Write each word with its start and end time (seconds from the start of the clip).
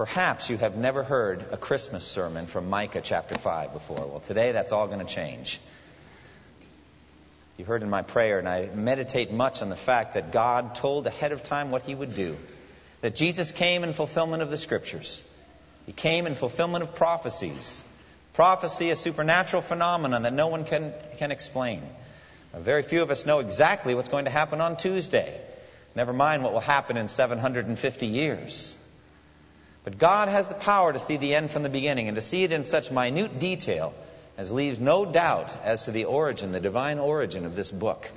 Perhaps 0.00 0.48
you 0.48 0.56
have 0.56 0.78
never 0.78 1.02
heard 1.02 1.44
a 1.52 1.58
Christmas 1.58 2.06
sermon 2.06 2.46
from 2.46 2.70
Micah 2.70 3.02
chapter 3.02 3.34
5 3.34 3.74
before. 3.74 4.06
Well, 4.06 4.20
today 4.20 4.52
that's 4.52 4.72
all 4.72 4.86
going 4.86 5.06
to 5.06 5.14
change. 5.14 5.60
You 7.58 7.66
heard 7.66 7.82
in 7.82 7.90
my 7.90 8.00
prayer, 8.00 8.38
and 8.38 8.48
I 8.48 8.70
meditate 8.74 9.30
much 9.30 9.60
on 9.60 9.68
the 9.68 9.76
fact 9.76 10.14
that 10.14 10.32
God 10.32 10.74
told 10.74 11.06
ahead 11.06 11.32
of 11.32 11.42
time 11.42 11.70
what 11.70 11.82
he 11.82 11.94
would 11.94 12.16
do. 12.16 12.38
That 13.02 13.14
Jesus 13.14 13.52
came 13.52 13.84
in 13.84 13.92
fulfillment 13.92 14.42
of 14.42 14.50
the 14.50 14.56
scriptures. 14.56 15.22
He 15.84 15.92
came 15.92 16.26
in 16.26 16.34
fulfillment 16.34 16.82
of 16.82 16.94
prophecies. 16.94 17.84
Prophecy, 18.32 18.88
a 18.88 18.96
supernatural 18.96 19.60
phenomenon 19.60 20.22
that 20.22 20.32
no 20.32 20.46
one 20.46 20.64
can, 20.64 20.94
can 21.18 21.30
explain. 21.30 21.82
Very 22.54 22.84
few 22.84 23.02
of 23.02 23.10
us 23.10 23.26
know 23.26 23.40
exactly 23.40 23.94
what's 23.94 24.08
going 24.08 24.24
to 24.24 24.30
happen 24.30 24.62
on 24.62 24.78
Tuesday. 24.78 25.38
Never 25.94 26.14
mind 26.14 26.42
what 26.42 26.54
will 26.54 26.60
happen 26.60 26.96
in 26.96 27.06
750 27.06 28.06
years. 28.06 28.79
But 29.84 29.98
God 29.98 30.28
has 30.28 30.48
the 30.48 30.54
power 30.54 30.92
to 30.92 30.98
see 30.98 31.16
the 31.16 31.34
end 31.34 31.50
from 31.50 31.62
the 31.62 31.68
beginning 31.68 32.08
and 32.08 32.16
to 32.16 32.20
see 32.20 32.44
it 32.44 32.52
in 32.52 32.64
such 32.64 32.90
minute 32.90 33.38
detail 33.38 33.94
as 34.36 34.52
leaves 34.52 34.78
no 34.78 35.04
doubt 35.04 35.56
as 35.64 35.84
to 35.84 35.90
the 35.90 36.04
origin, 36.04 36.52
the 36.52 36.60
divine 36.60 36.98
origin 36.98 37.46
of 37.46 37.56
this 37.56 37.70
book. 37.70 38.10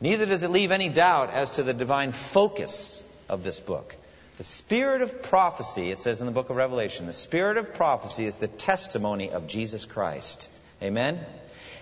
Neither 0.00 0.26
does 0.26 0.42
it 0.42 0.50
leave 0.50 0.72
any 0.72 0.88
doubt 0.88 1.30
as 1.30 1.52
to 1.52 1.62
the 1.62 1.72
divine 1.72 2.12
focus 2.12 3.02
of 3.28 3.42
this 3.42 3.60
book. 3.60 3.94
The 4.36 4.44
spirit 4.44 5.00
of 5.00 5.22
prophecy, 5.22 5.90
it 5.90 5.98
says 5.98 6.20
in 6.20 6.26
the 6.26 6.32
book 6.32 6.50
of 6.50 6.56
Revelation, 6.56 7.06
the 7.06 7.14
spirit 7.14 7.56
of 7.56 7.72
prophecy 7.72 8.26
is 8.26 8.36
the 8.36 8.48
testimony 8.48 9.30
of 9.30 9.46
Jesus 9.46 9.86
Christ. 9.86 10.50
Amen? 10.82 11.18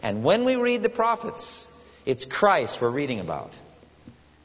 And 0.02 0.22
when 0.22 0.44
we 0.44 0.55
read 0.55 0.84
the 0.84 0.89
prophets, 0.89 1.70
it's 2.06 2.24
Christ 2.24 2.80
we're 2.80 2.91
reading 2.91 3.18
about. 3.18 3.52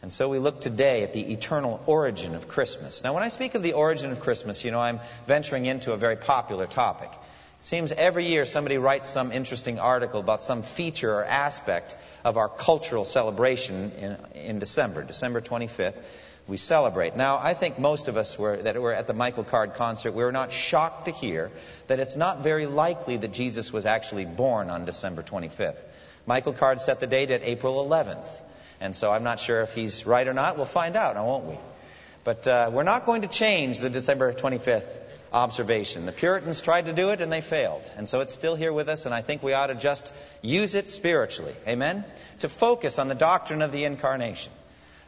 And 0.02 0.14
so 0.14 0.30
we 0.30 0.40
look 0.40 0.62
today 0.62 1.04
at 1.04 1.14
the 1.14 1.34
eternal 1.34 1.82
origin 1.86 2.34
of 2.34 2.48
Christmas. 2.48 3.04
Now, 3.04 3.14
when 3.14 3.24
I 3.24 3.28
speak 3.28 3.56
of 3.56 3.64
the 3.64 3.74
origin 3.74 4.12
of 4.12 4.22
Christmas, 4.22 4.64
you 4.64 4.72
know, 4.72 4.80
I'm 4.80 5.02
venturing 5.28 5.66
into 5.66 5.92
a 5.92 5.98
very 5.98 6.16
popular 6.16 6.68
topic. 6.68 7.10
It 7.12 7.66
seems 7.66 7.92
every 7.92 8.26
year 8.26 8.46
somebody 8.46 8.78
writes 8.78 9.10
some 9.10 9.34
interesting 9.34 9.78
article 9.78 10.22
about 10.22 10.42
some 10.42 10.64
feature 10.64 11.14
or 11.14 11.26
aspect 11.26 11.98
of 12.24 12.38
our 12.38 12.48
cultural 12.48 13.04
celebration 13.04 13.92
in, 13.92 14.18
in 14.36 14.60
December, 14.60 15.04
December 15.04 15.42
25th. 15.42 15.96
We 16.48 16.56
celebrate. 16.56 17.18
Now, 17.18 17.38
I 17.38 17.54
think 17.54 17.78
most 17.78 18.08
of 18.08 18.16
us 18.16 18.40
were, 18.40 18.56
that 18.56 18.82
were 18.82 18.94
at 18.94 19.06
the 19.06 19.14
Michael 19.14 19.44
Card 19.44 19.74
concert, 19.74 20.14
we 20.14 20.24
were 20.24 20.32
not 20.32 20.54
shocked 20.54 21.06
to 21.06 21.12
hear 21.12 21.52
that 21.88 22.00
it's 22.00 22.16
not 22.16 22.42
very 22.42 22.66
likely 22.66 23.18
that 23.18 23.34
Jesus 23.34 23.74
was 23.74 23.86
actually 23.86 24.26
born 24.26 24.70
on 24.70 24.86
December 24.86 25.22
25th. 25.22 25.78
Michael 26.26 26.54
Card 26.54 26.82
set 26.82 27.02
the 27.02 27.08
date 27.08 27.30
at 27.32 27.44
April 27.44 27.86
11th. 27.86 28.28
And 28.82 28.96
so 28.96 29.12
I'm 29.12 29.24
not 29.24 29.40
sure 29.40 29.62
if 29.62 29.76
he's 29.76 30.06
right 30.06 30.28
or 30.28 30.34
not. 30.34 30.58
We'll 30.58 30.66
find 30.66 30.96
out, 30.96 31.16
now 31.16 31.26
won't 31.26 31.46
we? 31.46 31.58
But 32.24 32.48
uh, 32.48 32.70
we're 32.74 32.84
not 32.84 33.06
going 33.06 33.24
to 33.24 33.28
change 33.28 33.80
the 33.80 33.90
December 33.90 34.34
25th 34.34 34.88
observation. 35.32 36.06
The 36.06 36.12
Puritans 36.12 36.62
tried 36.62 36.86
to 36.86 36.94
do 36.94 37.10
it 37.10 37.22
and 37.22 37.32
they 37.32 37.42
failed. 37.42 37.90
And 37.98 38.08
so 38.08 38.22
it's 38.22 38.34
still 38.34 38.56
here 38.56 38.74
with 38.74 38.90
us, 38.90 39.06
and 39.06 39.14
I 39.14 39.22
think 39.22 39.44
we 39.44 39.54
ought 39.54 39.68
to 39.68 39.76
just 39.76 40.14
use 40.42 40.76
it 40.76 40.90
spiritually. 40.90 41.54
Amen? 41.68 42.04
To 42.40 42.50
focus 42.50 43.00
on 43.00 43.08
the 43.08 43.16
doctrine 43.16 43.62
of 43.62 43.72
the 43.72 43.84
incarnation. 43.84 44.52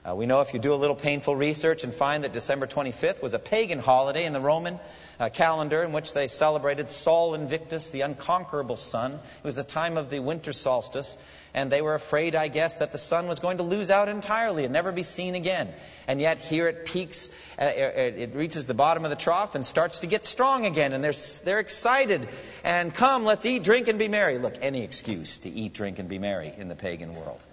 Uh, 0.03 0.15
we 0.15 0.25
know 0.25 0.41
if 0.41 0.55
you 0.55 0.59
do 0.59 0.73
a 0.73 0.81
little 0.81 0.95
painful 0.95 1.35
research 1.35 1.83
and 1.83 1.93
find 1.93 2.23
that 2.23 2.33
December 2.33 2.65
25th 2.65 3.21
was 3.21 3.35
a 3.35 3.39
pagan 3.39 3.77
holiday 3.77 4.25
in 4.25 4.33
the 4.33 4.41
Roman 4.41 4.79
uh, 5.19 5.29
calendar 5.29 5.83
in 5.83 5.91
which 5.91 6.13
they 6.13 6.27
celebrated 6.27 6.89
Sol 6.89 7.35
Invictus, 7.35 7.91
the 7.91 8.01
unconquerable 8.01 8.77
sun. 8.77 9.13
It 9.13 9.43
was 9.43 9.55
the 9.55 9.63
time 9.63 9.97
of 9.97 10.09
the 10.09 10.19
winter 10.19 10.53
solstice, 10.53 11.19
and 11.53 11.71
they 11.71 11.81
were 11.81 11.95
afraid, 11.95 12.35
I 12.35 12.47
guess, 12.47 12.77
that 12.77 12.91
the 12.91 12.97
sun 12.97 13.27
was 13.27 13.39
going 13.39 13.57
to 13.57 13.63
lose 13.63 13.89
out 13.89 14.07
entirely 14.09 14.63
and 14.63 14.73
never 14.73 14.91
be 14.91 15.03
seen 15.03 15.35
again. 15.35 15.69
And 16.07 16.21
yet 16.21 16.39
here 16.39 16.67
it 16.67 16.85
peaks, 16.85 17.29
uh, 17.59 17.65
it 17.65 18.35
reaches 18.35 18.65
the 18.65 18.73
bottom 18.73 19.03
of 19.03 19.09
the 19.09 19.17
trough 19.17 19.55
and 19.55 19.65
starts 19.65 19.99
to 20.01 20.07
get 20.07 20.25
strong 20.25 20.65
again, 20.65 20.93
and 20.93 21.03
they're, 21.03 21.13
they're 21.43 21.59
excited. 21.59 22.27
And 22.63 22.93
come, 22.93 23.25
let's 23.25 23.45
eat, 23.45 23.63
drink, 23.63 23.87
and 23.87 23.99
be 23.99 24.07
merry. 24.07 24.37
Look, 24.37 24.55
any 24.61 24.83
excuse 24.83 25.39
to 25.39 25.49
eat, 25.49 25.73
drink, 25.73 25.99
and 25.99 26.07
be 26.07 26.19
merry 26.19 26.53
in 26.57 26.67
the 26.67 26.75
pagan 26.75 27.15
world. 27.15 27.43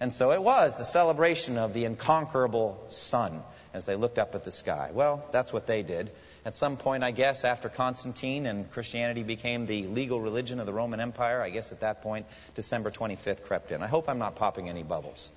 And 0.00 0.12
so 0.12 0.32
it 0.32 0.42
was 0.42 0.76
the 0.76 0.84
celebration 0.84 1.58
of 1.58 1.74
the 1.74 1.84
unconquerable 1.84 2.78
sun 2.88 3.42
as 3.74 3.86
they 3.86 3.96
looked 3.96 4.18
up 4.18 4.34
at 4.34 4.44
the 4.44 4.52
sky. 4.52 4.90
Well, 4.92 5.24
that's 5.32 5.52
what 5.52 5.66
they 5.66 5.82
did. 5.82 6.10
At 6.44 6.56
some 6.56 6.76
point, 6.76 7.04
I 7.04 7.10
guess, 7.10 7.44
after 7.44 7.68
Constantine 7.68 8.46
and 8.46 8.70
Christianity 8.70 9.22
became 9.22 9.66
the 9.66 9.86
legal 9.86 10.20
religion 10.20 10.60
of 10.60 10.66
the 10.66 10.72
Roman 10.72 11.00
Empire, 11.00 11.42
I 11.42 11.50
guess 11.50 11.72
at 11.72 11.80
that 11.80 12.02
point, 12.02 12.26
December 12.54 12.90
25th 12.90 13.44
crept 13.44 13.72
in. 13.72 13.82
I 13.82 13.86
hope 13.86 14.08
I'm 14.08 14.18
not 14.18 14.36
popping 14.36 14.68
any 14.68 14.82
bubbles. 14.82 15.32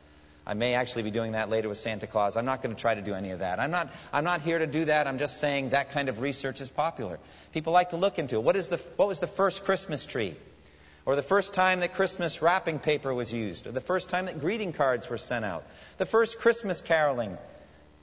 I 0.45 0.53
may 0.55 0.73
actually 0.73 1.03
be 1.03 1.11
doing 1.11 1.33
that 1.33 1.49
later 1.49 1.69
with 1.69 1.77
Santa 1.77 2.07
Claus. 2.07 2.35
I'm 2.35 2.45
not 2.45 2.63
going 2.63 2.75
to 2.75 2.81
try 2.81 2.95
to 2.95 3.01
do 3.01 3.13
any 3.13 3.31
of 3.31 3.39
that. 3.39 3.59
I'm 3.59 3.71
not, 3.71 3.93
I'm 4.11 4.23
not 4.23 4.41
here 4.41 4.57
to 4.57 4.67
do 4.67 4.85
that. 4.85 5.07
I'm 5.07 5.19
just 5.19 5.39
saying 5.39 5.69
that 5.69 5.91
kind 5.91 6.09
of 6.09 6.19
research 6.19 6.61
is 6.61 6.69
popular. 6.69 7.19
People 7.53 7.73
like 7.73 7.91
to 7.91 7.97
look 7.97 8.17
into 8.17 8.35
it. 8.35 8.43
What, 8.43 8.55
is 8.55 8.69
the, 8.69 8.77
what 8.95 9.07
was 9.07 9.19
the 9.19 9.27
first 9.27 9.63
Christmas 9.63 10.05
tree? 10.05 10.35
or 11.05 11.15
the 11.15 11.21
first 11.21 11.53
time 11.53 11.79
that 11.79 11.93
Christmas 11.93 12.41
wrapping 12.41 12.79
paper 12.79 13.13
was 13.13 13.33
used, 13.33 13.65
or 13.65 13.71
the 13.71 13.81
first 13.81 14.09
time 14.09 14.25
that 14.25 14.39
greeting 14.39 14.73
cards 14.73 15.09
were 15.09 15.17
sent 15.17 15.43
out, 15.43 15.63
the 15.97 16.05
first 16.05 16.39
Christmas 16.39 16.81
caroling, 16.81 17.37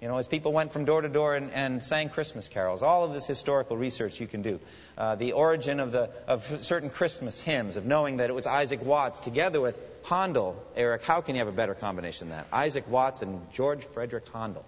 you 0.01 0.07
know, 0.07 0.17
as 0.17 0.27
people 0.27 0.53
went 0.53 0.73
from 0.73 0.85
door 0.85 1.03
to 1.03 1.09
door 1.09 1.35
and, 1.35 1.51
and 1.53 1.85
sang 1.85 2.09
Christmas 2.09 2.47
carols. 2.47 2.83
All 2.83 3.05
of 3.05 3.13
this 3.13 3.27
historical 3.27 3.77
research 3.77 4.21
you 4.21 4.29
can 4.29 4.43
do. 4.43 4.61
Uh, 4.97 5.17
the 5.17 5.33
origin 5.33 5.81
of, 5.81 5.91
the, 5.91 6.11
of 6.27 6.65
certain 6.65 6.91
Christmas 6.91 7.41
hymns, 7.41 7.77
of 7.77 7.85
knowing 7.85 8.19
that 8.19 8.31
it 8.31 8.33
was 8.33 8.47
Isaac 8.47 8.85
Watts 8.85 9.21
together 9.21 9.61
with 9.61 9.77
Handel. 10.05 10.57
Eric, 10.77 11.03
how 11.03 11.21
can 11.21 11.35
you 11.35 11.41
have 11.41 11.49
a 11.49 11.53
better 11.53 11.75
combination 11.75 12.29
than 12.29 12.39
that? 12.39 12.47
Isaac 12.53 12.89
Watts 12.89 13.23
and 13.23 13.41
George 13.53 13.85
Frederick 13.85 14.29
Handel. 14.33 14.65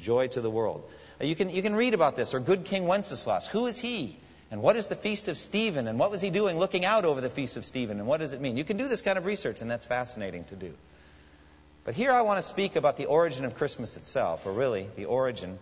Joy 0.00 0.28
to 0.28 0.40
the 0.40 0.50
world. 0.50 0.88
Uh, 1.20 1.24
you, 1.24 1.36
can, 1.36 1.50
you 1.50 1.62
can 1.62 1.74
read 1.74 1.94
about 1.94 2.16
this, 2.16 2.34
or 2.34 2.40
Good 2.40 2.64
King 2.64 2.86
Wenceslas. 2.86 3.46
Who 3.48 3.66
is 3.66 3.78
he? 3.78 4.16
And 4.50 4.62
what 4.62 4.76
is 4.76 4.86
the 4.86 4.96
Feast 4.96 5.28
of 5.28 5.36
Stephen? 5.36 5.86
And 5.86 5.98
what 5.98 6.10
was 6.10 6.20
he 6.20 6.30
doing 6.30 6.58
looking 6.58 6.84
out 6.84 7.04
over 7.04 7.20
the 7.20 7.30
Feast 7.30 7.56
of 7.56 7.66
Stephen? 7.66 7.98
And 7.98 8.08
what 8.08 8.18
does 8.18 8.32
it 8.32 8.40
mean? 8.40 8.56
You 8.56 8.64
can 8.64 8.76
do 8.76 8.88
this 8.88 9.02
kind 9.02 9.18
of 9.18 9.26
research, 9.26 9.60
and 9.60 9.70
that's 9.70 9.84
fascinating 9.84 10.44
to 10.44 10.56
do. 10.56 10.74
But 11.84 11.94
here 11.94 12.12
I 12.12 12.22
want 12.22 12.38
to 12.38 12.42
speak 12.42 12.76
about 12.76 12.96
the 12.96 13.06
origin 13.06 13.44
of 13.44 13.54
Christmas 13.56 13.96
itself, 13.96 14.46
or 14.46 14.52
really 14.52 14.86
the 14.96 15.06
origin 15.06 15.58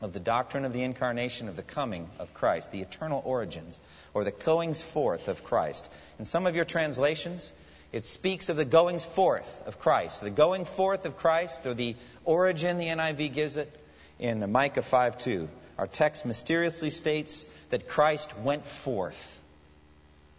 of 0.00 0.12
the 0.12 0.20
doctrine 0.20 0.64
of 0.64 0.72
the 0.72 0.82
incarnation 0.82 1.48
of 1.48 1.56
the 1.56 1.62
coming 1.62 2.08
of 2.18 2.32
Christ, 2.34 2.70
the 2.70 2.80
eternal 2.80 3.22
origins, 3.24 3.80
or 4.14 4.24
the 4.24 4.30
goings 4.30 4.82
forth 4.82 5.28
of 5.28 5.42
Christ. 5.44 5.90
In 6.18 6.24
some 6.24 6.46
of 6.46 6.54
your 6.54 6.64
translations, 6.64 7.52
it 7.92 8.06
speaks 8.06 8.48
of 8.48 8.56
the 8.56 8.64
goings 8.64 9.04
forth 9.04 9.66
of 9.66 9.78
Christ. 9.78 10.20
The 10.20 10.30
going 10.30 10.64
forth 10.64 11.04
of 11.06 11.16
Christ, 11.16 11.66
or 11.66 11.74
the 11.74 11.96
origin, 12.24 12.78
the 12.78 12.86
NIV 12.86 13.32
gives 13.32 13.56
it 13.56 13.74
in 14.18 14.52
Micah 14.52 14.82
5 14.82 15.18
2. 15.18 15.48
Our 15.78 15.86
text 15.86 16.26
mysteriously 16.26 16.90
states 16.90 17.46
that 17.70 17.88
Christ 17.88 18.36
went 18.38 18.66
forth. 18.66 19.40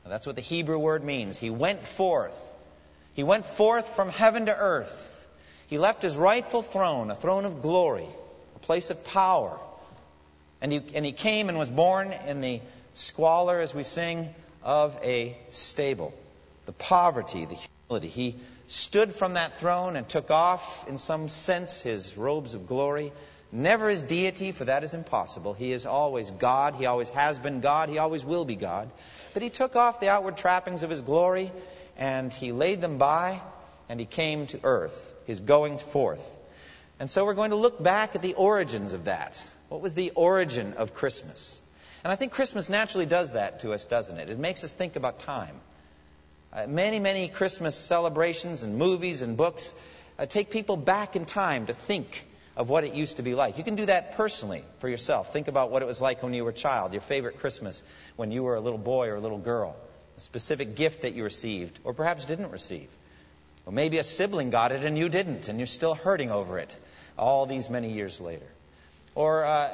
Now, 0.03 0.12
that's 0.12 0.28
what 0.28 0.36
the 0.36 0.42
Hebrew 0.42 0.78
word 0.78 1.03
means. 1.03 1.38
He 1.38 1.50
went 1.50 1.84
forth. 1.86 2.38
He 3.14 3.24
went 3.24 3.46
forth 3.46 3.96
from 3.96 4.09
heaven 4.09 4.46
to 4.46 4.56
earth. 4.56 5.28
He 5.68 5.78
left 5.78 6.02
his 6.02 6.16
rightful 6.18 6.62
throne, 6.62 7.12
a 7.12 7.16
throne 7.16 7.46
of 7.46 7.62
glory, 7.62 8.08
a 8.56 8.59
place 8.59 8.90
of 8.90 9.03
power. 9.06 9.59
And 10.62 10.72
he, 10.72 10.81
and 10.94 11.06
he 11.06 11.12
came 11.12 11.50
and 11.50 11.58
was 11.58 11.69
born 11.69 12.12
in 12.12 12.42
the 12.42 12.62
squalor, 12.94 13.59
as 13.59 13.74
we 13.74 13.84
sing, 13.84 14.34
of 14.64 14.98
a 15.04 15.38
stable. 15.50 16.13
The 16.66 16.74
poverty, 16.74 17.45
the 17.45 17.57
humility. 17.88 18.07
He 18.10 18.36
stood 18.68 19.13
from 19.13 19.33
that 19.33 19.60
throne 19.60 19.95
and 19.95 20.07
took 20.07 20.31
off, 20.31 20.88
in 20.88 20.98
some 20.98 21.30
sense, 21.30 21.81
his 21.81 22.18
robes 22.18 22.54
of 22.54 22.68
glory 22.68 23.12
Never 23.51 23.89
his 23.89 24.04
deity, 24.04 24.51
for 24.51 24.66
that 24.66 24.83
is 24.83 24.94
impossible. 24.94 25.54
He 25.54 25.72
is 25.72 25.88
always 25.88 26.30
God. 26.30 26.75
He 26.75 26.86
always 26.86 27.10
has 27.10 27.39
been 27.39 27.62
God. 27.62 27.89
He 27.89 27.98
always 27.98 28.24
will 28.24 28.45
be 28.45 28.56
God. 28.56 28.92
But 29.33 29.42
he 29.42 29.50
took 29.50 29.75
off 29.75 30.00
the 30.00 30.10
outward 30.10 30.38
trappings 30.38 30.83
of 30.83 30.92
his 30.92 31.01
glory 31.01 31.51
and 32.00 32.34
he 32.34 32.54
laid 32.54 32.81
them 32.81 32.98
by 32.98 33.42
and 33.90 34.00
he 34.00 34.06
came 34.06 34.48
to 34.48 34.60
earth, 34.63 35.13
his 35.28 35.40
goings 35.42 35.81
forth. 35.81 36.25
And 37.00 37.12
so 37.12 37.25
we're 37.25 37.34
going 37.34 37.51
to 37.51 37.57
look 37.57 37.81
back 37.81 38.16
at 38.16 38.22
the 38.22 38.34
origins 38.34 38.94
of 38.94 39.06
that. 39.06 39.44
What 39.68 39.81
was 39.81 39.94
the 39.94 40.12
origin 40.12 40.74
of 40.74 40.94
Christmas? 40.94 41.60
And 42.04 42.12
I 42.12 42.16
think 42.16 42.31
Christmas 42.31 42.69
naturally 42.69 43.06
does 43.06 43.34
that 43.34 43.60
to 43.62 43.74
us, 43.74 43.86
doesn't 43.86 44.18
it? 44.18 44.30
It 44.30 44.40
makes 44.40 44.63
us 44.63 44.74
think 44.74 44.96
about 44.96 45.19
time. 45.19 45.56
Uh, 46.54 46.66
many, 46.68 47.00
many 47.00 47.28
Christmas 47.28 47.75
celebrations 47.75 48.63
and 48.63 48.78
movies 48.78 49.22
and 49.22 49.36
books 49.36 49.75
uh, 50.18 50.25
take 50.25 50.50
people 50.50 50.78
back 50.78 51.16
in 51.16 51.25
time 51.25 51.68
to 51.68 51.74
think 51.74 52.25
of 52.56 52.69
what 52.69 52.84
it 52.86 52.94
used 52.94 53.18
to 53.18 53.24
be 53.24 53.36
like. 53.36 53.57
You 53.57 53.63
can 53.63 53.75
do 53.75 53.86
that 53.86 54.16
personally 54.16 54.63
for 54.80 54.90
yourself. 54.90 55.34
Think 55.34 55.50
about 55.50 55.69
what 55.69 55.81
it 55.81 55.86
was 55.86 56.02
like 56.02 56.24
when 56.24 56.34
you 56.34 56.44
were 56.44 56.50
a 56.50 56.54
child, 56.54 56.94
your 56.94 57.02
favorite 57.02 57.40
Christmas 57.40 57.84
when 58.16 58.31
you 58.31 58.44
were 58.44 58.56
a 58.56 58.62
little 58.62 58.80
boy 58.80 59.10
or 59.10 59.16
a 59.16 59.19
little 59.22 59.38
girl. 59.38 59.75
Specific 60.19 60.75
gift 60.75 61.04
that 61.04 61.13
you 61.13 61.24
received 61.24 61.80
or 61.83 61.94
perhaps 61.94 62.25
didn't 62.25 62.51
receive. 62.51 62.88
Or 63.66 63.74
maybe 63.74 63.98
a 63.98 64.04
sibling 64.04 64.50
got 64.50 64.71
it 64.71 64.83
and 64.83 64.98
you 64.98 65.10
didn't, 65.10 65.48
and 65.48 65.60
you're 65.60 65.68
still 65.68 65.95
hurting 65.95 66.31
over 66.31 66.60
it 66.60 66.75
all 67.18 67.45
these 67.45 67.69
many 67.69 67.92
years 67.92 68.19
later. 68.19 68.48
Or 69.16 69.45
uh, 69.45 69.69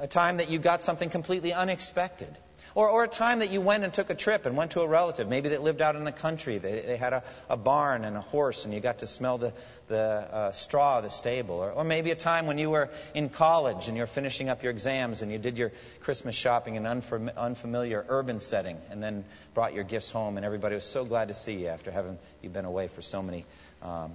a 0.00 0.06
time 0.06 0.38
that 0.38 0.50
you 0.50 0.58
got 0.58 0.82
something 0.82 1.10
completely 1.10 1.52
unexpected. 1.52 2.28
Or, 2.74 2.88
or 2.88 3.04
a 3.04 3.08
time 3.08 3.40
that 3.40 3.50
you 3.50 3.60
went 3.60 3.84
and 3.84 3.92
took 3.92 4.10
a 4.10 4.14
trip 4.14 4.46
and 4.46 4.56
went 4.56 4.72
to 4.72 4.82
a 4.82 4.88
relative, 4.88 5.28
maybe 5.28 5.50
that 5.50 5.62
lived 5.62 5.82
out 5.82 5.96
in 5.96 6.04
the 6.04 6.12
country. 6.12 6.58
They, 6.58 6.80
they 6.80 6.96
had 6.96 7.12
a, 7.12 7.24
a 7.48 7.56
barn 7.56 8.04
and 8.04 8.16
a 8.16 8.20
horse, 8.20 8.64
and 8.64 8.72
you 8.72 8.80
got 8.80 9.00
to 9.00 9.06
smell 9.06 9.38
the, 9.38 9.52
the 9.88 9.98
uh, 9.98 10.52
straw 10.52 10.98
of 10.98 11.04
the 11.04 11.10
stable. 11.10 11.56
Or, 11.56 11.72
or 11.72 11.84
maybe 11.84 12.10
a 12.10 12.14
time 12.14 12.46
when 12.46 12.58
you 12.58 12.70
were 12.70 12.90
in 13.14 13.28
college 13.28 13.88
and 13.88 13.96
you're 13.96 14.06
finishing 14.06 14.48
up 14.48 14.62
your 14.62 14.70
exams 14.70 15.22
and 15.22 15.32
you 15.32 15.38
did 15.38 15.58
your 15.58 15.72
Christmas 16.00 16.36
shopping 16.36 16.76
in 16.76 16.86
an 16.86 17.00
unfam- 17.00 17.36
unfamiliar 17.36 18.04
urban 18.08 18.40
setting 18.40 18.78
and 18.90 19.02
then 19.02 19.24
brought 19.54 19.74
your 19.74 19.84
gifts 19.84 20.10
home, 20.10 20.36
and 20.36 20.46
everybody 20.46 20.74
was 20.74 20.84
so 20.84 21.04
glad 21.04 21.28
to 21.28 21.34
see 21.34 21.54
you 21.54 21.68
after 21.68 21.90
having 21.90 22.18
you 22.42 22.50
been 22.50 22.64
away 22.64 22.88
for 22.88 23.02
so 23.02 23.22
many, 23.22 23.44
um, 23.82 24.12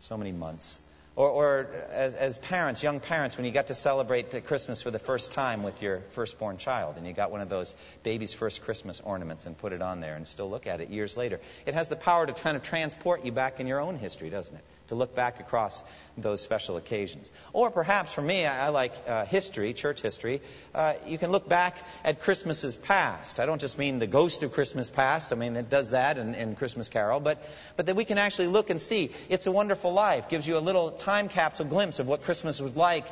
so 0.00 0.16
many 0.16 0.32
months. 0.32 0.80
Or, 1.16 1.28
or 1.28 1.68
as, 1.92 2.16
as, 2.16 2.38
parents, 2.38 2.82
young 2.82 2.98
parents, 2.98 3.36
when 3.36 3.46
you 3.46 3.52
got 3.52 3.68
to 3.68 3.74
celebrate 3.74 4.44
Christmas 4.46 4.82
for 4.82 4.90
the 4.90 4.98
first 4.98 5.30
time 5.30 5.62
with 5.62 5.80
your 5.80 6.00
firstborn 6.10 6.58
child, 6.58 6.96
and 6.96 7.06
you 7.06 7.12
got 7.12 7.30
one 7.30 7.40
of 7.40 7.48
those 7.48 7.76
baby's 8.02 8.32
first 8.32 8.62
Christmas 8.62 9.00
ornaments 9.00 9.46
and 9.46 9.56
put 9.56 9.72
it 9.72 9.80
on 9.80 10.00
there 10.00 10.16
and 10.16 10.26
still 10.26 10.50
look 10.50 10.66
at 10.66 10.80
it 10.80 10.90
years 10.90 11.16
later. 11.16 11.38
It 11.66 11.74
has 11.74 11.88
the 11.88 11.94
power 11.94 12.26
to 12.26 12.32
kind 12.32 12.56
of 12.56 12.64
transport 12.64 13.24
you 13.24 13.30
back 13.30 13.60
in 13.60 13.68
your 13.68 13.80
own 13.80 13.96
history, 13.96 14.28
doesn't 14.28 14.56
it? 14.56 14.64
To 14.88 14.94
look 14.94 15.14
back 15.14 15.40
across 15.40 15.82
those 16.18 16.42
special 16.42 16.76
occasions. 16.76 17.30
Or 17.52 17.70
perhaps 17.70 18.12
for 18.12 18.20
me, 18.20 18.44
I, 18.44 18.66
I 18.66 18.68
like 18.68 18.92
uh, 19.06 19.24
history, 19.24 19.72
church 19.72 20.02
history. 20.02 20.42
Uh, 20.74 20.94
you 21.06 21.16
can 21.16 21.30
look 21.32 21.48
back 21.48 21.78
at 22.04 22.20
Christmases 22.20 22.76
past. 22.76 23.40
I 23.40 23.46
don't 23.46 23.60
just 23.60 23.78
mean 23.78 23.98
the 23.98 24.06
ghost 24.06 24.42
of 24.42 24.52
Christmas 24.52 24.90
past. 24.90 25.32
I 25.32 25.36
mean, 25.36 25.56
it 25.56 25.70
does 25.70 25.90
that 25.90 26.18
in, 26.18 26.34
in 26.34 26.54
Christmas 26.54 26.88
Carol. 26.88 27.20
But, 27.20 27.42
but 27.76 27.86
that 27.86 27.96
we 27.96 28.04
can 28.04 28.18
actually 28.18 28.48
look 28.48 28.68
and 28.68 28.80
see. 28.80 29.10
It's 29.30 29.46
a 29.46 29.52
Wonderful 29.52 29.92
Life 29.92 30.28
gives 30.28 30.46
you 30.46 30.58
a 30.58 30.60
little 30.60 30.90
time 30.90 31.28
capsule 31.28 31.66
glimpse 31.66 31.98
of 31.98 32.06
what 32.06 32.22
Christmas 32.22 32.60
was 32.60 32.76
like 32.76 33.06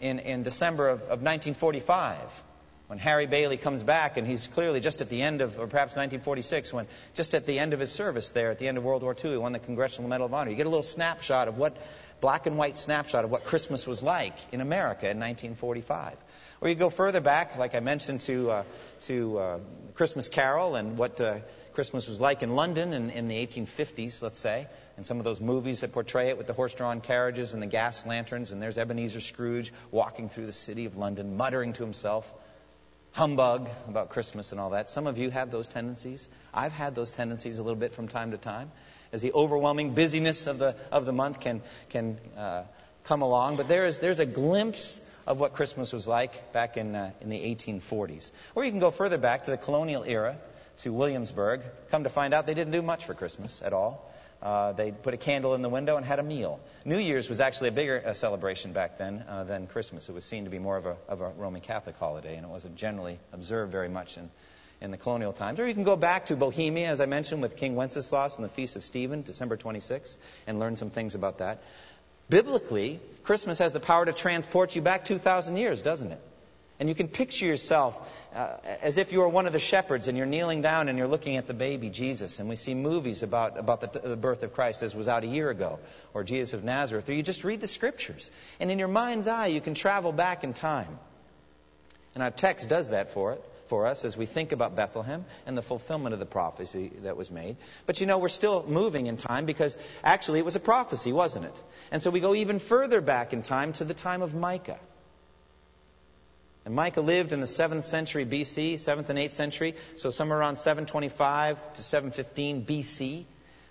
in, 0.00 0.20
in 0.20 0.42
December 0.42 0.88
of, 0.88 1.00
of 1.00 1.22
1945 1.22 2.44
when 2.86 2.98
Harry 3.00 3.26
Bailey 3.26 3.56
comes 3.56 3.82
back 3.82 4.16
and 4.16 4.26
he's 4.26 4.46
clearly 4.46 4.78
just 4.80 5.00
at 5.00 5.08
the 5.08 5.20
end 5.22 5.40
of, 5.40 5.58
or 5.58 5.66
perhaps 5.66 5.96
1946, 5.96 6.72
when 6.72 6.86
just 7.14 7.34
at 7.34 7.44
the 7.44 7.58
end 7.58 7.72
of 7.72 7.80
his 7.80 7.90
service 7.90 8.30
there, 8.30 8.50
at 8.50 8.58
the 8.58 8.68
end 8.68 8.78
of 8.78 8.84
World 8.84 9.02
War 9.02 9.14
II, 9.14 9.32
he 9.32 9.36
won 9.36 9.52
the 9.52 9.58
Congressional 9.58 10.08
Medal 10.08 10.26
of 10.26 10.34
Honor. 10.34 10.50
You 10.50 10.56
get 10.56 10.66
a 10.66 10.70
little 10.70 10.82
snapshot 10.82 11.48
of 11.48 11.58
what, 11.58 11.76
black 12.20 12.46
and 12.46 12.56
white 12.56 12.78
snapshot 12.78 13.24
of 13.24 13.30
what 13.30 13.44
Christmas 13.44 13.86
was 13.86 14.02
like 14.02 14.36
in 14.52 14.60
America 14.60 15.10
in 15.10 15.18
1945. 15.18 16.16
Or 16.60 16.68
you 16.68 16.74
go 16.74 16.88
further 16.88 17.20
back, 17.20 17.56
like 17.58 17.74
I 17.74 17.80
mentioned, 17.80 18.20
to, 18.22 18.50
uh, 18.50 18.62
to 19.02 19.38
uh, 19.38 19.58
Christmas 19.94 20.28
Carol 20.28 20.76
and 20.76 20.96
what 20.96 21.20
uh, 21.20 21.40
Christmas 21.74 22.08
was 22.08 22.20
like 22.20 22.42
in 22.42 22.54
London 22.54 22.92
in, 22.92 23.10
in 23.10 23.28
the 23.28 23.46
1850s, 23.46 24.22
let's 24.22 24.38
say, 24.38 24.66
and 24.96 25.04
some 25.04 25.18
of 25.18 25.24
those 25.24 25.40
movies 25.40 25.80
that 25.80 25.92
portray 25.92 26.30
it 26.30 26.38
with 26.38 26.46
the 26.46 26.54
horse-drawn 26.54 27.02
carriages 27.02 27.52
and 27.52 27.62
the 27.62 27.66
gas 27.66 28.06
lanterns, 28.06 28.52
and 28.52 28.62
there's 28.62 28.78
Ebenezer 28.78 29.20
Scrooge 29.20 29.72
walking 29.90 30.30
through 30.30 30.46
the 30.46 30.54
city 30.54 30.86
of 30.86 30.96
London, 30.96 31.36
muttering 31.36 31.74
to 31.74 31.82
himself, 31.82 32.32
humbug 33.16 33.70
about 33.88 34.10
Christmas 34.10 34.52
and 34.52 34.60
all 34.60 34.70
that. 34.70 34.90
Some 34.90 35.06
of 35.06 35.16
you 35.16 35.30
have 35.30 35.50
those 35.50 35.68
tendencies. 35.68 36.28
I've 36.52 36.72
had 36.72 36.94
those 36.94 37.10
tendencies 37.10 37.56
a 37.56 37.62
little 37.62 37.78
bit 37.78 37.94
from 37.94 38.08
time 38.08 38.32
to 38.32 38.36
time, 38.36 38.70
as 39.10 39.22
the 39.22 39.32
overwhelming 39.32 39.94
busyness 39.94 40.46
of 40.46 40.58
the 40.58 40.76
of 40.92 41.06
the 41.06 41.14
month 41.14 41.40
can 41.40 41.62
can 41.88 42.18
uh, 42.36 42.64
come 43.04 43.22
along. 43.22 43.56
But 43.56 43.68
there 43.68 43.86
is 43.86 44.00
there's 44.00 44.18
a 44.18 44.26
glimpse 44.26 45.00
of 45.26 45.40
what 45.40 45.54
Christmas 45.54 45.94
was 45.94 46.06
like 46.06 46.52
back 46.52 46.76
in 46.76 46.94
uh, 46.94 47.10
in 47.22 47.30
the 47.30 47.38
1840s, 47.38 48.32
or 48.54 48.64
you 48.64 48.70
can 48.70 48.80
go 48.80 48.90
further 48.90 49.16
back 49.16 49.44
to 49.44 49.50
the 49.50 49.56
colonial 49.56 50.04
era 50.04 50.36
to 50.78 50.92
Williamsburg. 50.92 51.62
Come 51.90 52.04
to 52.04 52.10
find 52.10 52.34
out, 52.34 52.46
they 52.46 52.52
didn't 52.52 52.72
do 52.72 52.82
much 52.82 53.06
for 53.06 53.14
Christmas 53.14 53.62
at 53.62 53.72
all. 53.72 54.12
Uh, 54.46 54.70
they 54.70 54.92
put 54.92 55.12
a 55.12 55.16
candle 55.16 55.56
in 55.56 55.62
the 55.62 55.68
window 55.68 55.96
and 55.96 56.06
had 56.06 56.20
a 56.20 56.22
meal. 56.22 56.60
New 56.84 56.98
Year's 56.98 57.28
was 57.28 57.40
actually 57.40 57.70
a 57.70 57.72
bigger 57.72 58.00
uh, 58.06 58.12
celebration 58.12 58.72
back 58.72 58.96
then 58.96 59.24
uh, 59.28 59.42
than 59.42 59.66
Christmas. 59.66 60.08
It 60.08 60.12
was 60.12 60.24
seen 60.24 60.44
to 60.44 60.50
be 60.50 60.60
more 60.60 60.76
of 60.76 60.86
a, 60.86 60.96
of 61.08 61.20
a 61.20 61.30
Roman 61.30 61.60
Catholic 61.60 61.96
holiday, 61.96 62.36
and 62.36 62.46
it 62.46 62.48
wasn't 62.48 62.76
generally 62.76 63.18
observed 63.32 63.72
very 63.72 63.88
much 63.88 64.16
in, 64.16 64.30
in 64.80 64.92
the 64.92 64.96
colonial 64.98 65.32
times. 65.32 65.58
Or 65.58 65.66
you 65.66 65.74
can 65.74 65.82
go 65.82 65.96
back 65.96 66.26
to 66.26 66.36
Bohemia, 66.36 66.86
as 66.86 67.00
I 67.00 67.06
mentioned, 67.06 67.42
with 67.42 67.56
King 67.56 67.74
Wenceslas 67.74 68.36
and 68.36 68.44
the 68.44 68.48
Feast 68.48 68.76
of 68.76 68.84
Stephen, 68.84 69.22
December 69.22 69.56
26th, 69.56 70.16
and 70.46 70.60
learn 70.60 70.76
some 70.76 70.90
things 70.90 71.16
about 71.16 71.38
that. 71.38 71.60
Biblically, 72.30 73.00
Christmas 73.24 73.58
has 73.58 73.72
the 73.72 73.80
power 73.80 74.06
to 74.06 74.12
transport 74.12 74.76
you 74.76 74.80
back 74.80 75.06
2,000 75.06 75.56
years, 75.56 75.82
doesn't 75.82 76.12
it? 76.12 76.20
And 76.78 76.90
you 76.90 76.94
can 76.94 77.08
picture 77.08 77.46
yourself 77.46 77.98
uh, 78.34 78.58
as 78.82 78.98
if 78.98 79.10
you 79.10 79.20
were 79.20 79.28
one 79.28 79.46
of 79.46 79.54
the 79.54 79.58
shepherds 79.58 80.08
and 80.08 80.18
you're 80.18 80.26
kneeling 80.26 80.60
down 80.60 80.88
and 80.88 80.98
you're 80.98 81.08
looking 81.08 81.36
at 81.36 81.46
the 81.46 81.54
baby 81.54 81.88
Jesus. 81.88 82.38
And 82.38 82.50
we 82.50 82.56
see 82.56 82.74
movies 82.74 83.22
about, 83.22 83.58
about 83.58 83.80
the, 83.80 83.98
the, 83.98 84.16
birth 84.16 84.42
of 84.42 84.52
Christ 84.52 84.82
as 84.82 84.94
was 84.94 85.08
out 85.08 85.24
a 85.24 85.26
year 85.26 85.48
ago, 85.48 85.78
or 86.12 86.22
Jesus 86.22 86.52
of 86.52 86.64
Nazareth, 86.64 87.08
or 87.08 87.14
you 87.14 87.22
just 87.22 87.44
read 87.44 87.60
the 87.62 87.66
scriptures. 87.66 88.30
And 88.60 88.70
in 88.70 88.78
your 88.78 88.88
mind's 88.88 89.26
eye, 89.26 89.46
you 89.46 89.62
can 89.62 89.74
travel 89.74 90.12
back 90.12 90.44
in 90.44 90.52
time. 90.52 90.98
And 92.14 92.22
our 92.22 92.30
text 92.30 92.68
does 92.68 92.90
that 92.90 93.10
for 93.10 93.32
it. 93.32 93.44
For 93.68 93.86
us, 93.86 94.04
as 94.04 94.16
we 94.16 94.26
think 94.26 94.52
about 94.52 94.76
Bethlehem 94.76 95.24
and 95.44 95.58
the 95.58 95.62
fulfillment 95.62 96.12
of 96.12 96.20
the 96.20 96.26
prophecy 96.26 96.92
that 97.02 97.16
was 97.16 97.32
made. 97.32 97.56
But 97.84 98.00
you 98.00 98.06
know, 98.06 98.18
we're 98.18 98.28
still 98.28 98.64
moving 98.68 99.08
in 99.08 99.16
time 99.16 99.44
because 99.44 99.76
actually 100.04 100.38
it 100.38 100.44
was 100.44 100.54
a 100.54 100.60
prophecy, 100.60 101.12
wasn't 101.12 101.46
it? 101.46 101.62
And 101.90 102.00
so 102.00 102.10
we 102.10 102.20
go 102.20 102.36
even 102.36 102.60
further 102.60 103.00
back 103.00 103.32
in 103.32 103.42
time 103.42 103.72
to 103.72 103.84
the 103.84 103.92
time 103.92 104.22
of 104.22 104.34
Micah. 104.34 104.78
And 106.66 106.74
Micah 106.74 107.00
lived 107.00 107.32
in 107.32 107.38
the 107.38 107.46
7th 107.46 107.84
century 107.84 108.26
BC, 108.26 108.74
7th 108.74 109.08
and 109.08 109.20
8th 109.20 109.34
century, 109.34 109.76
so 109.98 110.10
somewhere 110.10 110.36
around 110.36 110.56
725 110.56 111.74
to 111.74 111.82
715 111.82 112.66
BC, 112.66 113.24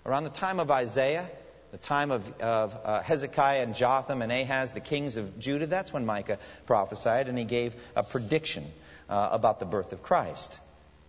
around 0.06 0.24
the 0.24 0.30
time 0.30 0.60
of 0.60 0.70
Isaiah, 0.70 1.28
the 1.72 1.76
time 1.76 2.10
of, 2.10 2.40
of 2.40 2.74
uh, 2.82 3.02
Hezekiah 3.02 3.62
and 3.64 3.74
Jotham 3.74 4.22
and 4.22 4.32
Ahaz, 4.32 4.72
the 4.72 4.80
kings 4.80 5.18
of 5.18 5.38
Judah. 5.38 5.66
That's 5.66 5.92
when 5.92 6.06
Micah 6.06 6.38
prophesied, 6.64 7.28
and 7.28 7.36
he 7.36 7.44
gave 7.44 7.74
a 7.94 8.02
prediction 8.02 8.64
uh, 9.10 9.28
about 9.30 9.60
the 9.60 9.66
birth 9.66 9.92
of 9.92 10.02
Christ 10.02 10.58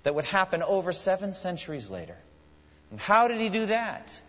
that 0.03 0.13
would 0.13 0.25
happen 0.25 0.63
over 0.63 0.91
seven 0.91 1.31
centuries 1.31 1.89
later. 1.89 2.17
And 2.91 2.99
how 2.99 3.29
did 3.29 3.39
he 3.39 3.47
do 3.47 3.67
that? 3.67 4.21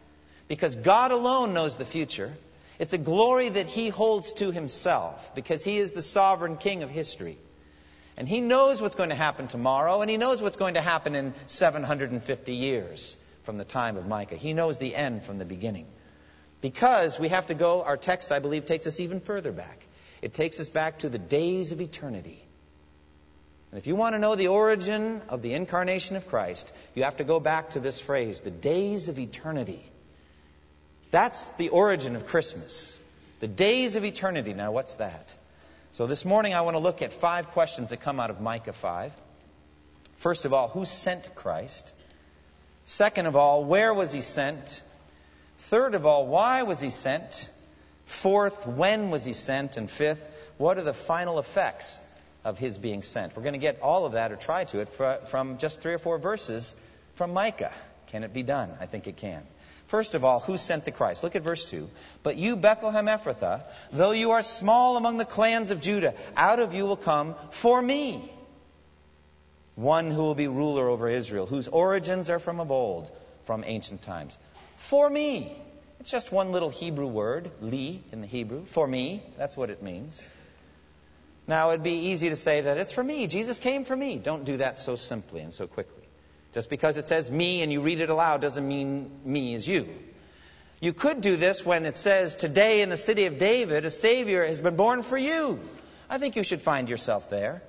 Because 0.47 0.77
God 0.77 1.11
alone 1.11 1.55
knows 1.55 1.75
the 1.75 1.85
future. 1.85 2.33
It's 2.79 2.93
a 2.93 2.99
glory 2.99 3.49
that 3.49 3.67
he 3.67 3.89
holds 3.89 4.35
to 4.35 4.53
himself 4.53 5.35
because 5.35 5.65
he 5.65 5.79
is 5.79 5.91
the 5.91 6.03
sovereign 6.03 6.57
king 6.57 6.85
of 6.85 6.91
history. 6.91 7.37
And 8.19 8.29
he 8.29 8.41
knows 8.41 8.83
what's 8.83 8.97
going 8.97 9.11
to 9.11 9.15
happen 9.15 9.47
tomorrow, 9.47 10.01
and 10.01 10.11
he 10.11 10.17
knows 10.17 10.43
what's 10.43 10.57
going 10.57 10.75
to 10.75 10.81
happen 10.81 11.15
in 11.15 11.35
750 11.47 12.53
years 12.53 13.17
from 13.45 13.59
the 13.59 13.65
time 13.65 13.97
of 13.97 14.09
Micah. 14.09 14.35
He 14.35 14.55
knows 14.55 14.77
the 14.77 14.97
end 14.97 15.23
from 15.23 15.39
the 15.39 15.45
beginning. 15.45 15.87
Because 16.61 17.21
we 17.21 17.29
have 17.29 17.47
to 17.47 17.55
go, 17.55 17.85
our 17.85 17.97
text, 17.97 18.33
I 18.33 18.41
believe, 18.41 18.67
takes 18.67 18.89
us 18.89 18.99
even 18.99 19.21
further 19.21 19.53
back. 19.53 19.87
It 20.21 20.35
takes 20.35 20.59
us 20.59 20.69
back 20.69 20.99
to 20.99 21.09
the 21.09 21.19
days 21.21 21.71
of 21.71 21.81
eternity. 21.81 22.45
And 23.71 23.79
if 23.79 23.87
you 23.87 23.95
want 23.95 24.17
to 24.17 24.19
know 24.19 24.35
the 24.35 24.49
origin 24.49 25.23
of 25.29 25.41
the 25.41 25.55
incarnation 25.55 26.17
of 26.17 26.27
Christ, 26.27 26.73
you 26.97 27.05
have 27.05 27.19
to 27.19 27.25
go 27.25 27.39
back 27.39 27.71
to 27.71 27.81
this 27.81 28.01
phrase, 28.01 28.41
the 28.41 28.51
days 28.51 29.09
of 29.09 29.21
eternity. 29.21 29.85
That's 31.13 31.47
the 31.51 31.69
origin 31.69 32.17
of 32.17 32.27
Christmas. 32.27 32.99
The 33.39 33.47
days 33.47 33.95
of 33.95 34.05
eternity. 34.05 34.55
Now, 34.55 34.73
what's 34.73 34.97
that? 34.97 35.37
So 35.93 36.07
this 36.07 36.25
morning 36.25 36.55
I 36.55 36.61
want 36.61 36.77
to 36.77 36.83
look 36.83 37.03
at 37.03 37.13
five 37.13 37.49
questions 37.49 37.91
that 37.91 38.01
come 38.01 38.21
out 38.21 38.31
of 38.31 38.41
Micah 38.41 38.73
5. 38.73 39.13
First 40.17 40.45
of 40.45 40.53
all, 40.53 40.69
who 40.69 40.85
sent 40.85 41.35
Christ? 41.35 41.93
Second 42.85 43.27
of 43.27 43.37
all, 43.37 43.65
where 43.65 43.93
was 43.93 44.13
he 44.13 44.21
sent? 44.21 44.83
Third 45.59 45.95
of 45.95 46.07
all, 46.07 46.27
why 46.27 46.63
was 46.63 46.81
he 46.81 46.91
sent? 46.91 47.51
Fourth, 48.07 48.67
when 48.67 49.11
was 49.11 49.25
he 49.25 49.33
sent? 49.33 49.77
And 49.77 49.91
fifth, 49.91 50.25
what 50.57 50.79
are 50.79 50.83
the 50.83 50.95
final 50.95 51.39
effects 51.39 51.99
of 52.45 52.59
his 52.59 52.79
being 52.79 53.03
sent? 53.03 53.37
We're 53.37 53.43
going 53.43 53.55
to 53.55 53.59
get 53.59 53.81
all 53.81 54.07
of 54.07 54.13
that, 54.13 54.31
or 54.31 54.37
try 54.37 54.65
to 54.65 54.81
it, 54.81 54.89
from 55.29 55.59
just 55.59 55.81
three 55.81 55.95
or 55.95 55.99
four 55.99 56.19
verses 56.19 56.77
from 57.15 57.33
Micah. 57.33 57.73
Can 58.09 58.25
it 58.25 58.33
be 58.33 58.43
done? 58.43 58.71
I 58.81 58.87
think 58.87 59.07
it 59.07 59.17
can. 59.17 59.43
First 59.89 60.15
of 60.15 60.25
all, 60.25 60.41
who 60.41 60.57
sent 60.59 60.85
the 60.85 60.91
Christ? 60.93 61.25
Look 61.25 61.35
at 61.35 61.43
verse 61.43 61.65
2. 61.65 61.89
But 62.23 62.37
you, 62.37 62.57
Bethlehem 62.57 63.07
Ephrathah, 63.07 63.63
though 63.91 64.11
you 64.11 64.33
are 64.33 64.43
small 64.43 64.97
among 64.97 65.17
the 65.17 65.25
clans 65.25 65.71
of 65.71 65.81
Judah, 65.81 66.15
out 66.37 66.61
of 66.61 66.75
you 66.75 66.85
will 66.85 66.97
come 66.97 67.35
for 67.51 67.81
me 67.81 68.31
one 69.79 70.11
who 70.11 70.23
will 70.23 70.35
be 70.35 70.49
ruler 70.49 70.89
over 70.89 71.09
Israel, 71.09 71.47
whose 71.47 71.69
origins 71.69 72.31
are 72.31 72.41
from 72.41 72.59
of 72.59 72.71
old, 72.73 73.11
from 73.45 73.63
ancient 73.65 74.03
times. 74.03 74.37
For 74.77 75.09
me. 75.09 75.57
It's 76.01 76.11
just 76.11 76.33
one 76.33 76.53
little 76.53 76.69
Hebrew 76.69 77.07
word, 77.07 77.51
li 77.61 78.03
in 78.13 78.21
the 78.21 78.27
Hebrew. 78.27 78.65
For 78.65 78.87
me. 78.87 79.23
That's 79.37 79.57
what 79.57 79.71
it 79.71 79.83
means. 79.83 80.27
Now, 81.47 81.71
it'd 81.71 81.85
be 81.85 82.11
easy 82.11 82.29
to 82.29 82.37
say 82.37 82.63
that 82.63 82.77
it's 82.77 82.93
for 82.93 83.03
me. 83.03 83.27
Jesus 83.27 83.59
came 83.61 83.85
for 83.85 83.97
me. 83.97 84.17
Don't 84.17 84.45
do 84.45 84.57
that 84.57 84.81
so 84.81 84.97
simply 84.97 85.41
and 85.41 85.55
so 85.55 85.67
quickly. 85.67 86.08
Just 86.53 86.71
because 86.71 86.97
it 86.97 87.09
says 87.09 87.31
me 87.31 87.63
and 87.63 87.73
you 87.73 87.83
read 87.83 88.01
it 88.01 88.11
aloud 88.11 88.41
doesn't 88.41 88.67
mean 88.67 89.11
me 89.25 89.55
is 89.55 89.69
you. 89.69 89.89
You 90.81 90.93
could 90.93 91.21
do 91.21 91.37
this 91.37 91.67
when 91.67 91.87
it 91.87 91.97
says, 91.97 92.37
Today 92.37 92.83
in 92.83 92.89
the 92.89 92.97
city 92.97 93.27
of 93.27 93.39
David, 93.39 93.85
a 93.85 93.91
Savior 93.91 94.47
has 94.47 94.61
been 94.61 94.77
born 94.77 95.03
for 95.03 95.19
you. 95.19 95.61
I 96.09 96.19
think 96.19 96.37
you 96.37 96.45
should 96.45 96.63
find 96.63 96.89
yourself 96.89 97.29
there. 97.29 97.63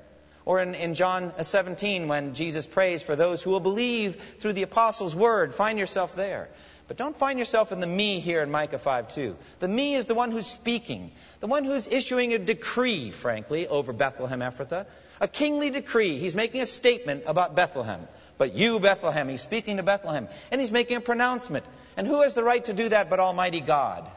Or 0.46 0.62
in, 0.62 0.76
in 0.76 0.94
John 0.94 1.34
uh, 1.38 1.44
17, 1.44 2.08
when 2.08 2.34
Jesus 2.34 2.66
prays 2.66 3.04
for 3.04 3.16
those 3.16 3.44
who 3.44 3.50
will 3.50 3.60
believe 3.60 4.16
through 4.40 4.54
the 4.54 4.64
apostles' 4.64 5.16
word, 5.16 5.54
find 5.54 5.78
yourself 5.78 6.16
there. 6.16 6.50
But 6.88 6.98
don't 6.98 7.18
find 7.18 7.38
yourself 7.38 7.72
in 7.72 7.80
the 7.80 7.88
me 7.88 8.20
here 8.20 8.42
in 8.42 8.50
Micah 8.50 8.80
5 8.80 9.10
2. 9.10 9.36
The 9.60 9.68
me 9.68 9.96
is 9.96 10.08
the 10.08 10.16
one 10.16 10.32
who's 10.32 10.48
speaking, 10.48 11.12
the 11.40 11.48
one 11.48 11.66
who's 11.66 11.88
issuing 11.88 12.34
a 12.34 12.40
decree, 12.40 13.12
frankly, 13.12 13.68
over 13.68 13.94
Bethlehem 13.94 14.40
Ephrathah. 14.40 14.88
A 15.20 15.28
kingly 15.28 15.70
decree. 15.70 16.18
He's 16.18 16.36
making 16.36 16.62
a 16.62 16.66
statement 16.66 17.24
about 17.26 17.56
Bethlehem. 17.56 18.08
But 18.38 18.56
you, 18.56 18.80
Bethlehem, 18.80 19.28
he's 19.28 19.42
speaking 19.42 19.78
to 19.78 19.84
Bethlehem. 19.84 20.28
And 20.52 20.62
he's 20.62 20.72
making 20.72 20.98
a 20.98 21.02
pronouncement. 21.02 21.66
And 21.98 22.08
who 22.08 22.22
has 22.22 22.34
the 22.34 22.44
right 22.44 22.64
to 22.66 22.74
do 22.74 22.90
that 22.90 23.10
but 23.10 23.20
Almighty 23.20 23.60
God? 23.60 24.10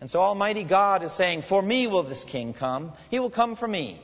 And 0.00 0.10
so 0.10 0.20
Almighty 0.20 0.64
God 0.64 1.02
is 1.02 1.12
saying, 1.12 1.42
For 1.42 1.60
me 1.62 1.86
will 1.86 2.02
this 2.02 2.24
king 2.24 2.52
come. 2.52 2.92
He 3.10 3.20
will 3.20 3.30
come 3.30 3.54
for 3.54 3.68
me, 3.68 4.00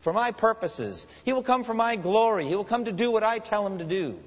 for 0.00 0.12
my 0.12 0.32
purposes. 0.32 1.06
He 1.24 1.32
will 1.32 1.42
come 1.42 1.64
for 1.64 1.74
my 1.74 1.96
glory. 1.96 2.46
He 2.46 2.54
will 2.54 2.64
come 2.64 2.84
to 2.84 2.92
do 2.92 3.10
what 3.10 3.24
I 3.24 3.38
tell 3.38 3.66
him 3.66 3.78
to 3.78 3.84
do. 3.84 4.18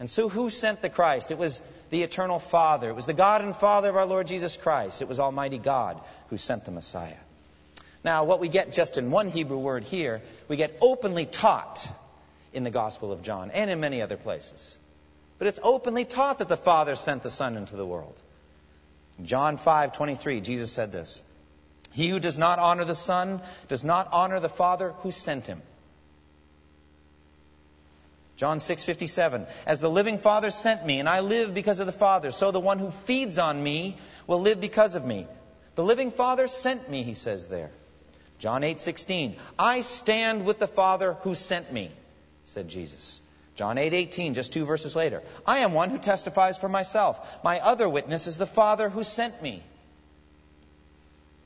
And 0.00 0.10
so 0.10 0.28
who 0.28 0.50
sent 0.50 0.82
the 0.82 0.90
Christ? 0.90 1.30
It 1.30 1.38
was 1.38 1.62
the 1.90 2.02
eternal 2.02 2.40
Father. 2.40 2.90
It 2.90 2.96
was 2.96 3.06
the 3.06 3.12
God 3.12 3.42
and 3.42 3.54
Father 3.54 3.90
of 3.90 3.96
our 3.96 4.06
Lord 4.06 4.26
Jesus 4.26 4.56
Christ. 4.56 5.00
It 5.00 5.08
was 5.08 5.20
Almighty 5.20 5.58
God 5.58 6.00
who 6.28 6.38
sent 6.38 6.64
the 6.64 6.72
Messiah. 6.72 7.18
Now, 8.04 8.24
what 8.24 8.40
we 8.40 8.48
get 8.48 8.72
just 8.72 8.98
in 8.98 9.10
one 9.10 9.28
Hebrew 9.28 9.58
word 9.58 9.84
here, 9.84 10.22
we 10.48 10.56
get 10.56 10.76
openly 10.80 11.26
taught 11.26 11.88
in 12.52 12.64
the 12.64 12.70
Gospel 12.70 13.12
of 13.12 13.22
John 13.22 13.50
and 13.50 13.70
in 13.70 13.80
many 13.80 14.02
other 14.02 14.16
places. 14.16 14.78
But 15.38 15.48
it's 15.48 15.60
openly 15.62 16.04
taught 16.04 16.38
that 16.38 16.48
the 16.48 16.56
Father 16.56 16.94
sent 16.94 17.22
the 17.22 17.30
Son 17.30 17.56
into 17.56 17.76
the 17.76 17.86
world. 17.86 18.20
John 19.22 19.56
5:23 19.56 20.40
Jesus 20.40 20.72
said 20.72 20.92
this. 20.92 21.22
He 21.92 22.08
who 22.08 22.18
does 22.18 22.38
not 22.38 22.58
honor 22.58 22.84
the 22.84 22.94
Son 22.94 23.40
does 23.68 23.84
not 23.84 24.08
honor 24.12 24.40
the 24.40 24.48
Father 24.48 24.92
who 25.02 25.10
sent 25.10 25.46
him. 25.46 25.62
John 28.36 28.58
6:57 28.58 29.46
As 29.66 29.80
the 29.80 29.90
living 29.90 30.18
Father 30.18 30.50
sent 30.50 30.84
me 30.84 30.98
and 30.98 31.08
I 31.08 31.20
live 31.20 31.54
because 31.54 31.80
of 31.80 31.86
the 31.86 31.92
Father 31.92 32.32
so 32.32 32.50
the 32.50 32.60
one 32.60 32.78
who 32.78 32.90
feeds 32.90 33.38
on 33.38 33.62
me 33.62 33.98
will 34.26 34.40
live 34.40 34.60
because 34.60 34.96
of 34.96 35.04
me. 35.04 35.26
The 35.76 35.84
living 35.84 36.10
Father 36.10 36.48
sent 36.48 36.88
me 36.90 37.02
he 37.02 37.14
says 37.14 37.46
there. 37.46 37.70
John 38.42 38.62
8:16 38.62 39.36
I 39.56 39.82
stand 39.82 40.44
with 40.44 40.58
the 40.58 40.66
Father 40.66 41.12
who 41.22 41.36
sent 41.36 41.72
me 41.72 41.92
said 42.44 42.66
Jesus. 42.66 43.20
John 43.54 43.76
8:18 43.76 44.34
just 44.34 44.52
two 44.52 44.64
verses 44.64 44.96
later 44.96 45.22
I 45.46 45.58
am 45.58 45.74
one 45.74 45.90
who 45.90 45.98
testifies 45.98 46.58
for 46.58 46.68
myself. 46.68 47.20
My 47.44 47.60
other 47.60 47.88
witness 47.88 48.26
is 48.26 48.38
the 48.38 48.46
Father 48.46 48.88
who 48.88 49.04
sent 49.04 49.40
me. 49.40 49.62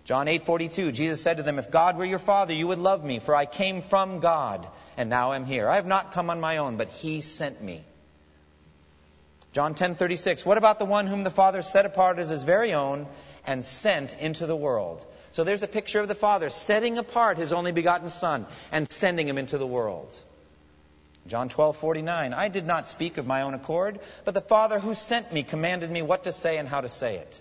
John 0.06 0.26
8:42 0.26 0.94
Jesus 0.94 1.20
said 1.20 1.36
to 1.36 1.42
them 1.42 1.58
if 1.58 1.70
God 1.70 1.98
were 1.98 2.06
your 2.06 2.18
father 2.18 2.54
you 2.54 2.68
would 2.68 2.78
love 2.78 3.04
me 3.04 3.18
for 3.18 3.36
I 3.36 3.44
came 3.44 3.82
from 3.82 4.20
God 4.20 4.66
and 4.96 5.10
now 5.10 5.34
am 5.34 5.44
here. 5.44 5.68
I 5.68 5.74
have 5.74 5.84
not 5.84 6.12
come 6.12 6.30
on 6.30 6.40
my 6.40 6.56
own 6.56 6.78
but 6.78 6.88
he 6.88 7.20
sent 7.20 7.60
me. 7.60 7.84
John 9.52 9.74
10:36 9.74 10.46
What 10.46 10.56
about 10.56 10.78
the 10.78 10.86
one 10.86 11.06
whom 11.06 11.24
the 11.24 11.30
Father 11.42 11.60
set 11.60 11.84
apart 11.84 12.18
as 12.18 12.30
his 12.30 12.44
very 12.44 12.72
own 12.72 13.06
and 13.46 13.66
sent 13.66 14.14
into 14.18 14.46
the 14.46 14.56
world? 14.56 15.04
So 15.36 15.44
there's 15.44 15.60
a 15.60 15.68
picture 15.68 16.00
of 16.00 16.08
the 16.08 16.14
Father 16.14 16.48
setting 16.48 16.96
apart 16.96 17.36
his 17.36 17.52
only 17.52 17.70
begotten 17.70 18.08
son 18.08 18.46
and 18.72 18.90
sending 18.90 19.28
him 19.28 19.36
into 19.36 19.58
the 19.58 19.66
world. 19.66 20.18
John 21.26 21.50
12:49 21.50 22.32
I 22.32 22.48
did 22.48 22.66
not 22.66 22.88
speak 22.88 23.18
of 23.18 23.26
my 23.26 23.42
own 23.42 23.52
accord 23.52 24.00
but 24.24 24.32
the 24.32 24.40
Father 24.40 24.78
who 24.78 24.94
sent 24.94 25.34
me 25.34 25.42
commanded 25.42 25.90
me 25.90 26.00
what 26.00 26.24
to 26.24 26.32
say 26.32 26.56
and 26.56 26.66
how 26.66 26.80
to 26.80 26.88
say 26.88 27.16
it. 27.16 27.38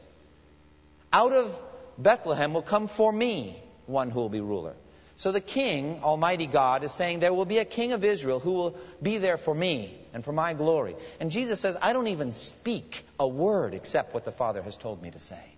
Out 1.14 1.32
of 1.32 1.62
Bethlehem 1.98 2.54
will 2.54 2.68
come 2.74 2.90
for 2.90 3.14
me 3.14 3.56
one 3.86 4.12
who 4.12 4.20
will 4.20 4.36
be 4.38 4.42
ruler. 4.42 4.76
So 5.16 5.32
the 5.32 5.40
king, 5.40 6.02
Almighty 6.04 6.48
God, 6.48 6.84
is 6.84 6.92
saying 6.92 7.22
there 7.22 7.34
will 7.34 7.46
be 7.46 7.60
a 7.60 7.72
king 7.80 7.94
of 7.94 8.04
Israel 8.04 8.42
who 8.42 8.56
will 8.56 8.78
be 9.02 9.20
there 9.20 9.38
for 9.38 9.56
me 9.56 9.98
and 10.14 10.22
for 10.22 10.34
my 10.34 10.54
glory. 10.54 10.98
And 11.22 11.32
Jesus 11.32 11.62
says, 11.62 11.78
I 11.82 11.94
don't 11.94 12.08
even 12.08 12.34
speak 12.34 13.06
a 13.18 13.26
word 13.26 13.74
except 13.74 14.14
what 14.14 14.26
the 14.26 14.34
Father 14.34 14.62
has 14.62 14.76
told 14.76 15.02
me 15.02 15.12
to 15.12 15.20
say. 15.20 15.55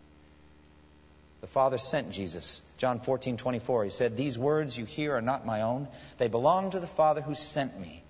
The 1.41 1.48
Father 1.48 1.77
sent 1.77 2.12
Jesus. 2.12 2.62
John 2.77 3.00
14, 3.00 3.38
24, 3.38 3.84
he 3.86 3.89
said, 3.89 4.17
These 4.17 4.38
words 4.38 4.77
you 4.77 4.86
hear 4.86 5.15
are 5.15 5.22
not 5.22 5.46
my 5.46 5.62
own. 5.62 5.88
They 6.17 6.27
belong 6.27 6.72
to 6.72 6.79
the 6.79 6.88
Father 6.88 7.22
who 7.22 7.36
sent 7.36 7.79
me. 7.79 8.03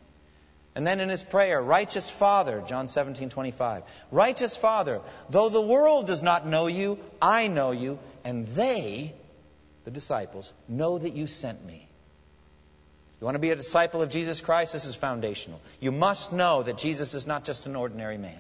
And 0.75 0.85
then 0.85 0.99
in 0.99 1.09
his 1.09 1.23
prayer, 1.23 1.61
righteous 1.61 2.09
Father, 2.09 2.63
John 2.67 2.87
17, 2.87 3.29
25. 3.29 3.83
Righteous 4.11 4.55
Father, 4.55 5.01
though 5.29 5.49
the 5.49 5.61
world 5.61 6.05
does 6.05 6.21
not 6.21 6.45
know 6.45 6.67
you, 6.67 6.99
I 7.21 7.47
know 7.47 7.71
you, 7.71 7.99
and 8.23 8.45
they, 8.47 9.13
the 9.85 9.91
disciples, 9.91 10.53
know 10.67 10.99
that 10.99 11.13
you 11.13 11.27
sent 11.27 11.65
me. 11.65 11.87
You 13.19 13.25
want 13.25 13.35
to 13.35 13.39
be 13.39 13.49
a 13.49 13.55
disciple 13.55 14.03
of 14.03 14.09
Jesus 14.09 14.39
Christ? 14.39 14.73
This 14.73 14.85
is 14.85 14.93
foundational. 14.93 15.59
You 15.79 15.91
must 15.91 16.31
know 16.31 16.61
that 16.61 16.77
Jesus 16.77 17.15
is 17.15 17.25
not 17.25 17.43
just 17.43 17.65
an 17.65 17.75
ordinary 17.75 18.19
man. 18.19 18.39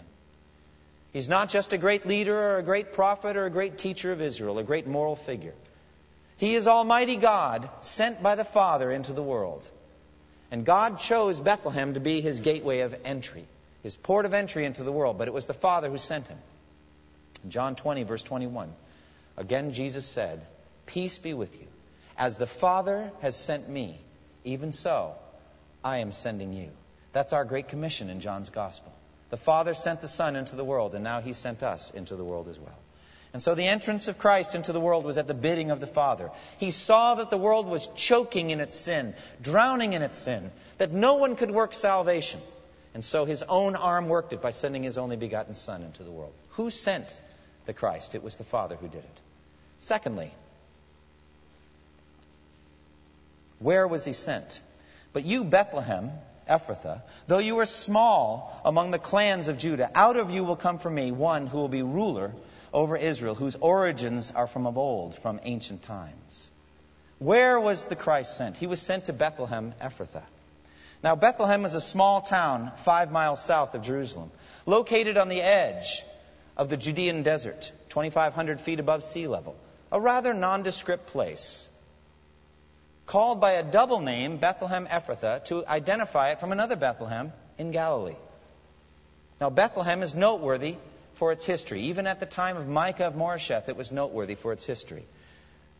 He's 1.17 1.29
not 1.29 1.49
just 1.49 1.73
a 1.73 1.79
great 1.79 2.05
leader 2.05 2.37
or 2.37 2.57
a 2.59 2.63
great 2.63 2.93
prophet 2.93 3.37
or 3.37 3.47
a 3.47 3.49
great 3.49 3.79
teacher 3.79 4.11
of 4.11 4.21
Israel, 4.21 4.59
a 4.59 4.63
great 4.63 4.85
moral 4.85 5.15
figure. 5.15 5.55
He 6.37 6.53
is 6.53 6.67
Almighty 6.67 7.15
God, 7.15 7.67
sent 7.79 8.21
by 8.21 8.35
the 8.35 8.45
Father 8.45 8.91
into 8.91 9.13
the 9.13 9.23
world. 9.23 9.67
And 10.51 10.63
God 10.63 10.99
chose 10.99 11.39
Bethlehem 11.39 11.95
to 11.95 11.99
be 11.99 12.21
his 12.21 12.39
gateway 12.39 12.81
of 12.81 12.95
entry, 13.03 13.47
his 13.81 13.95
port 13.95 14.27
of 14.27 14.35
entry 14.35 14.63
into 14.63 14.83
the 14.83 14.91
world, 14.91 15.17
but 15.17 15.27
it 15.27 15.33
was 15.33 15.47
the 15.47 15.55
Father 15.55 15.89
who 15.89 15.97
sent 15.97 16.27
him. 16.27 16.37
In 17.43 17.49
John 17.49 17.75
20, 17.75 18.03
verse 18.03 18.21
21, 18.21 18.71
again 19.37 19.71
Jesus 19.71 20.05
said, 20.05 20.45
Peace 20.85 21.17
be 21.17 21.33
with 21.33 21.59
you. 21.59 21.65
As 22.15 22.37
the 22.37 22.45
Father 22.45 23.11
has 23.21 23.35
sent 23.35 23.67
me, 23.67 23.97
even 24.43 24.71
so 24.71 25.15
I 25.83 25.97
am 25.97 26.11
sending 26.11 26.53
you. 26.53 26.69
That's 27.11 27.33
our 27.33 27.43
great 27.43 27.69
commission 27.69 28.11
in 28.11 28.19
John's 28.19 28.51
Gospel. 28.51 28.93
The 29.29 29.37
Father 29.37 29.73
sent 29.73 30.01
the 30.01 30.07
Son 30.07 30.35
into 30.35 30.55
the 30.55 30.63
world, 30.63 30.95
and 30.95 31.03
now 31.03 31.21
he 31.21 31.33
sent 31.33 31.63
us 31.63 31.91
into 31.91 32.15
the 32.15 32.23
world 32.23 32.47
as 32.47 32.59
well. 32.59 32.77
And 33.33 33.43
so 33.43 33.55
the 33.55 33.67
entrance 33.67 34.07
of 34.07 34.17
Christ 34.17 34.55
into 34.55 34.71
the 34.71 34.79
world 34.79 35.03
was 35.03 35.17
at 35.17 35.27
the 35.27 35.33
bidding 35.33 35.69
of 35.69 35.79
the 35.81 35.87
Father. 35.87 36.31
He 36.59 36.71
saw 36.71 37.15
that 37.15 37.29
the 37.29 37.37
world 37.37 37.67
was 37.67 37.87
choking 37.95 38.51
in 38.51 38.61
its 38.61 38.77
sin, 38.77 39.13
drowning 39.41 39.93
in 39.93 40.01
its 40.01 40.17
sin, 40.17 40.49
that 40.77 40.91
no 40.91 41.15
one 41.15 41.35
could 41.35 41.51
work 41.51 41.73
salvation. 41.73 42.39
And 42.93 43.03
so 43.03 43.25
his 43.25 43.43
own 43.43 43.75
arm 43.75 44.07
worked 44.07 44.33
it 44.33 44.41
by 44.41 44.51
sending 44.51 44.83
his 44.83 44.97
only 44.97 45.17
begotten 45.17 45.55
Son 45.55 45.83
into 45.83 46.03
the 46.03 46.09
world. 46.09 46.33
Who 46.51 46.69
sent 46.69 47.19
the 47.65 47.73
Christ? 47.73 48.15
It 48.15 48.23
was 48.23 48.37
the 48.37 48.43
Father 48.43 48.75
who 48.75 48.87
did 48.87 49.03
it. 49.03 49.19
Secondly, 49.79 50.31
where 53.59 53.87
was 53.87 54.05
he 54.05 54.13
sent? 54.13 54.61
But 55.13 55.25
you, 55.25 55.43
Bethlehem, 55.43 56.11
Ephrathah, 56.47 57.01
though 57.27 57.37
you 57.37 57.59
are 57.59 57.65
small 57.65 58.59
among 58.63 58.91
the 58.91 58.99
clans 58.99 59.47
of 59.47 59.57
Judah, 59.57 59.91
out 59.93 60.17
of 60.17 60.31
you 60.31 60.43
will 60.43 60.55
come 60.55 60.79
for 60.79 60.89
me 60.89 61.11
one 61.11 61.47
who 61.47 61.57
will 61.57 61.67
be 61.67 61.83
ruler 61.83 62.33
over 62.73 62.97
Israel, 62.97 63.35
whose 63.35 63.55
origins 63.55 64.31
are 64.31 64.47
from 64.47 64.65
of 64.65 64.77
old, 64.77 65.17
from 65.17 65.39
ancient 65.43 65.83
times. 65.83 66.51
Where 67.19 67.59
was 67.59 67.85
the 67.85 67.95
Christ 67.95 68.37
sent? 68.37 68.57
He 68.57 68.67
was 68.67 68.81
sent 68.81 69.05
to 69.05 69.13
Bethlehem, 69.13 69.73
Ephrathah. 69.81 70.25
Now, 71.03 71.15
Bethlehem 71.15 71.65
is 71.65 71.73
a 71.73 71.81
small 71.81 72.21
town 72.21 72.71
five 72.77 73.11
miles 73.11 73.43
south 73.43 73.75
of 73.75 73.83
Jerusalem, 73.83 74.31
located 74.65 75.17
on 75.17 75.27
the 75.27 75.41
edge 75.41 76.03
of 76.55 76.69
the 76.69 76.77
Judean 76.77 77.23
desert, 77.23 77.71
2,500 77.89 78.59
feet 78.59 78.79
above 78.79 79.03
sea 79.03 79.27
level, 79.27 79.55
a 79.91 79.99
rather 79.99 80.33
nondescript 80.33 81.07
place, 81.07 81.69
called 83.07 83.41
by 83.41 83.53
a 83.53 83.63
double 83.63 84.01
name, 84.01 84.37
Bethlehem 84.37 84.85
Ephrathah, 84.85 85.43
to 85.45 85.65
identify 85.65 86.31
it 86.31 86.39
from 86.39 86.51
another 86.51 86.75
Bethlehem 86.75 87.33
in 87.57 87.71
Galilee. 87.71 88.17
Now, 89.41 89.49
Bethlehem 89.49 90.03
is 90.03 90.13
noteworthy 90.13 90.75
for 91.15 91.31
its 91.31 91.45
history. 91.45 91.81
Even 91.83 92.05
at 92.05 92.19
the 92.19 92.25
time 92.25 92.57
of 92.57 92.67
Micah 92.67 93.07
of 93.07 93.15
Moresheth, 93.15 93.69
it 93.69 93.77
was 93.77 93.91
noteworthy 93.91 94.35
for 94.35 94.51
its 94.51 94.65
history. 94.65 95.05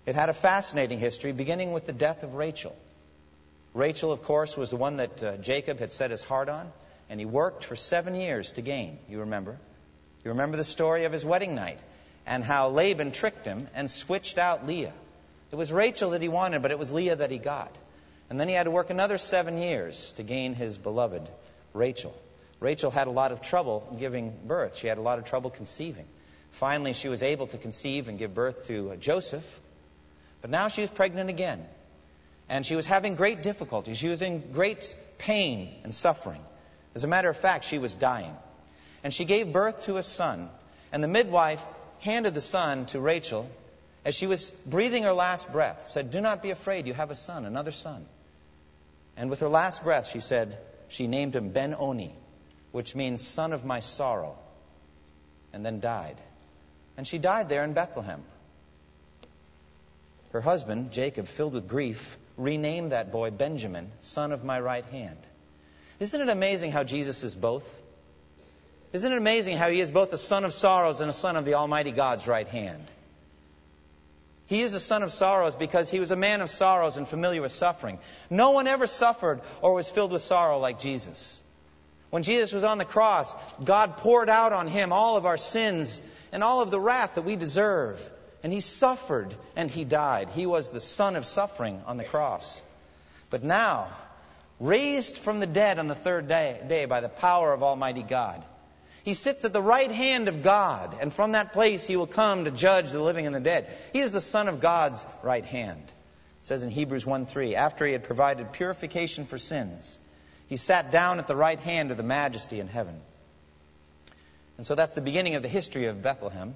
It 0.05 0.15
had 0.15 0.29
a 0.29 0.34
fascinating 0.34 1.00
history, 1.00 1.34
beginning 1.34 1.74
with 1.74 1.86
the 1.86 1.93
death 1.93 2.24
of 2.24 2.36
Rachel. 2.36 2.75
Rachel, 3.74 4.12
of 4.12 4.24
course, 4.24 4.55
was 4.55 4.69
the 4.69 4.77
one 4.77 4.98
that 4.98 5.24
uh, 5.24 5.38
Jacob 5.38 5.79
had 5.79 5.91
set 5.91 6.12
his 6.12 6.24
heart 6.24 6.50
on, 6.50 6.72
and 7.10 7.19
he 7.19 7.25
worked 7.25 7.65
for 7.65 7.75
seven 7.75 8.15
years 8.15 8.53
to 8.53 8.62
gain. 8.62 9.00
You 9.10 9.19
remember? 9.19 9.57
You 10.24 10.31
remember 10.31 10.55
the 10.55 10.63
story 10.63 11.03
of 11.03 11.12
his 11.12 11.25
wedding 11.25 11.55
night 11.55 11.79
and 12.25 12.43
how 12.43 12.69
Laban 12.69 13.12
tricked 13.12 13.46
him 13.46 13.67
and 13.75 13.91
switched 13.91 14.38
out 14.38 14.65
Leah. 14.65 14.93
It 15.51 15.56
was 15.56 15.72
Rachel 15.72 16.12
that 16.12 16.22
he 16.22 16.27
wanted, 16.27 16.62
but 16.62 16.72
it 16.72 16.80
was 16.80 16.92
Leah 16.92 17.16
that 17.16 17.32
he 17.32 17.38
got. 17.38 17.75
And 18.30 18.39
then 18.39 18.50
he 18.50 18.54
had 18.54 18.63
to 18.63 18.72
work 18.72 18.89
another 18.89 19.18
seven 19.18 19.58
years 19.58 20.13
to 20.13 20.24
gain 20.24 20.54
his 20.54 20.77
beloved 20.77 21.27
Rachel. 21.74 22.16
Rachel 22.60 22.92
had 22.92 23.08
a 23.08 23.12
lot 23.12 23.32
of 23.32 23.42
trouble 23.42 23.96
giving 24.00 24.34
birth. 24.46 24.77
She 24.77 24.88
had 24.88 24.98
a 24.98 25.01
lot 25.01 25.20
of 25.20 25.25
trouble 25.25 25.50
conceiving. 25.50 26.06
Finally, 26.51 26.94
she 26.94 27.08
was 27.08 27.24
able 27.24 27.48
to 27.48 27.58
conceive 27.58 28.10
and 28.10 28.18
give 28.18 28.34
birth 28.34 28.68
to 28.68 28.92
uh, 28.92 28.96
Joseph. 28.96 29.60
But 30.42 30.50
now 30.50 30.68
she 30.68 30.82
was 30.82 30.89
pregnant 30.89 31.30
again. 31.30 31.63
And 32.50 32.66
she 32.66 32.75
was 32.75 32.86
having 32.86 33.16
great 33.16 33.44
difficulty. 33.44 33.94
She 33.94 34.08
was 34.08 34.22
in 34.22 34.51
great 34.51 34.96
pain 35.18 35.74
and 35.84 35.94
suffering. 35.94 36.42
As 36.96 37.04
a 37.04 37.08
matter 37.08 37.30
of 37.30 37.38
fact, 37.38 37.66
she 37.66 37.77
was 37.77 37.94
dying. 37.94 38.36
And 39.04 39.13
she 39.13 39.25
gave 39.25 39.54
birth 39.54 39.84
to 39.86 39.98
a 39.98 40.04
son. 40.04 40.50
And 40.92 41.04
the 41.04 41.08
midwife 41.08 41.63
handed 42.00 42.34
the 42.34 42.42
son 42.42 42.86
to 42.88 43.00
Rachel 43.00 43.50
as 44.08 44.16
she 44.16 44.26
was 44.26 44.52
breathing 44.66 45.04
her 45.04 45.12
last 45.12 45.52
breath, 45.52 45.90
said, 45.90 46.12
Do 46.12 46.22
not 46.22 46.42
be 46.42 46.52
afraid, 46.52 46.88
you 46.88 46.94
have 46.94 47.12
a 47.12 47.16
son, 47.16 47.46
another 47.46 47.74
son. 47.74 48.06
And 49.18 49.30
with 49.30 49.42
her 49.42 49.50
last 49.50 49.84
breath, 49.84 50.08
she 50.08 50.22
said, 50.22 50.58
she 50.88 51.08
named 51.08 51.36
him 51.36 51.50
Ben 51.50 51.76
Oni, 51.78 52.16
which 52.72 52.96
means 52.96 53.22
son 53.22 53.52
of 53.52 53.66
my 53.66 53.82
sorrow, 53.82 54.38
and 55.52 55.66
then 55.66 55.82
died. 55.82 56.16
And 56.96 57.06
she 57.06 57.18
died 57.18 57.50
there 57.50 57.66
in 57.66 57.74
Bethlehem. 57.74 58.24
Her 60.32 60.40
husband, 60.40 60.94
Jacob, 60.94 61.28
filled 61.28 61.52
with 61.52 61.68
grief, 61.68 62.18
renamed 62.38 62.94
that 62.94 63.12
boy 63.12 63.32
Benjamin, 63.32 63.92
son 64.00 64.32
of 64.32 64.42
my 64.42 64.58
right 64.58 64.86
hand. 64.86 65.20
Isn't 66.00 66.22
it 66.22 66.30
amazing 66.30 66.72
how 66.72 66.86
Jesus 66.86 67.26
is 67.26 67.36
both? 67.36 67.68
Isn't 68.94 69.12
it 69.12 69.18
amazing 69.18 69.58
how 69.58 69.70
he 69.70 69.82
is 69.82 69.92
both 69.92 70.14
a 70.14 70.18
son 70.18 70.46
of 70.46 70.54
sorrows 70.54 71.02
and 71.02 71.10
a 71.10 71.14
son 71.14 71.36
of 71.36 71.44
the 71.44 71.56
Almighty 71.56 71.92
God's 71.92 72.26
right 72.26 72.48
hand? 72.48 72.88
He 74.48 74.62
is 74.62 74.74
a 74.74 74.80
son 74.80 75.04
of 75.04 75.12
sorrows 75.12 75.56
because 75.56 75.92
he 75.92 76.00
was 76.00 76.12
a 76.12 76.16
man 76.16 76.42
of 76.42 76.50
sorrows 76.50 76.98
and 76.98 77.08
familiar 77.08 77.42
with 77.42 77.51
suffering. 77.51 78.00
No 78.30 78.51
one 78.51 78.68
ever 78.68 78.88
suffered 78.88 79.42
or 79.62 79.74
was 79.74 79.89
filled 79.89 80.12
with 80.12 80.22
sorrow 80.22 80.58
like 80.58 80.80
Jesus. 80.80 81.42
When 82.10 82.24
Jesus 82.24 82.54
was 82.54 82.63
on 82.63 82.77
the 82.77 82.86
cross, 82.86 83.36
God 83.63 83.98
poured 83.98 84.30
out 84.30 84.54
on 84.54 84.68
him 84.68 84.94
all 84.94 85.18
of 85.18 85.25
our 85.25 85.38
sins 85.38 86.01
and 86.32 86.44
all 86.44 86.62
of 86.62 86.72
the 86.72 86.80
wrath 86.80 87.16
that 87.16 87.24
we 87.24 87.36
deserve. 87.36 88.01
And 88.42 88.54
he 88.54 88.62
suffered 88.62 89.36
and 89.58 89.70
he 89.70 89.84
died. 89.84 90.30
He 90.30 90.46
was 90.46 90.70
the 90.70 90.80
son 90.80 91.18
of 91.18 91.25
suffering 91.25 91.82
on 91.86 91.98
the 91.98 92.06
cross. 92.06 92.62
But 93.30 93.44
now, 93.44 93.89
raised 94.62 95.18
from 95.18 95.42
the 95.42 95.48
dead 95.48 95.80
on 95.80 95.89
the 95.89 95.96
third 95.96 96.30
day, 96.30 96.62
day 96.70 96.86
by 96.86 97.01
the 97.01 97.10
power 97.10 97.51
of 97.51 97.63
Almighty 97.63 98.04
God, 98.04 98.42
he 99.04 99.13
sits 99.13 99.46
at 99.46 99.54
the 99.54 99.62
right 99.62 99.92
hand 99.92 100.27
of 100.27 100.44
God, 100.44 100.98
and 101.00 101.13
from 101.13 101.32
that 101.34 101.54
place 101.54 101.88
he 101.88 101.96
will 101.96 102.08
come 102.08 102.46
to 102.46 102.51
judge 102.51 102.92
the 102.92 103.01
living 103.01 103.25
and 103.25 103.36
the 103.36 103.39
dead. 103.39 103.68
He 103.94 104.00
is 104.00 104.12
the 104.12 104.22
Son 104.22 104.48
of 104.48 104.60
God's 104.60 105.06
right 105.24 105.46
hand. 105.46 105.84
It 105.84 106.48
says 106.48 106.63
in 106.63 106.70
Hebrews 106.70 107.06
1:3, 107.06 107.56
after 107.56 107.86
he 107.86 107.94
had 107.94 108.04
provided 108.04 108.51
purification 108.51 109.25
for 109.25 109.38
sins, 109.38 110.00
he 110.48 110.58
sat 110.58 110.92
down 110.92 111.20
at 111.20 111.27
the 111.27 111.36
right 111.36 111.60
hand 111.60 111.92
of 111.92 111.98
the 111.98 112.04
majesty 112.04 112.60
in 112.60 112.68
heaven. 112.68 113.00
And 114.58 114.66
so 114.66 114.75
that's 114.75 114.94
the 114.94 115.01
beginning 115.01 115.36
of 115.36 115.44
the 115.44 115.50
history 115.50 115.86
of 115.86 116.01
Bethlehem. 116.01 116.56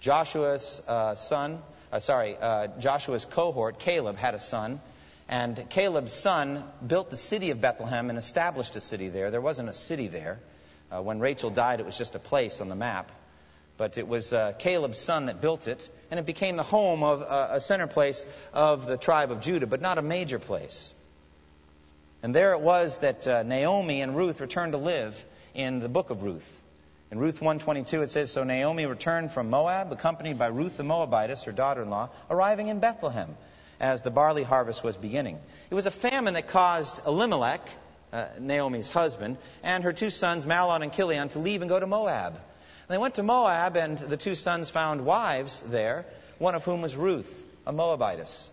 Joshua's 0.00 0.82
uh, 0.86 1.14
son, 1.14 1.62
uh, 1.92 2.00
sorry, 2.00 2.36
uh, 2.36 2.68
Joshua's 2.78 3.24
cohort, 3.24 3.78
Caleb, 3.78 4.16
had 4.16 4.34
a 4.34 4.38
son. 4.38 4.80
And 5.28 5.70
Caleb's 5.70 6.12
son 6.12 6.64
built 6.84 7.10
the 7.10 7.16
city 7.16 7.50
of 7.50 7.60
Bethlehem 7.60 8.10
and 8.10 8.18
established 8.18 8.74
a 8.74 8.80
city 8.80 9.08
there. 9.10 9.30
There 9.30 9.40
wasn't 9.40 9.68
a 9.68 9.72
city 9.72 10.08
there. 10.08 10.40
Uh, 10.90 11.02
when 11.02 11.20
Rachel 11.20 11.50
died, 11.50 11.80
it 11.80 11.86
was 11.86 11.96
just 11.96 12.14
a 12.14 12.18
place 12.18 12.60
on 12.60 12.68
the 12.68 12.74
map. 12.74 13.10
But 13.76 13.96
it 13.96 14.06
was 14.06 14.32
uh, 14.32 14.52
Caleb's 14.58 14.98
son 14.98 15.26
that 15.26 15.40
built 15.40 15.68
it, 15.68 15.88
and 16.10 16.20
it 16.20 16.26
became 16.26 16.56
the 16.56 16.62
home 16.62 17.02
of 17.02 17.22
uh, 17.22 17.48
a 17.52 17.60
center 17.60 17.86
place 17.86 18.26
of 18.52 18.86
the 18.86 18.96
tribe 18.96 19.30
of 19.30 19.40
Judah, 19.40 19.66
but 19.66 19.80
not 19.80 19.98
a 19.98 20.02
major 20.02 20.38
place. 20.38 20.92
And 22.22 22.34
there 22.34 22.52
it 22.52 22.60
was 22.60 22.98
that 22.98 23.26
uh, 23.26 23.42
Naomi 23.42 24.02
and 24.02 24.14
Ruth 24.14 24.40
returned 24.40 24.72
to 24.72 24.78
live 24.78 25.24
in 25.54 25.80
the 25.80 25.88
book 25.88 26.10
of 26.10 26.22
Ruth. 26.22 26.60
In 27.10 27.18
Ruth 27.18 27.40
122 27.40 28.02
it 28.02 28.10
says, 28.10 28.30
So 28.30 28.44
Naomi 28.44 28.86
returned 28.86 29.32
from 29.32 29.50
Moab, 29.50 29.90
accompanied 29.90 30.38
by 30.38 30.48
Ruth 30.48 30.76
the 30.76 30.84
Moabitess, 30.84 31.44
her 31.44 31.52
daughter-in-law, 31.52 32.10
arriving 32.28 32.68
in 32.68 32.78
Bethlehem 32.78 33.34
as 33.80 34.02
the 34.02 34.10
barley 34.10 34.42
harvest 34.42 34.84
was 34.84 34.96
beginning. 34.96 35.38
It 35.70 35.74
was 35.74 35.86
a 35.86 35.90
famine 35.90 36.34
that 36.34 36.48
caused 36.48 37.00
Elimelech, 37.06 37.66
uh, 38.12 38.26
Naomi's 38.38 38.90
husband, 38.90 39.36
and 39.62 39.84
her 39.84 39.92
two 39.92 40.10
sons, 40.10 40.46
Mahlon 40.46 40.82
and 40.82 40.92
Chilion, 40.92 41.28
to 41.30 41.38
leave 41.38 41.62
and 41.62 41.68
go 41.68 41.78
to 41.78 41.86
Moab. 41.86 42.34
And 42.34 42.42
they 42.88 42.98
went 42.98 43.14
to 43.16 43.22
Moab, 43.22 43.76
and 43.76 43.98
the 43.98 44.16
two 44.16 44.34
sons 44.34 44.70
found 44.70 45.04
wives 45.04 45.62
there, 45.66 46.06
one 46.38 46.54
of 46.54 46.64
whom 46.64 46.82
was 46.82 46.96
Ruth, 46.96 47.46
a 47.66 47.72
Moabitess. 47.72 48.50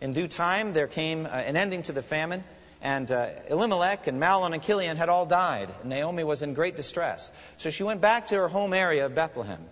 In 0.00 0.12
due 0.12 0.28
time, 0.28 0.72
there 0.72 0.86
came 0.86 1.26
uh, 1.26 1.30
an 1.30 1.56
ending 1.56 1.82
to 1.82 1.92
the 1.92 2.02
famine, 2.02 2.44
and 2.82 3.10
uh, 3.10 3.28
Elimelech 3.48 4.06
and 4.06 4.20
Mahlon 4.20 4.52
and 4.52 4.62
Chilion 4.62 4.96
had 4.96 5.08
all 5.08 5.26
died. 5.26 5.70
Naomi 5.84 6.24
was 6.24 6.42
in 6.42 6.54
great 6.54 6.76
distress. 6.76 7.30
So 7.56 7.70
she 7.70 7.82
went 7.82 8.00
back 8.00 8.28
to 8.28 8.36
her 8.36 8.48
home 8.48 8.74
area 8.74 9.06
of 9.06 9.14
Bethlehem, 9.14 9.64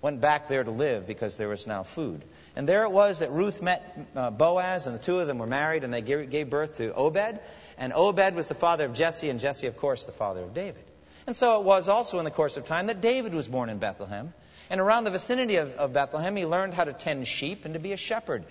went 0.00 0.20
back 0.20 0.48
there 0.48 0.64
to 0.64 0.70
live 0.70 1.06
because 1.06 1.36
there 1.36 1.48
was 1.48 1.66
now 1.66 1.82
food. 1.82 2.22
And 2.56 2.68
there 2.68 2.84
it 2.84 2.90
was 2.90 3.20
that 3.20 3.30
Ruth 3.30 3.62
met 3.62 4.08
uh, 4.16 4.30
Boaz, 4.30 4.86
and 4.86 4.94
the 4.94 5.02
two 5.02 5.20
of 5.20 5.26
them 5.26 5.38
were 5.38 5.46
married, 5.46 5.84
and 5.84 5.92
they 5.92 6.00
gave 6.02 6.50
birth 6.50 6.78
to 6.78 6.92
Obed. 6.94 7.38
And 7.78 7.92
Obed 7.94 8.34
was 8.34 8.48
the 8.48 8.54
father 8.54 8.84
of 8.84 8.94
Jesse, 8.94 9.30
and 9.30 9.38
Jesse, 9.38 9.68
of 9.68 9.76
course, 9.78 10.04
the 10.04 10.12
father 10.12 10.42
of 10.42 10.52
David. 10.52 10.82
And 11.26 11.36
so 11.36 11.60
it 11.60 11.64
was 11.64 11.88
also 11.88 12.18
in 12.18 12.24
the 12.24 12.30
course 12.30 12.56
of 12.56 12.64
time 12.64 12.86
that 12.86 13.00
David 13.00 13.34
was 13.34 13.46
born 13.46 13.68
in 13.68 13.78
Bethlehem. 13.78 14.32
And 14.70 14.80
around 14.80 15.04
the 15.04 15.10
vicinity 15.10 15.56
of, 15.56 15.74
of 15.74 15.92
Bethlehem, 15.92 16.34
he 16.36 16.44
learned 16.44 16.74
how 16.74 16.84
to 16.84 16.92
tend 16.92 17.26
sheep 17.26 17.64
and 17.64 17.74
to 17.74 17.80
be 17.80 17.92
a 17.92 17.96
shepherd. 17.96 18.44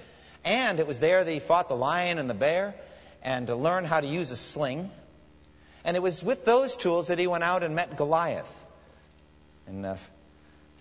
And 0.43 0.79
it 0.79 0.87
was 0.87 0.99
there 0.99 1.23
that 1.23 1.31
he 1.31 1.39
fought 1.39 1.67
the 1.67 1.75
lion 1.75 2.19
and 2.19 2.29
the 2.29 2.33
bear 2.33 2.73
and 3.21 3.47
to 3.47 3.55
learn 3.55 3.83
how 3.83 3.99
to 3.99 4.07
use 4.07 4.31
a 4.31 4.37
sling. 4.37 4.89
And 5.83 5.97
it 5.97 6.01
was 6.01 6.23
with 6.23 6.45
those 6.45 6.75
tools 6.75 7.07
that 7.07 7.19
he 7.19 7.27
went 7.27 7.43
out 7.43 7.63
and 7.63 7.75
met 7.75 7.97
Goliath. 7.97 8.65
In 9.67 9.83
uh, 9.83 9.97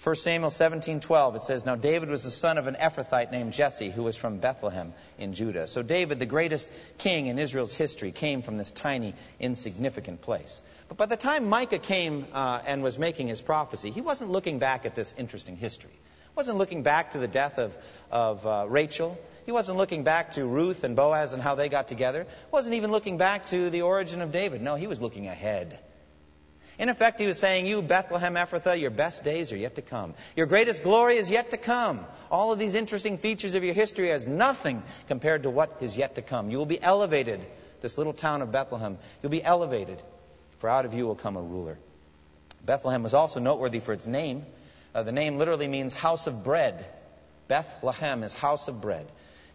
1 0.02 0.14
Samuel 0.16 0.50
17:12 0.50 1.36
it 1.36 1.42
says 1.42 1.64
now 1.64 1.74
David 1.74 2.10
was 2.10 2.22
the 2.22 2.30
son 2.30 2.58
of 2.58 2.66
an 2.66 2.76
Ephrathite 2.76 3.32
named 3.32 3.52
Jesse 3.52 3.90
who 3.90 4.02
was 4.02 4.14
from 4.16 4.38
Bethlehem 4.38 4.92
in 5.18 5.32
Judah. 5.32 5.66
So 5.66 5.82
David 5.82 6.18
the 6.18 6.26
greatest 6.26 6.70
king 6.98 7.28
in 7.28 7.38
Israel's 7.38 7.72
history 7.72 8.12
came 8.12 8.42
from 8.42 8.58
this 8.58 8.70
tiny 8.70 9.14
insignificant 9.40 10.20
place. 10.20 10.60
But 10.88 10.98
by 10.98 11.06
the 11.06 11.16
time 11.16 11.48
Micah 11.48 11.78
came 11.78 12.26
uh, 12.32 12.60
and 12.66 12.82
was 12.82 12.98
making 12.98 13.28
his 13.28 13.40
prophecy, 13.40 13.90
he 13.90 14.02
wasn't 14.02 14.30
looking 14.30 14.58
back 14.58 14.84
at 14.84 14.94
this 14.94 15.14
interesting 15.16 15.56
history. 15.56 15.92
He 15.92 16.36
wasn't 16.36 16.58
looking 16.58 16.82
back 16.82 17.12
to 17.12 17.18
the 17.18 17.28
death 17.28 17.58
of, 17.58 17.76
of 18.10 18.46
uh, 18.46 18.66
Rachel. 18.68 19.18
He 19.46 19.52
wasn't 19.52 19.78
looking 19.78 20.04
back 20.04 20.32
to 20.32 20.44
Ruth 20.44 20.84
and 20.84 20.94
Boaz 20.94 21.32
and 21.32 21.42
how 21.42 21.54
they 21.54 21.68
got 21.68 21.88
together. 21.88 22.24
He 22.24 22.52
wasn't 22.52 22.74
even 22.74 22.90
looking 22.90 23.16
back 23.16 23.46
to 23.46 23.70
the 23.70 23.82
origin 23.82 24.20
of 24.20 24.30
David. 24.30 24.60
No, 24.60 24.74
he 24.74 24.86
was 24.86 25.00
looking 25.00 25.26
ahead. 25.26 25.78
In 26.78 26.88
effect, 26.90 27.18
he 27.18 27.26
was 27.26 27.38
saying, 27.38 27.66
You, 27.66 27.80
Bethlehem 27.80 28.34
Ephrathah, 28.34 28.78
your 28.78 28.90
best 28.90 29.24
days 29.24 29.52
are 29.52 29.56
yet 29.56 29.76
to 29.76 29.82
come. 29.82 30.14
Your 30.36 30.46
greatest 30.46 30.82
glory 30.82 31.16
is 31.16 31.30
yet 31.30 31.50
to 31.52 31.56
come. 31.56 32.04
All 32.30 32.52
of 32.52 32.58
these 32.58 32.74
interesting 32.74 33.16
features 33.16 33.54
of 33.54 33.64
your 33.64 33.74
history 33.74 34.08
has 34.08 34.26
nothing 34.26 34.82
compared 35.08 35.44
to 35.44 35.50
what 35.50 35.78
is 35.80 35.96
yet 35.96 36.16
to 36.16 36.22
come. 36.22 36.50
You 36.50 36.58
will 36.58 36.66
be 36.66 36.82
elevated, 36.82 37.40
this 37.80 37.96
little 37.96 38.12
town 38.12 38.42
of 38.42 38.52
Bethlehem. 38.52 38.98
You'll 39.22 39.30
be 39.30 39.42
elevated, 39.42 40.02
for 40.58 40.68
out 40.68 40.84
of 40.84 40.92
you 40.92 41.06
will 41.06 41.14
come 41.14 41.36
a 41.36 41.42
ruler. 41.42 41.78
Bethlehem 42.64 43.02
was 43.02 43.14
also 43.14 43.40
noteworthy 43.40 43.80
for 43.80 43.92
its 43.92 44.06
name. 44.06 44.44
Uh, 44.94 45.02
the 45.02 45.12
name 45.12 45.38
literally 45.38 45.68
means 45.68 45.94
house 45.94 46.26
of 46.26 46.44
bread. 46.44 46.84
Bethlehem 47.48 48.22
is 48.22 48.34
house 48.34 48.68
of 48.68 48.80
bread. 48.80 49.06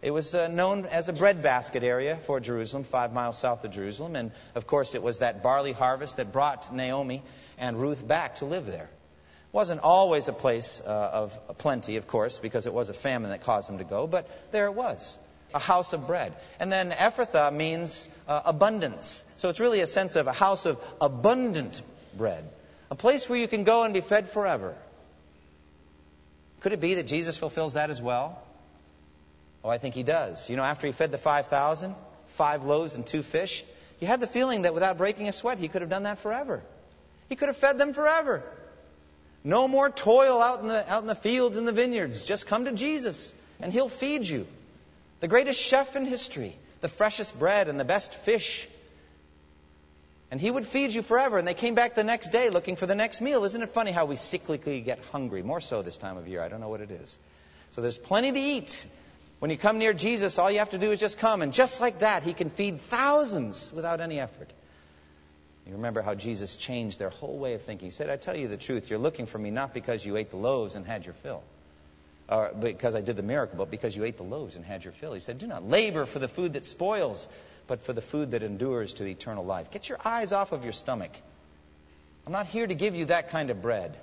It 0.02 0.10
was 0.10 0.34
uh, 0.34 0.48
known 0.48 0.86
as 0.86 1.08
a 1.08 1.12
breadbasket 1.12 1.84
area 1.84 2.16
for 2.16 2.40
Jerusalem, 2.40 2.82
five 2.82 3.12
miles 3.12 3.38
south 3.38 3.64
of 3.64 3.70
Jerusalem. 3.70 4.16
And 4.16 4.32
of 4.56 4.66
course, 4.66 4.96
it 4.96 5.02
was 5.02 5.18
that 5.18 5.44
barley 5.44 5.70
harvest 5.70 6.16
that 6.16 6.32
brought 6.32 6.74
Naomi 6.74 7.22
and 7.56 7.80
Ruth 7.80 8.06
back 8.06 8.36
to 8.36 8.44
live 8.44 8.66
there. 8.66 8.90
It 8.90 9.52
wasn't 9.52 9.80
always 9.80 10.26
a 10.26 10.32
place 10.32 10.82
uh, 10.84 10.88
of 10.88 11.58
plenty, 11.58 11.98
of 11.98 12.08
course, 12.08 12.40
because 12.40 12.66
it 12.66 12.74
was 12.74 12.88
a 12.88 12.94
famine 12.94 13.30
that 13.30 13.42
caused 13.42 13.68
them 13.68 13.78
to 13.78 13.84
go, 13.84 14.08
but 14.08 14.28
there 14.50 14.66
it 14.66 14.74
was. 14.74 15.16
A 15.54 15.60
house 15.60 15.92
of 15.92 16.08
bread. 16.08 16.34
And 16.58 16.72
then 16.72 16.90
Ephrathah 16.90 17.52
means 17.52 18.08
uh, 18.26 18.40
abundance. 18.44 19.32
So 19.36 19.50
it's 19.50 19.60
really 19.60 19.82
a 19.82 19.86
sense 19.86 20.16
of 20.16 20.26
a 20.26 20.32
house 20.32 20.66
of 20.66 20.82
abundant 21.00 21.80
bread. 22.16 22.42
A 22.90 22.96
place 22.96 23.28
where 23.28 23.38
you 23.38 23.46
can 23.46 23.62
go 23.62 23.84
and 23.84 23.94
be 23.94 24.00
fed 24.00 24.28
forever. 24.28 24.74
Could 26.60 26.72
it 26.72 26.80
be 26.80 26.94
that 26.94 27.06
Jesus 27.06 27.36
fulfills 27.36 27.74
that 27.74 27.90
as 27.90 28.02
well? 28.02 28.42
Oh, 29.64 29.68
I 29.68 29.78
think 29.78 29.94
he 29.94 30.02
does. 30.02 30.50
You 30.50 30.56
know, 30.56 30.64
after 30.64 30.86
he 30.86 30.92
fed 30.92 31.12
the 31.12 31.18
5,000, 31.18 31.94
five 32.28 32.64
loaves 32.64 32.94
and 32.94 33.06
two 33.06 33.22
fish, 33.22 33.64
you 34.00 34.06
had 34.06 34.20
the 34.20 34.26
feeling 34.26 34.62
that 34.62 34.74
without 34.74 34.98
breaking 34.98 35.28
a 35.28 35.32
sweat, 35.32 35.58
he 35.58 35.68
could 35.68 35.82
have 35.82 35.90
done 35.90 36.02
that 36.04 36.18
forever. 36.18 36.62
He 37.28 37.36
could 37.36 37.48
have 37.48 37.56
fed 37.56 37.78
them 37.78 37.92
forever. 37.92 38.42
No 39.44 39.68
more 39.68 39.90
toil 39.90 40.40
out 40.40 40.60
in 40.60 40.68
the, 40.68 40.90
out 40.90 41.02
in 41.02 41.06
the 41.06 41.14
fields 41.14 41.56
and 41.56 41.66
the 41.66 41.72
vineyards. 41.72 42.24
Just 42.24 42.46
come 42.46 42.64
to 42.64 42.72
Jesus, 42.72 43.34
and 43.60 43.72
he'll 43.72 43.88
feed 43.88 44.26
you. 44.26 44.46
The 45.20 45.28
greatest 45.28 45.60
chef 45.60 45.94
in 45.94 46.04
history, 46.04 46.56
the 46.80 46.88
freshest 46.88 47.38
bread 47.38 47.68
and 47.68 47.78
the 47.78 47.84
best 47.84 48.14
fish. 48.14 48.68
And 50.32 50.40
he 50.40 50.50
would 50.50 50.66
feed 50.66 50.92
you 50.94 51.02
forever. 51.02 51.38
And 51.38 51.46
they 51.46 51.54
came 51.54 51.74
back 51.74 51.94
the 51.94 52.04
next 52.04 52.30
day 52.30 52.50
looking 52.50 52.74
for 52.74 52.86
the 52.86 52.94
next 52.94 53.20
meal. 53.20 53.44
Isn't 53.44 53.62
it 53.62 53.68
funny 53.68 53.92
how 53.92 54.06
we 54.06 54.16
cyclically 54.16 54.84
get 54.84 54.98
hungry? 55.12 55.42
More 55.42 55.60
so 55.60 55.82
this 55.82 55.96
time 55.96 56.16
of 56.16 56.26
year. 56.26 56.40
I 56.40 56.48
don't 56.48 56.60
know 56.60 56.70
what 56.70 56.80
it 56.80 56.90
is. 56.90 57.18
So 57.72 57.82
there's 57.82 57.98
plenty 57.98 58.32
to 58.32 58.40
eat. 58.40 58.84
When 59.42 59.50
you 59.50 59.58
come 59.58 59.78
near 59.78 59.92
Jesus, 59.92 60.38
all 60.38 60.52
you 60.52 60.60
have 60.60 60.70
to 60.70 60.78
do 60.78 60.92
is 60.92 61.00
just 61.00 61.18
come. 61.18 61.42
And 61.42 61.52
just 61.52 61.80
like 61.80 61.98
that, 61.98 62.22
he 62.22 62.32
can 62.32 62.48
feed 62.48 62.80
thousands 62.80 63.72
without 63.74 64.00
any 64.00 64.20
effort. 64.20 64.48
You 65.66 65.72
remember 65.72 66.00
how 66.00 66.14
Jesus 66.14 66.56
changed 66.56 67.00
their 67.00 67.10
whole 67.10 67.38
way 67.38 67.54
of 67.54 67.62
thinking. 67.62 67.88
He 67.88 67.90
said, 67.90 68.08
I 68.08 68.14
tell 68.14 68.36
you 68.36 68.46
the 68.46 68.56
truth, 68.56 68.88
you're 68.88 69.00
looking 69.00 69.26
for 69.26 69.38
me 69.38 69.50
not 69.50 69.74
because 69.74 70.06
you 70.06 70.16
ate 70.16 70.30
the 70.30 70.36
loaves 70.36 70.76
and 70.76 70.86
had 70.86 71.06
your 71.06 71.14
fill, 71.14 71.42
or 72.28 72.52
because 72.56 72.94
I 72.94 73.00
did 73.00 73.16
the 73.16 73.24
miracle, 73.24 73.58
but 73.58 73.68
because 73.68 73.96
you 73.96 74.04
ate 74.04 74.16
the 74.16 74.22
loaves 74.22 74.54
and 74.54 74.64
had 74.64 74.84
your 74.84 74.92
fill. 74.92 75.12
He 75.12 75.18
said, 75.18 75.38
Do 75.38 75.48
not 75.48 75.68
labor 75.68 76.06
for 76.06 76.20
the 76.20 76.28
food 76.28 76.52
that 76.52 76.64
spoils, 76.64 77.28
but 77.66 77.82
for 77.82 77.92
the 77.92 78.00
food 78.00 78.30
that 78.30 78.44
endures 78.44 78.94
to 78.94 79.04
eternal 79.04 79.44
life. 79.44 79.72
Get 79.72 79.88
your 79.88 79.98
eyes 80.04 80.30
off 80.30 80.52
of 80.52 80.62
your 80.62 80.72
stomach. 80.72 81.10
I'm 82.28 82.32
not 82.32 82.46
here 82.46 82.68
to 82.68 82.76
give 82.76 82.94
you 82.94 83.06
that 83.06 83.30
kind 83.30 83.50
of 83.50 83.60
bread. 83.60 83.98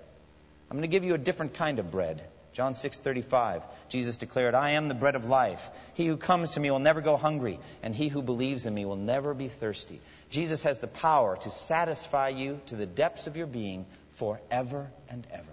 I'm 0.69 0.75
going 0.75 0.81
to 0.81 0.93
give 0.93 1.05
you 1.05 1.13
a 1.13 1.17
different 1.17 1.53
kind 1.53 1.79
of 1.79 1.91
bread. 1.91 2.21
John 2.59 2.73
6:35, 2.73 3.63
Jesus 3.87 4.17
declared, 4.17 4.53
"I 4.53 4.71
am 4.71 4.89
the 4.89 4.93
bread 4.93 5.15
of 5.15 5.23
life. 5.23 5.71
He 5.93 6.07
who 6.07 6.17
comes 6.17 6.51
to 6.51 6.59
me 6.59 6.69
will 6.69 6.79
never 6.79 6.99
go 6.99 7.15
hungry, 7.15 7.57
and 7.81 7.95
he 7.95 8.09
who 8.09 8.21
believes 8.21 8.65
in 8.65 8.73
me 8.73 8.83
will 8.83 8.97
never 8.97 9.33
be 9.33 9.47
thirsty." 9.47 10.01
Jesus 10.29 10.63
has 10.63 10.79
the 10.79 10.87
power 10.87 11.37
to 11.37 11.51
satisfy 11.51 12.27
you 12.27 12.59
to 12.65 12.75
the 12.75 12.85
depths 12.85 13.27
of 13.27 13.37
your 13.37 13.47
being 13.47 13.85
forever 14.15 14.91
and 15.09 15.25
ever. 15.31 15.45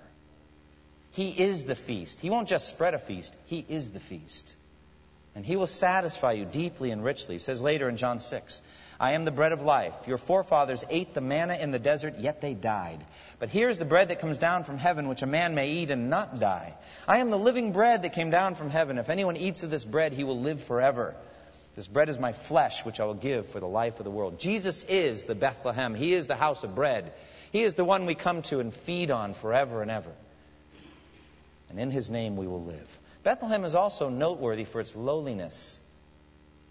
He 1.13 1.31
is 1.31 1.67
the 1.67 1.77
feast. 1.77 2.19
He 2.19 2.29
won't 2.29 2.49
just 2.49 2.67
spread 2.67 2.95
a 2.95 2.99
feast, 2.99 3.33
he 3.45 3.65
is 3.69 3.93
the 3.93 4.01
feast. 4.01 4.57
And 5.37 5.47
he 5.47 5.55
will 5.55 5.69
satisfy 5.69 6.33
you 6.33 6.45
deeply 6.45 6.91
and 6.91 7.05
richly. 7.05 7.37
He 7.37 7.39
says 7.39 7.63
later 7.63 7.89
in 7.89 7.99
John 7.99 8.19
6, 8.19 8.61
I 8.99 9.13
am 9.13 9.25
the 9.25 9.31
bread 9.31 9.53
of 9.53 9.63
life. 9.63 9.95
Your 10.07 10.19
forefathers 10.19 10.85
ate 10.89 11.13
the 11.13 11.21
manna 11.21 11.55
in 11.55 11.71
the 11.71 11.79
desert, 11.79 12.19
yet 12.19 12.41
they 12.41 12.55
died. 12.55 13.05
But 13.39 13.51
here's 13.51 13.79
the 13.79 13.85
bread 13.85 14.09
that 14.09 14.21
comes 14.21 14.39
down 14.39 14.65
from 14.65 14.79
heaven, 14.79 15.09
which 15.09 15.23
a 15.23 15.27
man 15.27 15.55
may 15.55 15.71
eat 15.73 15.91
and 15.91 16.09
not 16.09 16.39
die. 16.39 16.75
I 17.07 17.19
am 17.19 17.31
the 17.31 17.39
living 17.39 17.73
bread 17.73 18.03
that 18.03 18.15
came 18.15 18.31
down 18.31 18.55
from 18.55 18.71
heaven. 18.71 18.99
If 18.99 19.11
anyone 19.11 19.37
eats 19.37 19.63
of 19.63 19.71
this 19.71 19.85
bread, 19.85 20.13
he 20.13 20.25
will 20.25 20.41
live 20.41 20.63
forever. 20.63 21.15
This 21.77 21.87
bread 21.87 22.09
is 22.09 22.19
my 22.19 22.33
flesh, 22.33 22.87
which 22.87 23.01
I 23.01 23.05
will 23.05 23.15
give 23.15 23.49
for 23.49 23.61
the 23.61 23.67
life 23.67 23.99
of 24.01 24.05
the 24.05 24.11
world. 24.11 24.41
Jesus 24.41 24.83
is 24.85 25.25
the 25.25 25.35
Bethlehem. 25.35 25.95
He 25.95 26.15
is 26.15 26.27
the 26.27 26.37
house 26.37 26.65
of 26.65 26.75
bread. 26.75 27.13
He 27.53 27.63
is 27.63 27.75
the 27.75 27.85
one 27.85 28.07
we 28.07 28.15
come 28.15 28.41
to 28.43 28.61
and 28.61 28.73
feed 28.73 29.11
on 29.11 29.35
forever 29.35 29.83
and 29.83 29.91
ever. 29.91 30.11
And 31.69 31.79
in 31.79 31.91
his 31.91 32.11
name 32.11 32.37
we 32.37 32.47
will 32.47 32.65
live. 32.65 33.01
Bethlehem 33.25 33.65
is 33.65 33.75
also 33.75 34.09
noteworthy 34.09 34.65
for 34.65 34.81
its 34.81 34.97
lowliness. 34.97 35.81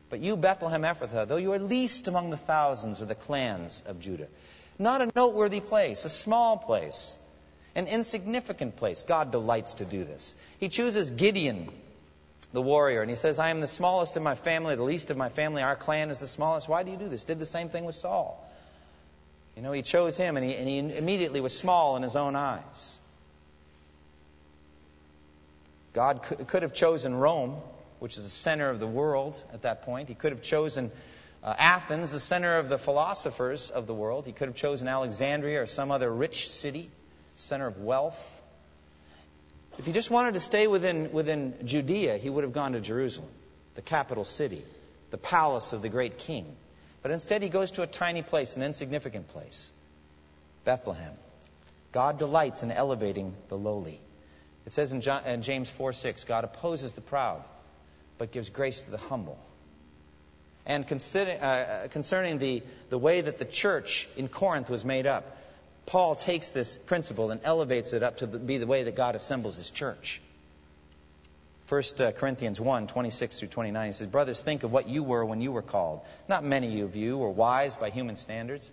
But 0.09 0.19
you, 0.19 0.37
Bethlehem 0.37 0.83
Ephrathah, 0.83 1.27
though 1.27 1.37
you 1.37 1.53
are 1.53 1.59
least 1.59 2.07
among 2.07 2.29
the 2.29 2.37
thousands 2.37 3.01
or 3.01 3.05
the 3.05 3.15
clans 3.15 3.83
of 3.87 3.99
Judah, 3.99 4.27
not 4.77 5.01
a 5.01 5.11
noteworthy 5.15 5.59
place, 5.59 6.05
a 6.05 6.09
small 6.09 6.57
place, 6.57 7.17
an 7.75 7.87
insignificant 7.87 8.75
place. 8.75 9.03
God 9.03 9.31
delights 9.31 9.75
to 9.75 9.85
do 9.85 10.03
this. 10.03 10.35
He 10.59 10.69
chooses 10.69 11.11
Gideon, 11.11 11.69
the 12.53 12.61
warrior, 12.61 13.01
and 13.01 13.09
he 13.09 13.15
says, 13.15 13.39
I 13.39 13.49
am 13.49 13.61
the 13.61 13.67
smallest 13.67 14.15
in 14.15 14.23
my 14.23 14.35
family, 14.35 14.75
the 14.75 14.83
least 14.83 15.11
of 15.11 15.17
my 15.17 15.29
family. 15.29 15.63
Our 15.63 15.75
clan 15.75 16.09
is 16.09 16.19
the 16.19 16.27
smallest. 16.27 16.69
Why 16.69 16.83
do 16.83 16.91
you 16.91 16.97
do 16.97 17.09
this? 17.09 17.25
Did 17.25 17.39
the 17.39 17.45
same 17.45 17.69
thing 17.69 17.85
with 17.85 17.95
Saul. 17.95 18.41
You 19.55 19.63
know, 19.63 19.71
he 19.71 19.81
chose 19.81 20.17
him, 20.17 20.37
and 20.37 20.45
he, 20.45 20.55
and 20.55 20.67
he 20.67 20.97
immediately 20.97 21.41
was 21.41 21.57
small 21.57 21.95
in 21.95 22.03
his 22.03 22.15
own 22.15 22.35
eyes. 22.35 22.99
God 25.93 26.23
could 26.23 26.63
have 26.63 26.73
chosen 26.73 27.15
Rome 27.15 27.55
which 28.05 28.17
is 28.17 28.23
the 28.23 28.29
center 28.29 28.69
of 28.69 28.79
the 28.79 28.85
world 28.85 29.41
at 29.51 29.63
that 29.63 29.81
point. 29.81 30.09
He 30.09 30.13
could 30.13 30.31
have 30.31 30.43
chosen 30.43 30.91
uh, 31.43 31.55
Athens, 31.57 32.11
the 32.11 32.19
center 32.19 32.59
of 32.59 32.69
the 32.69 32.77
philosophers 32.77 33.71
of 33.71 33.87
the 33.87 33.95
world. 33.95 34.27
He 34.27 34.31
could 34.31 34.47
have 34.47 34.55
chosen 34.55 34.87
Alexandria 34.87 35.63
or 35.63 35.65
some 35.65 35.89
other 35.89 36.13
rich 36.13 36.47
city, 36.47 36.91
center 37.35 37.65
of 37.65 37.79
wealth. 37.79 38.43
If 39.79 39.87
he 39.87 39.91
just 39.91 40.11
wanted 40.11 40.35
to 40.35 40.39
stay 40.39 40.67
within, 40.67 41.13
within 41.13 41.55
Judea, 41.65 42.17
he 42.17 42.29
would 42.29 42.43
have 42.43 42.53
gone 42.53 42.73
to 42.73 42.79
Jerusalem, 42.79 43.31
the 43.73 43.81
capital 43.81 44.23
city, 44.23 44.63
the 45.09 45.17
palace 45.17 45.73
of 45.73 45.81
the 45.81 45.89
great 45.89 46.19
king. 46.19 46.45
But 47.01 47.09
instead, 47.09 47.41
he 47.41 47.49
goes 47.49 47.71
to 47.71 47.81
a 47.81 47.87
tiny 47.87 48.21
place, 48.21 48.55
an 48.55 48.61
insignificant 48.61 49.29
place 49.29 49.71
Bethlehem. 50.63 51.13
God 51.91 52.19
delights 52.19 52.61
in 52.61 52.69
elevating 52.69 53.33
the 53.47 53.57
lowly. 53.57 53.99
It 54.67 54.73
says 54.73 54.93
in, 54.93 55.01
John, 55.01 55.25
in 55.25 55.41
James 55.41 55.71
4 55.71 55.91
6, 55.91 56.25
God 56.25 56.43
opposes 56.43 56.93
the 56.93 57.01
proud 57.01 57.43
but 58.17 58.31
gives 58.31 58.49
grace 58.49 58.81
to 58.81 58.91
the 58.91 58.97
humble. 58.97 59.37
And 60.65 60.87
consider, 60.87 61.31
uh, 61.31 61.45
uh, 61.45 61.87
concerning 61.89 62.39
the, 62.39 62.63
the 62.89 62.97
way 62.97 63.21
that 63.21 63.37
the 63.37 63.45
church 63.45 64.07
in 64.17 64.27
Corinth 64.27 64.69
was 64.69 64.83
made 64.83 65.05
up, 65.05 65.37
Paul 65.85 66.15
takes 66.15 66.49
this 66.49 66.77
principle 66.77 67.29
and 67.29 67.39
elevates 67.43 67.93
it 67.93 68.01
up 68.01 68.17
to 68.17 68.25
the, 68.25 68.39
be 68.39 68.57
the 68.57 68.65
way 68.65 68.83
that 68.83 68.95
God 68.95 69.15
assembles 69.15 69.57
his 69.57 69.69
church. 69.69 70.21
1 71.69 71.81
uh, 71.99 72.11
Corinthians 72.11 72.61
1, 72.61 72.87
26 72.87 73.39
through 73.39 73.47
29, 73.49 73.85
he 73.87 73.91
says, 73.91 74.07
Brothers, 74.07 74.41
think 74.41 74.63
of 74.63 74.71
what 74.71 74.87
you 74.87 75.03
were 75.03 75.25
when 75.25 75.41
you 75.41 75.51
were 75.51 75.63
called. 75.63 76.01
Not 76.27 76.43
many 76.43 76.81
of 76.81 76.95
you 76.95 77.17
were 77.17 77.29
wise 77.29 77.75
by 77.75 77.89
human 77.89 78.15
standards. 78.15 78.69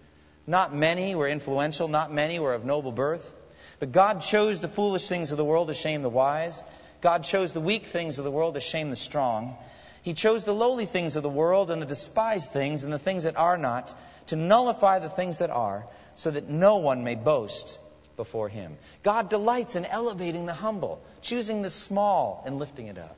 Not 0.46 0.74
many 0.74 1.14
were 1.14 1.28
influential. 1.28 1.88
Not 1.88 2.12
many 2.12 2.38
were 2.38 2.54
of 2.54 2.64
noble 2.64 2.92
birth. 2.92 3.34
But 3.78 3.92
God 3.92 4.20
chose 4.20 4.60
the 4.60 4.68
foolish 4.68 5.08
things 5.08 5.32
of 5.32 5.38
the 5.38 5.44
world 5.44 5.68
to 5.68 5.74
shame 5.74 6.02
the 6.02 6.10
wise. 6.10 6.62
God 7.02 7.24
chose 7.24 7.52
the 7.52 7.60
weak 7.60 7.86
things 7.86 8.18
of 8.18 8.24
the 8.24 8.30
world 8.30 8.54
to 8.54 8.60
shame 8.60 8.90
the 8.90 8.96
strong. 8.96 9.56
He 10.02 10.14
chose 10.14 10.44
the 10.44 10.54
lowly 10.54 10.86
things 10.86 11.16
of 11.16 11.22
the 11.22 11.28
world 11.28 11.70
and 11.70 11.82
the 11.82 11.86
despised 11.86 12.52
things 12.52 12.84
and 12.84 12.92
the 12.92 12.98
things 12.98 13.24
that 13.24 13.36
are 13.36 13.58
not 13.58 13.94
to 14.28 14.36
nullify 14.36 15.00
the 15.00 15.10
things 15.10 15.38
that 15.38 15.50
are, 15.50 15.84
so 16.14 16.30
that 16.30 16.48
no 16.48 16.76
one 16.76 17.04
may 17.04 17.16
boast 17.16 17.78
before 18.16 18.48
him. 18.48 18.76
God 19.02 19.28
delights 19.28 19.74
in 19.74 19.84
elevating 19.84 20.46
the 20.46 20.54
humble, 20.54 21.02
choosing 21.22 21.62
the 21.62 21.70
small 21.70 22.42
and 22.46 22.58
lifting 22.58 22.86
it 22.86 22.98
up. 22.98 23.16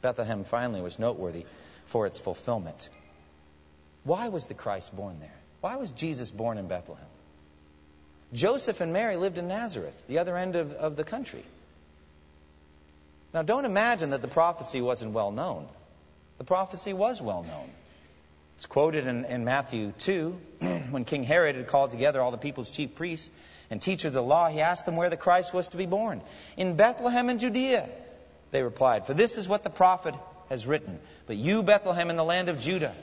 Bethlehem 0.00 0.44
finally 0.44 0.80
was 0.80 0.98
noteworthy 0.98 1.44
for 1.86 2.06
its 2.06 2.18
fulfillment. 2.18 2.88
Why 4.04 4.28
was 4.28 4.46
the 4.46 4.54
Christ 4.54 4.96
born 4.96 5.20
there? 5.20 5.34
Why 5.60 5.76
was 5.76 5.90
Jesus 5.90 6.30
born 6.30 6.56
in 6.56 6.68
Bethlehem? 6.68 7.04
Joseph 8.32 8.80
and 8.80 8.94
Mary 8.94 9.16
lived 9.16 9.36
in 9.36 9.48
Nazareth, 9.48 9.94
the 10.08 10.18
other 10.18 10.36
end 10.36 10.56
of, 10.56 10.72
of 10.72 10.96
the 10.96 11.04
country. 11.04 11.44
Now, 13.32 13.42
don't 13.42 13.64
imagine 13.64 14.10
that 14.10 14.22
the 14.22 14.28
prophecy 14.28 14.80
wasn't 14.80 15.12
well 15.12 15.30
known. 15.30 15.68
The 16.38 16.44
prophecy 16.44 16.92
was 16.92 17.22
well 17.22 17.42
known. 17.42 17.70
It's 18.56 18.66
quoted 18.66 19.06
in, 19.06 19.24
in 19.24 19.44
Matthew 19.44 19.92
2 19.98 20.40
when 20.90 21.04
King 21.04 21.22
Herod 21.22 21.56
had 21.56 21.68
called 21.68 21.92
together 21.92 22.20
all 22.20 22.30
the 22.30 22.38
people's 22.38 22.70
chief 22.70 22.94
priests 22.94 23.30
and 23.70 23.80
teachers 23.80 24.06
of 24.06 24.12
the 24.14 24.22
law. 24.22 24.48
He 24.48 24.60
asked 24.60 24.84
them 24.84 24.96
where 24.96 25.10
the 25.10 25.16
Christ 25.16 25.54
was 25.54 25.68
to 25.68 25.76
be 25.76 25.86
born. 25.86 26.20
In 26.56 26.76
Bethlehem 26.76 27.30
in 27.30 27.38
Judea, 27.38 27.88
they 28.50 28.62
replied, 28.62 29.06
For 29.06 29.14
this 29.14 29.38
is 29.38 29.48
what 29.48 29.62
the 29.62 29.70
prophet 29.70 30.14
has 30.48 30.66
written. 30.66 30.98
But 31.26 31.36
you, 31.36 31.62
Bethlehem, 31.62 32.10
in 32.10 32.16
the 32.16 32.24
land 32.24 32.48
of 32.48 32.60
Judah, 32.60 32.94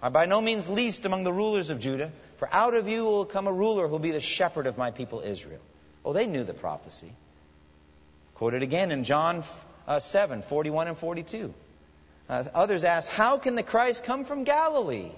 are 0.00 0.10
by 0.10 0.26
no 0.26 0.40
means 0.40 0.68
least 0.68 1.06
among 1.06 1.24
the 1.24 1.32
rulers 1.32 1.70
of 1.70 1.80
Judah, 1.80 2.12
for 2.36 2.48
out 2.52 2.74
of 2.74 2.88
you 2.88 3.04
will 3.04 3.24
come 3.24 3.48
a 3.48 3.52
ruler 3.52 3.86
who 3.86 3.92
will 3.92 3.98
be 3.98 4.12
the 4.12 4.20
shepherd 4.20 4.66
of 4.66 4.78
my 4.78 4.92
people 4.92 5.20
Israel. 5.20 5.60
Oh, 6.04 6.12
they 6.12 6.26
knew 6.26 6.44
the 6.44 6.54
prophecy. 6.54 7.12
Quoted 8.34 8.62
again 8.62 8.92
in 8.92 9.04
John 9.04 9.42
uh, 9.86 9.98
7, 10.00 10.42
41 10.42 10.88
and 10.88 10.98
42. 10.98 11.54
Uh, 12.28 12.44
others 12.54 12.84
ask, 12.84 13.10
How 13.10 13.38
can 13.38 13.54
the 13.54 13.62
Christ 13.62 14.04
come 14.04 14.24
from 14.24 14.44
Galilee? 14.44 15.10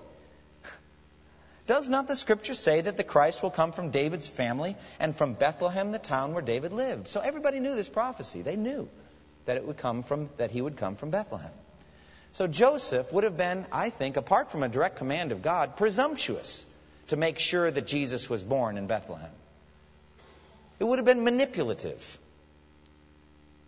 Does 1.67 1.89
not 1.89 2.09
the 2.09 2.17
scripture 2.17 2.55
say 2.55 2.83
that 2.83 2.99
the 2.99 3.05
Christ 3.05 3.43
will 3.43 3.51
come 3.51 3.73
from 3.73 3.91
David's 3.91 4.29
family 4.29 4.77
and 4.99 5.17
from 5.17 5.33
Bethlehem, 5.33 5.93
the 5.93 5.99
town 5.99 6.35
where 6.35 6.43
David 6.43 6.73
lived? 6.73 7.09
So 7.09 7.21
everybody 7.21 7.59
knew 7.59 7.75
this 7.75 7.89
prophecy. 7.89 8.43
They 8.43 8.57
knew 8.57 8.89
that 9.47 9.57
it 9.57 9.67
would 9.67 9.79
come 9.79 10.03
from 10.03 10.29
that 10.37 10.51
he 10.51 10.61
would 10.61 10.77
come 10.77 10.97
from 10.97 11.11
Bethlehem. 11.11 11.53
So 12.33 12.47
Joseph 12.47 13.13
would 13.13 13.25
have 13.25 13.37
been, 13.37 13.65
I 13.73 13.91
think, 13.91 14.17
apart 14.17 14.51
from 14.51 14.63
a 14.63 14.69
direct 14.69 14.97
command 14.97 15.33
of 15.33 15.41
God, 15.41 15.77
presumptuous 15.77 16.67
to 17.09 17.17
make 17.17 17.39
sure 17.39 17.71
that 17.71 17.87
Jesus 17.87 18.29
was 18.29 18.43
born 18.43 18.77
in 18.77 18.87
Bethlehem. 18.87 19.31
It 20.81 20.85
would 20.85 20.99
have 20.99 21.07
been 21.07 21.25
manipulative 21.25 22.19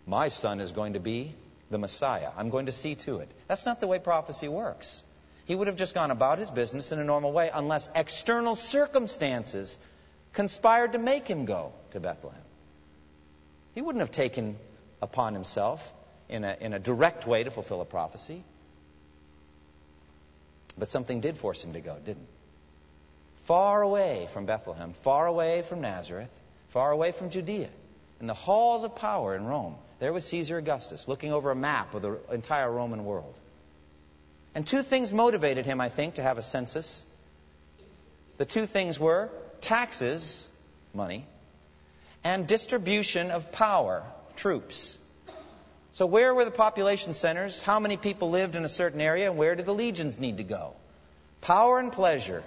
my 0.07 0.29
son 0.29 0.61
is 0.61 0.71
going 0.71 0.93
to 0.93 0.99
be 0.99 1.33
the 1.69 1.77
Messiah. 1.77 2.29
I'm 2.37 2.49
going 2.49 2.67
to 2.67 2.71
see 2.71 2.95
to 2.95 3.17
it. 3.17 3.29
That's 3.47 3.65
not 3.65 3.81
the 3.81 3.87
way 3.87 3.99
prophecy 3.99 4.47
works. 4.47 5.03
He 5.45 5.53
would 5.53 5.67
have 5.67 5.75
just 5.75 5.93
gone 5.93 6.11
about 6.11 6.39
his 6.39 6.49
business 6.49 6.91
in 6.91 6.99
a 6.99 7.03
normal 7.03 7.33
way 7.33 7.51
unless 7.53 7.89
external 7.93 8.55
circumstances 8.55 9.77
conspired 10.33 10.93
to 10.93 10.97
make 10.97 11.27
him 11.27 11.45
go 11.45 11.73
to 11.91 11.99
Bethlehem. 11.99 12.41
He 13.75 13.81
wouldn't 13.81 14.01
have 14.01 14.11
taken 14.11 14.57
upon 15.01 15.33
himself 15.33 15.93
in 16.29 16.43
a, 16.43 16.57
in 16.59 16.73
a 16.73 16.79
direct 16.79 17.27
way 17.27 17.43
to 17.43 17.51
fulfill 17.51 17.81
a 17.81 17.85
prophecy. 17.85 18.43
But 20.77 20.89
something 20.89 21.21
did 21.21 21.37
force 21.37 21.63
him 21.63 21.73
to 21.73 21.81
go, 21.81 21.95
didn't 21.95 22.23
it? 22.23 22.29
Far 23.45 23.81
away 23.81 24.27
from 24.33 24.45
Bethlehem, 24.45 24.93
far 24.93 25.25
away 25.25 25.61
from 25.61 25.81
Nazareth, 25.81 26.31
far 26.69 26.91
away 26.91 27.11
from 27.11 27.29
Judea, 27.29 27.69
in 28.19 28.27
the 28.27 28.33
halls 28.33 28.83
of 28.83 28.95
power 28.95 29.35
in 29.35 29.45
Rome, 29.45 29.75
there 29.99 30.13
was 30.13 30.25
Caesar 30.25 30.57
Augustus 30.57 31.07
looking 31.07 31.31
over 31.31 31.51
a 31.51 31.55
map 31.55 31.93
of 31.93 32.01
the 32.01 32.19
entire 32.31 32.71
Roman 32.71 33.05
world. 33.05 33.33
And 34.53 34.65
two 34.65 34.83
things 34.83 35.11
motivated 35.13 35.65
him, 35.65 35.81
I 35.81 35.89
think, 35.89 36.15
to 36.15 36.23
have 36.23 36.37
a 36.37 36.41
census. 36.41 37.05
The 38.37 38.45
two 38.45 38.65
things 38.65 38.99
were 38.99 39.29
taxes, 39.61 40.47
money, 40.93 41.25
and 42.23 42.47
distribution 42.47 43.31
of 43.31 43.51
power, 43.51 44.03
troops. 44.35 44.97
So, 45.91 46.05
where 46.05 46.33
were 46.33 46.45
the 46.45 46.51
population 46.51 47.13
centers? 47.13 47.61
How 47.61 47.79
many 47.79 47.97
people 47.97 48.29
lived 48.29 48.55
in 48.55 48.63
a 48.63 48.69
certain 48.69 49.01
area? 49.01 49.29
And 49.29 49.37
where 49.37 49.55
did 49.55 49.65
the 49.65 49.73
legions 49.73 50.19
need 50.19 50.37
to 50.37 50.43
go? 50.43 50.73
Power 51.41 51.79
and 51.79 51.91
pleasure. 51.91 52.43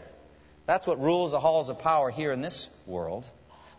That's 0.67 0.87
what 0.87 1.01
rules 1.01 1.33
the 1.33 1.41
halls 1.41 1.69
of 1.69 1.81
power 1.81 2.11
here 2.11 2.31
in 2.31 2.43
this 2.43 2.69
world. 2.87 3.29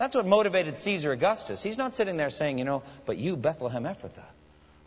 That's 0.01 0.15
what 0.15 0.25
motivated 0.25 0.79
Caesar 0.79 1.11
Augustus. 1.11 1.61
He's 1.61 1.77
not 1.77 1.93
sitting 1.93 2.17
there 2.17 2.31
saying, 2.31 2.57
you 2.57 2.65
know, 2.65 2.81
but 3.05 3.19
you, 3.19 3.37
Bethlehem 3.37 3.83
Ephrathah. 3.83 4.25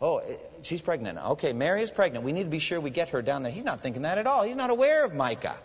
Oh, 0.01 0.17
eh, 0.17 0.35
she's 0.61 0.81
pregnant. 0.81 1.17
Okay, 1.17 1.53
Mary 1.53 1.81
is 1.83 1.89
pregnant. 1.89 2.25
We 2.25 2.33
need 2.33 2.43
to 2.43 2.49
be 2.49 2.59
sure 2.59 2.81
we 2.81 2.89
get 2.89 3.07
her 3.11 3.21
down 3.21 3.41
there. 3.41 3.51
He's 3.53 3.63
not 3.63 3.79
thinking 3.79 4.01
that 4.01 4.17
at 4.17 4.27
all. 4.27 4.43
He's 4.43 4.57
not 4.57 4.71
aware 4.71 5.05
of 5.05 5.13
Micah. 5.15 5.55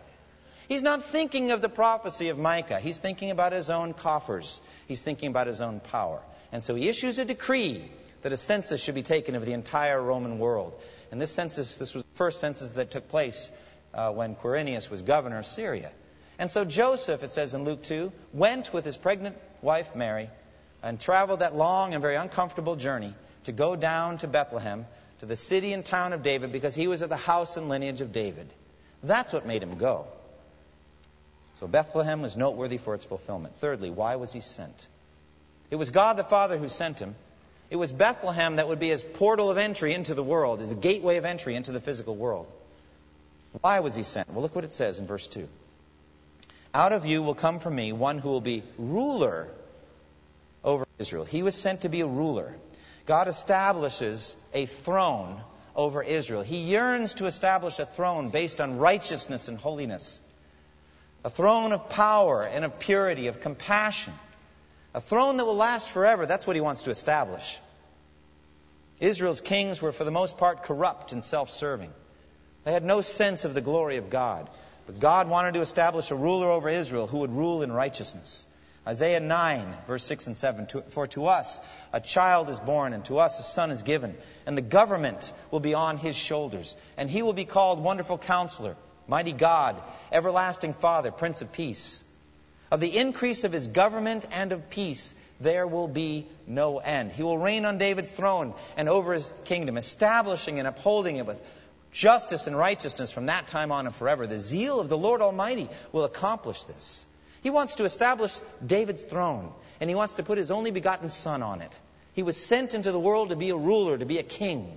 He's 0.68 0.84
not 0.84 1.02
thinking 1.02 1.50
of 1.50 1.62
the 1.62 1.68
prophecy 1.68 2.28
of 2.28 2.38
Micah. 2.38 2.78
He's 2.78 3.00
thinking 3.00 3.32
about 3.32 3.50
his 3.50 3.70
own 3.70 3.92
coffers. 3.92 4.60
He's 4.86 5.02
thinking 5.02 5.30
about 5.30 5.48
his 5.48 5.60
own 5.60 5.80
power. 5.80 6.22
And 6.52 6.62
so 6.62 6.76
he 6.76 6.88
issues 6.88 7.18
a 7.18 7.24
decree 7.24 7.90
that 8.22 8.30
a 8.30 8.36
census 8.36 8.80
should 8.80 8.94
be 8.94 9.02
taken 9.02 9.34
of 9.34 9.44
the 9.44 9.52
entire 9.52 10.00
Roman 10.00 10.38
world. 10.38 10.80
And 11.10 11.20
this 11.20 11.32
census, 11.32 11.74
this 11.74 11.92
was 11.92 12.04
the 12.04 12.14
first 12.14 12.38
census 12.38 12.74
that 12.74 12.92
took 12.92 13.08
place 13.08 13.50
uh, 13.94 14.12
when 14.12 14.36
Quirinius 14.36 14.88
was 14.88 15.02
governor 15.02 15.40
of 15.40 15.46
Syria. 15.46 15.90
And 16.40 16.50
so 16.50 16.64
Joseph, 16.64 17.22
it 17.22 17.30
says 17.30 17.52
in 17.52 17.66
Luke 17.66 17.82
2, 17.82 18.10
went 18.32 18.72
with 18.72 18.86
his 18.86 18.96
pregnant 18.96 19.36
wife 19.60 19.94
Mary 19.94 20.30
and 20.82 20.98
traveled 20.98 21.40
that 21.40 21.54
long 21.54 21.92
and 21.92 22.00
very 22.00 22.16
uncomfortable 22.16 22.76
journey 22.76 23.12
to 23.44 23.52
go 23.52 23.76
down 23.76 24.16
to 24.18 24.26
Bethlehem, 24.26 24.86
to 25.18 25.26
the 25.26 25.36
city 25.36 25.74
and 25.74 25.84
town 25.84 26.14
of 26.14 26.22
David, 26.22 26.50
because 26.50 26.74
he 26.74 26.88
was 26.88 27.02
of 27.02 27.10
the 27.10 27.16
house 27.18 27.58
and 27.58 27.68
lineage 27.68 28.00
of 28.00 28.14
David. 28.14 28.50
That's 29.02 29.34
what 29.34 29.44
made 29.44 29.62
him 29.62 29.76
go. 29.76 30.06
So 31.56 31.68
Bethlehem 31.68 32.22
was 32.22 32.38
noteworthy 32.38 32.78
for 32.78 32.94
its 32.94 33.04
fulfillment. 33.04 33.56
Thirdly, 33.56 33.90
why 33.90 34.16
was 34.16 34.32
he 34.32 34.40
sent? 34.40 34.86
It 35.70 35.76
was 35.76 35.90
God 35.90 36.16
the 36.16 36.24
Father 36.24 36.56
who 36.56 36.70
sent 36.70 37.00
him. 37.00 37.16
It 37.68 37.76
was 37.76 37.92
Bethlehem 37.92 38.56
that 38.56 38.66
would 38.66 38.80
be 38.80 38.88
his 38.88 39.02
portal 39.02 39.50
of 39.50 39.58
entry 39.58 39.92
into 39.92 40.14
the 40.14 40.24
world, 40.24 40.60
his 40.60 40.72
gateway 40.72 41.18
of 41.18 41.26
entry 41.26 41.54
into 41.54 41.70
the 41.70 41.80
physical 41.80 42.16
world. 42.16 42.46
Why 43.60 43.80
was 43.80 43.94
he 43.94 44.04
sent? 44.04 44.30
Well, 44.30 44.40
look 44.40 44.54
what 44.54 44.64
it 44.64 44.72
says 44.72 45.00
in 45.00 45.06
verse 45.06 45.26
2. 45.26 45.46
Out 46.72 46.92
of 46.92 47.06
you 47.06 47.22
will 47.22 47.34
come 47.34 47.58
from 47.58 47.74
me 47.74 47.92
one 47.92 48.18
who 48.18 48.28
will 48.28 48.40
be 48.40 48.62
ruler 48.78 49.48
over 50.62 50.86
Israel. 50.98 51.24
He 51.24 51.42
was 51.42 51.54
sent 51.54 51.82
to 51.82 51.88
be 51.88 52.00
a 52.00 52.06
ruler. 52.06 52.54
God 53.06 53.28
establishes 53.28 54.36
a 54.54 54.66
throne 54.66 55.40
over 55.74 56.02
Israel. 56.02 56.42
He 56.42 56.58
yearns 56.58 57.14
to 57.14 57.26
establish 57.26 57.78
a 57.78 57.86
throne 57.86 58.28
based 58.30 58.60
on 58.60 58.78
righteousness 58.78 59.48
and 59.48 59.58
holiness 59.58 60.20
a 61.24 61.30
throne 61.30 61.72
of 61.72 61.90
power 61.90 62.42
and 62.42 62.64
of 62.64 62.78
purity, 62.78 63.26
of 63.26 63.40
compassion, 63.40 64.12
a 64.94 65.00
throne 65.00 65.36
that 65.36 65.44
will 65.44 65.56
last 65.56 65.90
forever. 65.90 66.26
That's 66.26 66.46
what 66.46 66.56
he 66.56 66.62
wants 66.62 66.84
to 66.84 66.90
establish. 66.90 67.58
Israel's 69.00 69.40
kings 69.40 69.80
were, 69.80 69.92
for 69.92 70.04
the 70.04 70.10
most 70.10 70.38
part, 70.38 70.62
corrupt 70.62 71.12
and 71.12 71.22
self 71.22 71.50
serving. 71.50 71.92
They 72.64 72.72
had 72.72 72.84
no 72.84 73.00
sense 73.00 73.44
of 73.44 73.54
the 73.54 73.60
glory 73.60 73.96
of 73.96 74.10
God. 74.10 74.48
But 74.90 74.98
God 74.98 75.28
wanted 75.28 75.54
to 75.54 75.60
establish 75.60 76.10
a 76.10 76.16
ruler 76.16 76.50
over 76.50 76.68
Israel 76.68 77.06
who 77.06 77.18
would 77.18 77.30
rule 77.30 77.62
in 77.62 77.70
righteousness. 77.70 78.44
Isaiah 78.84 79.20
9, 79.20 79.72
verse 79.86 80.02
6 80.02 80.26
and 80.26 80.36
7. 80.36 80.66
For 80.88 81.06
to 81.06 81.26
us 81.26 81.60
a 81.92 82.00
child 82.00 82.50
is 82.50 82.58
born, 82.58 82.92
and 82.92 83.04
to 83.04 83.20
us 83.20 83.38
a 83.38 83.44
son 83.44 83.70
is 83.70 83.82
given, 83.82 84.16
and 84.46 84.58
the 84.58 84.62
government 84.62 85.32
will 85.52 85.60
be 85.60 85.74
on 85.74 85.96
his 85.96 86.16
shoulders, 86.16 86.74
and 86.96 87.08
he 87.08 87.22
will 87.22 87.34
be 87.34 87.44
called 87.44 87.78
Wonderful 87.78 88.18
Counselor 88.18 88.74
Mighty 89.06 89.30
God, 89.32 89.80
everlasting 90.10 90.74
Father, 90.74 91.12
Prince 91.12 91.40
of 91.40 91.52
Peace. 91.52 92.02
Of 92.72 92.80
the 92.80 92.98
increase 92.98 93.44
of 93.44 93.52
his 93.52 93.68
government 93.68 94.26
and 94.32 94.50
of 94.50 94.70
peace, 94.70 95.14
there 95.40 95.68
will 95.68 95.86
be 95.86 96.26
no 96.48 96.78
end. 96.78 97.12
He 97.12 97.22
will 97.22 97.38
reign 97.38 97.64
on 97.64 97.78
David's 97.78 98.10
throne 98.10 98.54
and 98.76 98.88
over 98.88 99.14
his 99.14 99.32
kingdom, 99.44 99.76
establishing 99.76 100.58
and 100.58 100.66
upholding 100.66 101.18
it 101.18 101.26
with 101.26 101.40
justice 101.92 102.46
and 102.46 102.56
righteousness 102.56 103.10
from 103.12 103.26
that 103.26 103.46
time 103.46 103.72
on 103.72 103.86
and 103.86 103.94
forever. 103.94 104.26
The 104.26 104.38
zeal 104.38 104.80
of 104.80 104.88
the 104.88 104.98
Lord 104.98 105.20
Almighty 105.20 105.68
will 105.92 106.04
accomplish 106.04 106.64
this. 106.64 107.06
He 107.42 107.50
wants 107.50 107.76
to 107.76 107.84
establish 107.84 108.38
David's 108.64 109.02
throne, 109.02 109.52
and 109.80 109.88
he 109.88 109.96
wants 109.96 110.14
to 110.14 110.22
put 110.22 110.38
his 110.38 110.50
only 110.50 110.70
begotten 110.70 111.08
Son 111.08 111.42
on 111.42 111.62
it. 111.62 111.78
He 112.12 112.22
was 112.22 112.36
sent 112.36 112.74
into 112.74 112.92
the 112.92 113.00
world 113.00 113.30
to 113.30 113.36
be 113.36 113.50
a 113.50 113.56
ruler, 113.56 113.96
to 113.96 114.04
be 114.04 114.18
a 114.18 114.22
king. 114.22 114.76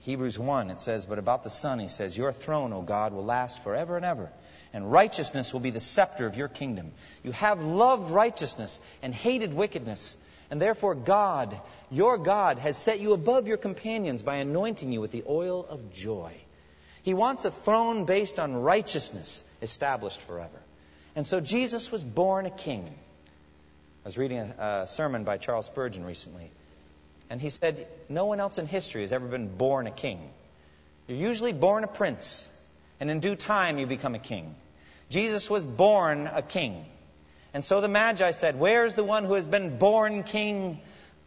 Hebrews 0.00 0.38
1, 0.38 0.70
it 0.70 0.80
says, 0.80 1.06
But 1.06 1.18
about 1.18 1.44
the 1.44 1.50
Son, 1.50 1.78
he 1.78 1.88
says, 1.88 2.16
Your 2.16 2.32
throne, 2.32 2.72
O 2.72 2.82
God, 2.82 3.12
will 3.12 3.24
last 3.24 3.62
forever 3.62 3.96
and 3.96 4.04
ever, 4.04 4.30
and 4.72 4.90
righteousness 4.90 5.52
will 5.52 5.60
be 5.60 5.70
the 5.70 5.80
scepter 5.80 6.26
of 6.26 6.36
your 6.36 6.48
kingdom. 6.48 6.92
You 7.22 7.32
have 7.32 7.62
loved 7.62 8.10
righteousness 8.10 8.80
and 9.00 9.14
hated 9.14 9.54
wickedness, 9.54 10.16
and 10.52 10.60
therefore 10.60 10.94
God, 10.94 11.58
your 11.90 12.18
God, 12.18 12.58
has 12.58 12.76
set 12.76 13.00
you 13.00 13.14
above 13.14 13.48
your 13.48 13.56
companions 13.56 14.22
by 14.22 14.36
anointing 14.36 14.92
you 14.92 15.00
with 15.00 15.10
the 15.10 15.24
oil 15.26 15.66
of 15.66 15.94
joy. 15.94 16.30
He 17.02 17.14
wants 17.14 17.46
a 17.46 17.50
throne 17.50 18.04
based 18.04 18.38
on 18.38 18.56
righteousness 18.56 19.44
established 19.62 20.20
forever. 20.20 20.60
And 21.16 21.26
so 21.26 21.40
Jesus 21.40 21.90
was 21.90 22.04
born 22.04 22.44
a 22.44 22.50
king. 22.50 22.84
I 22.84 24.08
was 24.08 24.18
reading 24.18 24.40
a, 24.40 24.82
a 24.82 24.86
sermon 24.86 25.24
by 25.24 25.38
Charles 25.38 25.64
Spurgeon 25.64 26.04
recently. 26.04 26.50
And 27.30 27.40
he 27.40 27.48
said, 27.48 27.86
No 28.10 28.26
one 28.26 28.38
else 28.38 28.58
in 28.58 28.66
history 28.66 29.00
has 29.00 29.12
ever 29.12 29.28
been 29.28 29.56
born 29.56 29.86
a 29.86 29.90
king. 29.90 30.20
You're 31.08 31.16
usually 31.16 31.54
born 31.54 31.82
a 31.82 31.88
prince, 31.88 32.54
and 33.00 33.10
in 33.10 33.20
due 33.20 33.36
time 33.36 33.78
you 33.78 33.86
become 33.86 34.14
a 34.14 34.18
king. 34.18 34.54
Jesus 35.08 35.48
was 35.48 35.64
born 35.64 36.26
a 36.26 36.42
king. 36.42 36.84
And 37.54 37.64
so 37.64 37.80
the 37.80 37.88
Magi 37.88 38.30
said, 38.30 38.58
Where's 38.58 38.94
the 38.94 39.04
one 39.04 39.24
who 39.24 39.34
has 39.34 39.46
been 39.46 39.78
born 39.78 40.22
king 40.22 40.80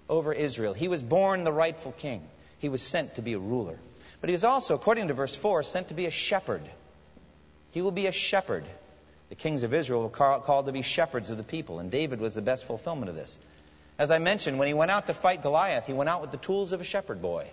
over 0.09 0.33
Israel? 0.33 0.73
He 0.73 0.87
was 0.87 1.03
born 1.03 1.43
the 1.43 1.53
rightful 1.53 1.91
king. 1.91 2.21
He 2.59 2.69
was 2.69 2.81
sent 2.81 3.15
to 3.15 3.21
be 3.21 3.33
a 3.33 3.39
ruler. 3.39 3.77
But 4.21 4.29
he 4.29 4.33
was 4.33 4.43
also, 4.43 4.73
according 4.73 5.09
to 5.09 5.13
verse 5.13 5.35
4, 5.35 5.63
sent 5.63 5.89
to 5.89 5.93
be 5.93 6.07
a 6.07 6.11
shepherd. 6.11 6.63
He 7.71 7.81
will 7.81 7.91
be 7.91 8.07
a 8.07 8.11
shepherd. 8.11 8.63
The 9.29 9.35
kings 9.35 9.63
of 9.63 9.73
Israel 9.73 10.03
were 10.03 10.39
called 10.39 10.65
to 10.65 10.71
be 10.71 10.81
shepherds 10.81 11.29
of 11.29 11.37
the 11.37 11.43
people, 11.43 11.79
and 11.79 11.91
David 11.91 12.19
was 12.19 12.33
the 12.33 12.41
best 12.41 12.65
fulfillment 12.65 13.09
of 13.09 13.15
this. 13.15 13.37
As 13.97 14.11
I 14.11 14.19
mentioned, 14.19 14.59
when 14.59 14.67
he 14.67 14.73
went 14.73 14.91
out 14.91 15.07
to 15.07 15.13
fight 15.13 15.41
Goliath, 15.41 15.87
he 15.87 15.93
went 15.93 16.09
out 16.09 16.21
with 16.21 16.31
the 16.31 16.37
tools 16.37 16.71
of 16.71 16.81
a 16.81 16.83
shepherd 16.83 17.21
boy. 17.21 17.47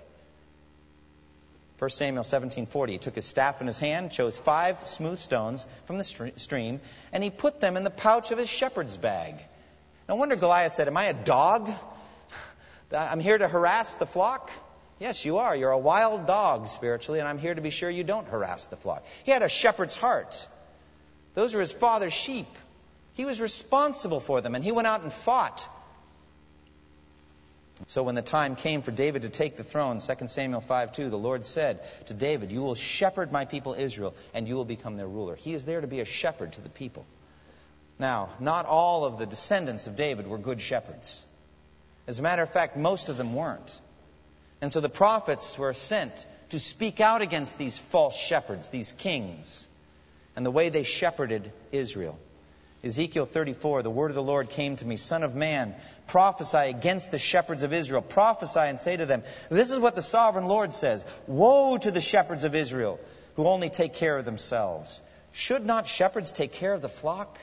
1 1.78 1.90
Samuel 1.90 2.24
17:40 2.24 2.88
he 2.90 2.98
took 2.98 3.14
his 3.14 3.26
staff 3.26 3.60
in 3.60 3.66
his 3.66 3.78
hand, 3.78 4.12
chose 4.12 4.38
five 4.38 4.86
smooth 4.86 5.18
stones 5.18 5.66
from 5.86 5.98
the 5.98 6.04
stream, 6.36 6.80
and 7.12 7.24
he 7.24 7.30
put 7.30 7.60
them 7.60 7.76
in 7.76 7.84
the 7.84 7.90
pouch 7.90 8.30
of 8.30 8.38
his 8.38 8.48
shepherd's 8.48 8.96
bag. 8.96 9.34
No 10.08 10.16
wonder 10.16 10.36
Goliath 10.36 10.72
said, 10.72 10.88
"Am 10.88 10.96
I 10.96 11.06
a 11.06 11.14
dog? 11.14 11.70
I'm 12.92 13.20
here 13.20 13.38
to 13.38 13.48
harass 13.48 13.94
the 13.96 14.06
flock?" 14.06 14.50
Yes, 14.98 15.24
you 15.24 15.38
are. 15.38 15.56
You're 15.56 15.72
a 15.72 15.78
wild 15.78 16.28
dog 16.28 16.68
spiritually, 16.68 17.18
and 17.18 17.28
I'm 17.28 17.38
here 17.38 17.54
to 17.54 17.60
be 17.60 17.70
sure 17.70 17.90
you 17.90 18.04
don't 18.04 18.28
harass 18.28 18.68
the 18.68 18.76
flock. 18.76 19.04
He 19.24 19.32
had 19.32 19.42
a 19.42 19.48
shepherd's 19.48 19.96
heart. 19.96 20.46
Those 21.34 21.54
were 21.54 21.60
his 21.60 21.72
father's 21.72 22.12
sheep. 22.12 22.46
He 23.14 23.24
was 23.24 23.40
responsible 23.40 24.20
for 24.20 24.40
them, 24.40 24.54
and 24.54 24.62
he 24.62 24.70
went 24.70 24.86
out 24.86 25.02
and 25.02 25.12
fought. 25.12 25.68
So 27.86 28.02
when 28.02 28.14
the 28.14 28.22
time 28.22 28.56
came 28.56 28.82
for 28.82 28.90
David 28.90 29.22
to 29.22 29.28
take 29.28 29.56
the 29.56 29.64
throne, 29.64 30.00
2 30.00 30.26
Samuel 30.26 30.60
5 30.60 30.92
2, 30.92 31.10
the 31.10 31.18
Lord 31.18 31.44
said 31.44 31.80
to 32.06 32.14
David, 32.14 32.50
You 32.52 32.62
will 32.62 32.74
shepherd 32.74 33.32
my 33.32 33.44
people 33.44 33.74
Israel, 33.74 34.14
and 34.32 34.46
you 34.46 34.54
will 34.54 34.64
become 34.64 34.96
their 34.96 35.08
ruler. 35.08 35.36
He 35.36 35.54
is 35.54 35.64
there 35.64 35.80
to 35.80 35.86
be 35.86 36.00
a 36.00 36.04
shepherd 36.04 36.52
to 36.54 36.60
the 36.60 36.68
people. 36.68 37.04
Now, 37.98 38.30
not 38.40 38.66
all 38.66 39.04
of 39.04 39.18
the 39.18 39.26
descendants 39.26 39.86
of 39.86 39.96
David 39.96 40.26
were 40.26 40.38
good 40.38 40.60
shepherds. 40.60 41.24
As 42.06 42.18
a 42.18 42.22
matter 42.22 42.42
of 42.42 42.50
fact, 42.50 42.76
most 42.76 43.08
of 43.08 43.16
them 43.16 43.34
weren't. 43.34 43.80
And 44.60 44.72
so 44.72 44.80
the 44.80 44.88
prophets 44.88 45.58
were 45.58 45.74
sent 45.74 46.26
to 46.50 46.58
speak 46.58 47.00
out 47.00 47.22
against 47.22 47.58
these 47.58 47.78
false 47.78 48.16
shepherds, 48.16 48.70
these 48.70 48.92
kings, 48.92 49.68
and 50.36 50.44
the 50.44 50.50
way 50.50 50.68
they 50.68 50.84
shepherded 50.84 51.52
Israel. 51.70 52.18
Ezekiel 52.84 53.26
34, 53.26 53.82
the 53.82 53.90
word 53.90 54.10
of 54.10 54.16
the 54.16 54.22
Lord 54.22 54.50
came 54.50 54.74
to 54.76 54.84
me, 54.84 54.96
Son 54.96 55.22
of 55.22 55.36
man, 55.36 55.74
prophesy 56.08 56.56
against 56.56 57.12
the 57.12 57.18
shepherds 57.18 57.62
of 57.62 57.72
Israel. 57.72 58.02
Prophesy 58.02 58.58
and 58.58 58.80
say 58.80 58.96
to 58.96 59.06
them, 59.06 59.22
This 59.50 59.70
is 59.70 59.78
what 59.78 59.94
the 59.94 60.02
sovereign 60.02 60.46
Lord 60.46 60.74
says 60.74 61.04
Woe 61.28 61.78
to 61.78 61.90
the 61.92 62.00
shepherds 62.00 62.42
of 62.42 62.56
Israel 62.56 62.98
who 63.36 63.46
only 63.46 63.70
take 63.70 63.94
care 63.94 64.16
of 64.16 64.24
themselves. 64.24 65.00
Should 65.30 65.64
not 65.64 65.86
shepherds 65.86 66.32
take 66.32 66.52
care 66.52 66.72
of 66.72 66.82
the 66.82 66.88
flock? 66.88 67.38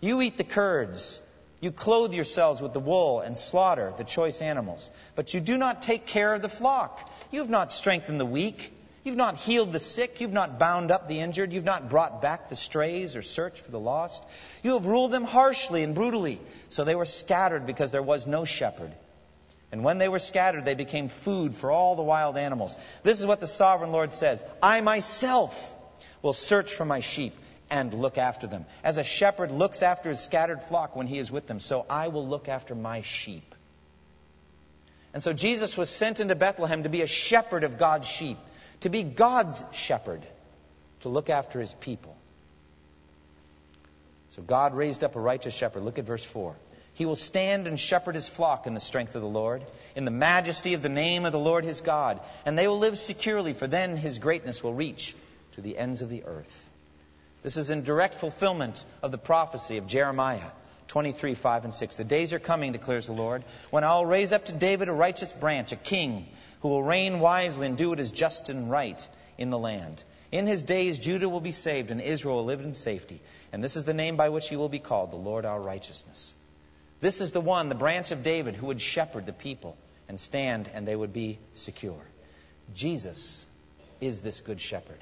You 0.00 0.20
eat 0.20 0.36
the 0.36 0.44
curds. 0.44 1.20
You 1.60 1.72
clothe 1.72 2.12
yourselves 2.12 2.60
with 2.60 2.74
the 2.74 2.80
wool 2.80 3.20
and 3.20 3.38
slaughter 3.38 3.94
the 3.96 4.04
choice 4.04 4.42
animals. 4.42 4.90
But 5.14 5.32
you 5.32 5.40
do 5.40 5.56
not 5.56 5.80
take 5.80 6.04
care 6.04 6.34
of 6.34 6.42
the 6.42 6.48
flock. 6.50 7.10
You 7.30 7.40
have 7.40 7.48
not 7.48 7.72
strengthened 7.72 8.20
the 8.20 8.26
weak. 8.26 8.70
You've 9.04 9.16
not 9.16 9.36
healed 9.36 9.70
the 9.70 9.80
sick. 9.80 10.22
You've 10.22 10.32
not 10.32 10.58
bound 10.58 10.90
up 10.90 11.08
the 11.08 11.20
injured. 11.20 11.52
You've 11.52 11.62
not 11.62 11.90
brought 11.90 12.22
back 12.22 12.48
the 12.48 12.56
strays 12.56 13.16
or 13.16 13.22
searched 13.22 13.58
for 13.58 13.70
the 13.70 13.78
lost. 13.78 14.24
You 14.62 14.72
have 14.72 14.86
ruled 14.86 15.12
them 15.12 15.24
harshly 15.24 15.82
and 15.82 15.94
brutally. 15.94 16.40
So 16.70 16.84
they 16.84 16.94
were 16.94 17.04
scattered 17.04 17.66
because 17.66 17.92
there 17.92 18.02
was 18.02 18.26
no 18.26 18.46
shepherd. 18.46 18.90
And 19.70 19.84
when 19.84 19.98
they 19.98 20.08
were 20.08 20.18
scattered, 20.18 20.64
they 20.64 20.74
became 20.74 21.08
food 21.08 21.54
for 21.54 21.70
all 21.70 21.96
the 21.96 22.02
wild 22.02 22.38
animals. 22.38 22.76
This 23.02 23.20
is 23.20 23.26
what 23.26 23.40
the 23.40 23.46
sovereign 23.46 23.92
Lord 23.92 24.12
says 24.12 24.42
I 24.62 24.80
myself 24.80 25.76
will 26.22 26.32
search 26.32 26.72
for 26.72 26.86
my 26.86 27.00
sheep 27.00 27.34
and 27.70 27.92
look 27.92 28.16
after 28.16 28.46
them. 28.46 28.64
As 28.82 28.96
a 28.96 29.04
shepherd 29.04 29.50
looks 29.50 29.82
after 29.82 30.08
his 30.08 30.20
scattered 30.20 30.62
flock 30.62 30.96
when 30.96 31.06
he 31.06 31.18
is 31.18 31.30
with 31.30 31.46
them, 31.46 31.60
so 31.60 31.84
I 31.90 32.08
will 32.08 32.26
look 32.26 32.48
after 32.48 32.74
my 32.74 33.02
sheep. 33.02 33.54
And 35.12 35.22
so 35.22 35.32
Jesus 35.32 35.76
was 35.76 35.90
sent 35.90 36.20
into 36.20 36.34
Bethlehem 36.34 36.84
to 36.84 36.88
be 36.88 37.02
a 37.02 37.06
shepherd 37.06 37.64
of 37.64 37.78
God's 37.78 38.08
sheep 38.08 38.38
to 38.80 38.88
be 38.88 39.02
God's 39.02 39.62
shepherd, 39.72 40.22
to 41.00 41.08
look 41.08 41.30
after 41.30 41.60
his 41.60 41.74
people. 41.74 42.16
So 44.30 44.42
God 44.42 44.74
raised 44.74 45.04
up 45.04 45.16
a 45.16 45.20
righteous 45.20 45.54
shepherd. 45.54 45.82
Look 45.84 45.98
at 45.98 46.04
verse 46.04 46.24
4. 46.24 46.56
He 46.94 47.06
will 47.06 47.16
stand 47.16 47.66
and 47.66 47.78
shepherd 47.78 48.14
his 48.14 48.28
flock 48.28 48.66
in 48.66 48.74
the 48.74 48.80
strength 48.80 49.14
of 49.14 49.22
the 49.22 49.28
Lord, 49.28 49.62
in 49.96 50.04
the 50.04 50.10
majesty 50.10 50.74
of 50.74 50.82
the 50.82 50.88
name 50.88 51.24
of 51.24 51.32
the 51.32 51.38
Lord 51.38 51.64
his 51.64 51.80
God, 51.80 52.20
and 52.46 52.58
they 52.58 52.68
will 52.68 52.78
live 52.78 52.98
securely, 52.98 53.52
for 53.52 53.66
then 53.66 53.96
his 53.96 54.18
greatness 54.18 54.62
will 54.62 54.74
reach 54.74 55.14
to 55.52 55.60
the 55.60 55.76
ends 55.76 56.02
of 56.02 56.08
the 56.08 56.24
earth. 56.24 56.70
This 57.42 57.56
is 57.56 57.70
in 57.70 57.82
direct 57.82 58.14
fulfillment 58.14 58.84
of 59.02 59.10
the 59.12 59.18
prophecy 59.18 59.76
of 59.76 59.86
Jeremiah 59.86 60.50
23, 60.88 61.34
5 61.34 61.64
and 61.64 61.74
6. 61.74 61.96
The 61.96 62.04
days 62.04 62.32
are 62.32 62.38
coming, 62.38 62.72
declares 62.72 63.06
the 63.06 63.12
Lord, 63.12 63.44
when 63.70 63.84
I'll 63.84 64.06
raise 64.06 64.32
up 64.32 64.46
to 64.46 64.52
David 64.52 64.88
a 64.88 64.92
righteous 64.92 65.32
branch, 65.32 65.72
a 65.72 65.76
king, 65.76 66.26
who 66.60 66.68
will 66.68 66.82
reign 66.82 67.20
wisely 67.20 67.66
and 67.66 67.76
do 67.76 67.90
what 67.90 68.00
is 68.00 68.10
just 68.10 68.48
and 68.48 68.70
right 68.70 69.08
in 69.36 69.50
the 69.50 69.58
land. 69.58 70.02
In 70.32 70.46
his 70.46 70.64
days, 70.64 70.98
Judah 70.98 71.28
will 71.28 71.40
be 71.40 71.52
saved 71.52 71.90
and 71.90 72.00
Israel 72.00 72.36
will 72.36 72.44
live 72.44 72.60
in 72.60 72.74
safety. 72.74 73.20
And 73.52 73.62
this 73.62 73.76
is 73.76 73.84
the 73.84 73.94
name 73.94 74.16
by 74.16 74.30
which 74.30 74.48
he 74.48 74.56
will 74.56 74.68
be 74.68 74.78
called, 74.78 75.12
the 75.12 75.16
Lord 75.16 75.44
our 75.44 75.60
righteousness. 75.60 76.34
This 77.00 77.20
is 77.20 77.32
the 77.32 77.40
one, 77.40 77.68
the 77.68 77.74
branch 77.74 78.12
of 78.12 78.22
David, 78.22 78.56
who 78.56 78.66
would 78.66 78.80
shepherd 78.80 79.26
the 79.26 79.32
people 79.32 79.76
and 80.08 80.18
stand, 80.18 80.70
and 80.72 80.88
they 80.88 80.96
would 80.96 81.12
be 81.12 81.38
secure. 81.52 82.02
Jesus 82.74 83.46
is 84.00 84.22
this 84.22 84.40
good 84.40 84.60
shepherd. 84.60 84.98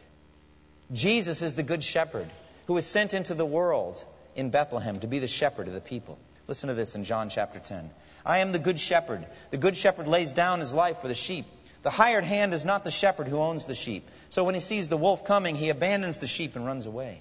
Jesus 0.93 1.43
is 1.43 1.55
the 1.55 1.63
good 1.63 1.85
shepherd 1.85 2.29
who 2.67 2.75
was 2.75 2.87
sent 2.87 3.15
into 3.15 3.35
the 3.35 3.47
world 3.47 4.05
in 4.35 4.51
Bethlehem 4.51 5.01
to 5.01 5.07
be 5.07 5.19
the 5.19 5.29
shepherd 5.29 5.69
of 5.69 5.75
the 5.75 5.81
people. 5.81 6.19
Listen 6.49 6.69
to 6.69 6.75
this 6.75 6.95
in 6.95 7.05
John 7.05 7.29
chapter 7.29 7.59
10. 7.59 7.91
I 8.25 8.39
am 8.39 8.53
the 8.53 8.59
good 8.59 8.79
shepherd. 8.79 9.27
The 9.51 9.57
good 9.57 9.77
shepherd 9.77 10.09
lays 10.09 10.33
down 10.33 10.61
his 10.61 10.75
life 10.75 10.99
for 10.99 11.09
the 11.09 11.15
sheep. 11.15 11.47
The 11.83 11.91
hired 11.91 12.25
hand 12.25 12.55
is 12.55 12.65
not 12.65 12.85
the 12.85 12.91
shepherd 12.91 13.27
who 13.27 13.39
owns 13.39 13.67
the 13.67 13.75
sheep. 13.75 14.09
So 14.31 14.45
when 14.45 14.55
he 14.55 14.61
sees 14.61 14.89
the 14.89 14.97
wolf 14.97 15.25
coming, 15.25 15.57
he 15.57 15.69
abandons 15.69 16.19
the 16.19 16.27
sheep 16.27 16.55
and 16.57 16.65
runs 16.65 16.87
away. 16.87 17.21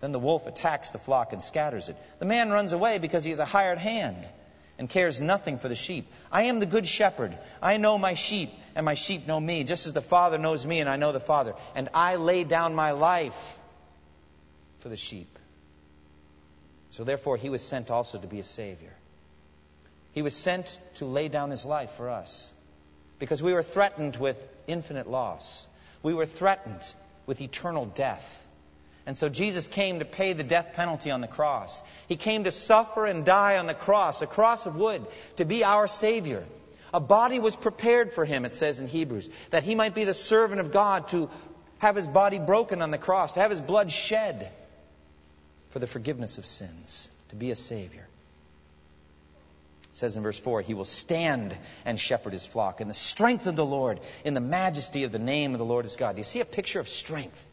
Then 0.00 0.12
the 0.12 0.18
wolf 0.18 0.46
attacks 0.46 0.92
the 0.92 0.98
flock 0.98 1.32
and 1.32 1.42
scatters 1.42 1.88
it. 1.88 1.96
The 2.18 2.24
man 2.24 2.50
runs 2.50 2.72
away 2.72 2.98
because 2.98 3.24
he 3.24 3.32
is 3.32 3.38
a 3.38 3.44
hired 3.44 3.78
hand 3.78 4.28
and 4.78 4.88
cares 4.88 5.20
nothing 5.20 5.58
for 5.58 5.68
the 5.68 5.74
sheep. 5.74 6.06
I 6.30 6.44
am 6.44 6.60
the 6.60 6.66
good 6.66 6.86
shepherd. 6.86 7.36
I 7.60 7.78
know 7.78 7.98
my 7.98 8.14
sheep, 8.14 8.50
and 8.76 8.84
my 8.84 8.94
sheep 8.94 9.26
know 9.26 9.40
me, 9.40 9.64
just 9.64 9.86
as 9.86 9.92
the 9.92 10.00
Father 10.00 10.38
knows 10.38 10.64
me, 10.64 10.78
and 10.80 10.88
I 10.88 10.96
know 10.96 11.10
the 11.10 11.20
Father. 11.20 11.54
And 11.74 11.88
I 11.92 12.14
lay 12.16 12.44
down 12.44 12.74
my 12.74 12.92
life 12.92 13.58
for 14.78 14.88
the 14.88 14.96
sheep. 14.96 15.37
So 16.90 17.04
therefore, 17.04 17.36
he 17.36 17.50
was 17.50 17.62
sent 17.62 17.90
also 17.90 18.18
to 18.18 18.26
be 18.26 18.40
a 18.40 18.44
Savior. 18.44 18.92
He 20.12 20.22
was 20.22 20.34
sent 20.34 20.78
to 20.94 21.04
lay 21.04 21.28
down 21.28 21.50
his 21.50 21.64
life 21.64 21.90
for 21.92 22.08
us 22.08 22.52
because 23.18 23.42
we 23.42 23.52
were 23.52 23.62
threatened 23.62 24.16
with 24.16 24.36
infinite 24.66 25.08
loss. 25.08 25.66
We 26.02 26.14
were 26.14 26.26
threatened 26.26 26.82
with 27.26 27.40
eternal 27.40 27.86
death. 27.86 28.46
And 29.06 29.16
so 29.16 29.28
Jesus 29.28 29.68
came 29.68 30.00
to 30.00 30.04
pay 30.04 30.32
the 30.32 30.42
death 30.42 30.74
penalty 30.74 31.10
on 31.10 31.20
the 31.20 31.28
cross. 31.28 31.82
He 32.08 32.16
came 32.16 32.44
to 32.44 32.50
suffer 32.50 33.06
and 33.06 33.24
die 33.24 33.56
on 33.56 33.66
the 33.66 33.74
cross, 33.74 34.22
a 34.22 34.26
cross 34.26 34.66
of 34.66 34.76
wood, 34.76 35.06
to 35.36 35.44
be 35.44 35.64
our 35.64 35.88
Savior. 35.88 36.44
A 36.92 37.00
body 37.00 37.38
was 37.38 37.56
prepared 37.56 38.12
for 38.12 38.24
him, 38.24 38.44
it 38.44 38.54
says 38.54 38.80
in 38.80 38.88
Hebrews, 38.88 39.30
that 39.50 39.62
he 39.62 39.74
might 39.74 39.94
be 39.94 40.04
the 40.04 40.14
servant 40.14 40.60
of 40.60 40.72
God 40.72 41.08
to 41.08 41.30
have 41.78 41.96
his 41.96 42.08
body 42.08 42.38
broken 42.38 42.82
on 42.82 42.90
the 42.90 42.98
cross, 42.98 43.34
to 43.34 43.40
have 43.40 43.50
his 43.50 43.60
blood 43.60 43.90
shed 43.90 44.50
for 45.70 45.78
the 45.78 45.86
forgiveness 45.86 46.38
of 46.38 46.46
sins, 46.46 47.08
to 47.28 47.36
be 47.36 47.50
a 47.50 47.56
Savior. 47.56 48.06
It 49.90 49.96
says 49.96 50.16
in 50.16 50.22
verse 50.22 50.38
4 50.38 50.62
He 50.62 50.74
will 50.74 50.84
stand 50.84 51.56
and 51.84 51.98
shepherd 51.98 52.32
his 52.32 52.46
flock 52.46 52.80
in 52.80 52.88
the 52.88 52.94
strength 52.94 53.46
of 53.46 53.56
the 53.56 53.66
Lord, 53.66 54.00
in 54.24 54.34
the 54.34 54.40
majesty 54.40 55.04
of 55.04 55.12
the 55.12 55.18
name 55.18 55.52
of 55.52 55.58
the 55.58 55.64
Lord 55.64 55.84
his 55.84 55.96
God. 55.96 56.16
Do 56.16 56.20
you 56.20 56.24
see 56.24 56.40
a 56.40 56.44
picture 56.44 56.80
of 56.80 56.88
strength? 56.88 57.46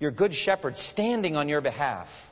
your 0.00 0.10
good 0.10 0.34
shepherd 0.34 0.76
standing 0.76 1.36
on 1.36 1.48
your 1.48 1.60
behalf. 1.60 2.28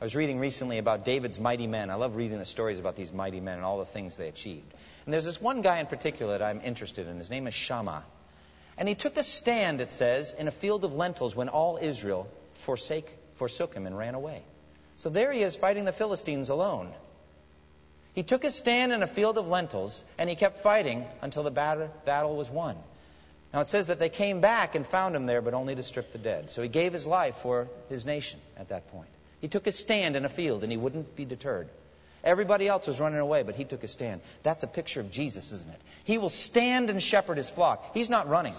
I 0.00 0.04
was 0.04 0.16
reading 0.16 0.40
recently 0.40 0.78
about 0.78 1.04
David's 1.04 1.38
mighty 1.38 1.68
men. 1.68 1.90
I 1.90 1.94
love 1.94 2.16
reading 2.16 2.40
the 2.40 2.44
stories 2.44 2.80
about 2.80 2.96
these 2.96 3.12
mighty 3.12 3.40
men 3.40 3.54
and 3.54 3.64
all 3.64 3.78
the 3.78 3.84
things 3.84 4.16
they 4.16 4.26
achieved. 4.26 4.74
And 5.04 5.14
there's 5.14 5.24
this 5.24 5.40
one 5.40 5.62
guy 5.62 5.78
in 5.78 5.86
particular 5.86 6.36
that 6.36 6.44
I'm 6.44 6.60
interested 6.60 7.06
in. 7.06 7.18
His 7.18 7.30
name 7.30 7.46
is 7.46 7.54
Shammah. 7.54 8.02
And 8.76 8.88
he 8.88 8.96
took 8.96 9.16
a 9.16 9.22
stand, 9.22 9.80
it 9.80 9.92
says, 9.92 10.34
in 10.36 10.48
a 10.48 10.50
field 10.50 10.84
of 10.84 10.92
lentils 10.92 11.36
when 11.36 11.48
all 11.48 11.78
Israel 11.80 12.28
forsake, 12.54 13.08
forsook 13.42 13.74
him 13.74 13.88
and 13.88 13.98
ran 13.98 14.14
away. 14.14 14.40
So 14.94 15.10
there 15.10 15.32
he 15.32 15.42
is 15.42 15.56
fighting 15.56 15.84
the 15.84 15.92
Philistines 15.92 16.48
alone. 16.48 16.92
He 18.14 18.22
took 18.22 18.44
a 18.44 18.52
stand 18.52 18.92
in 18.92 19.02
a 19.02 19.08
field 19.08 19.36
of 19.36 19.48
lentils 19.48 20.04
and 20.16 20.30
he 20.30 20.36
kept 20.36 20.60
fighting 20.60 21.04
until 21.22 21.42
the 21.42 21.50
battle, 21.50 22.36
was 22.36 22.48
won. 22.48 22.76
Now 23.52 23.62
it 23.62 23.66
says 23.66 23.88
that 23.88 23.98
they 23.98 24.10
came 24.10 24.40
back 24.40 24.76
and 24.76 24.86
found 24.86 25.16
him 25.16 25.26
there, 25.26 25.42
but 25.42 25.54
only 25.54 25.74
to 25.74 25.82
strip 25.82 26.12
the 26.12 26.18
dead. 26.18 26.52
So 26.52 26.62
he 26.62 26.68
gave 26.68 26.92
his 26.92 27.04
life 27.04 27.34
for 27.38 27.66
his 27.88 28.06
nation 28.06 28.38
at 28.56 28.68
that 28.68 28.92
point. 28.92 29.08
He 29.40 29.48
took 29.48 29.66
a 29.66 29.72
stand 29.72 30.14
in 30.14 30.24
a 30.24 30.28
field 30.28 30.62
and 30.62 30.70
he 30.70 30.78
wouldn't 30.78 31.16
be 31.16 31.24
deterred. 31.24 31.68
Everybody 32.22 32.68
else 32.68 32.86
was 32.86 33.00
running 33.00 33.18
away, 33.18 33.42
but 33.42 33.56
he 33.56 33.64
took 33.64 33.82
a 33.82 33.88
stand. 33.88 34.20
That's 34.44 34.62
a 34.62 34.68
picture 34.68 35.00
of 35.00 35.10
Jesus, 35.10 35.50
isn't 35.50 35.72
it? 35.72 35.80
He 36.04 36.18
will 36.18 36.30
stand 36.30 36.90
and 36.90 37.02
shepherd 37.02 37.38
his 37.38 37.50
flock. 37.50 37.92
He's 37.92 38.08
not 38.08 38.28
running. 38.28 38.54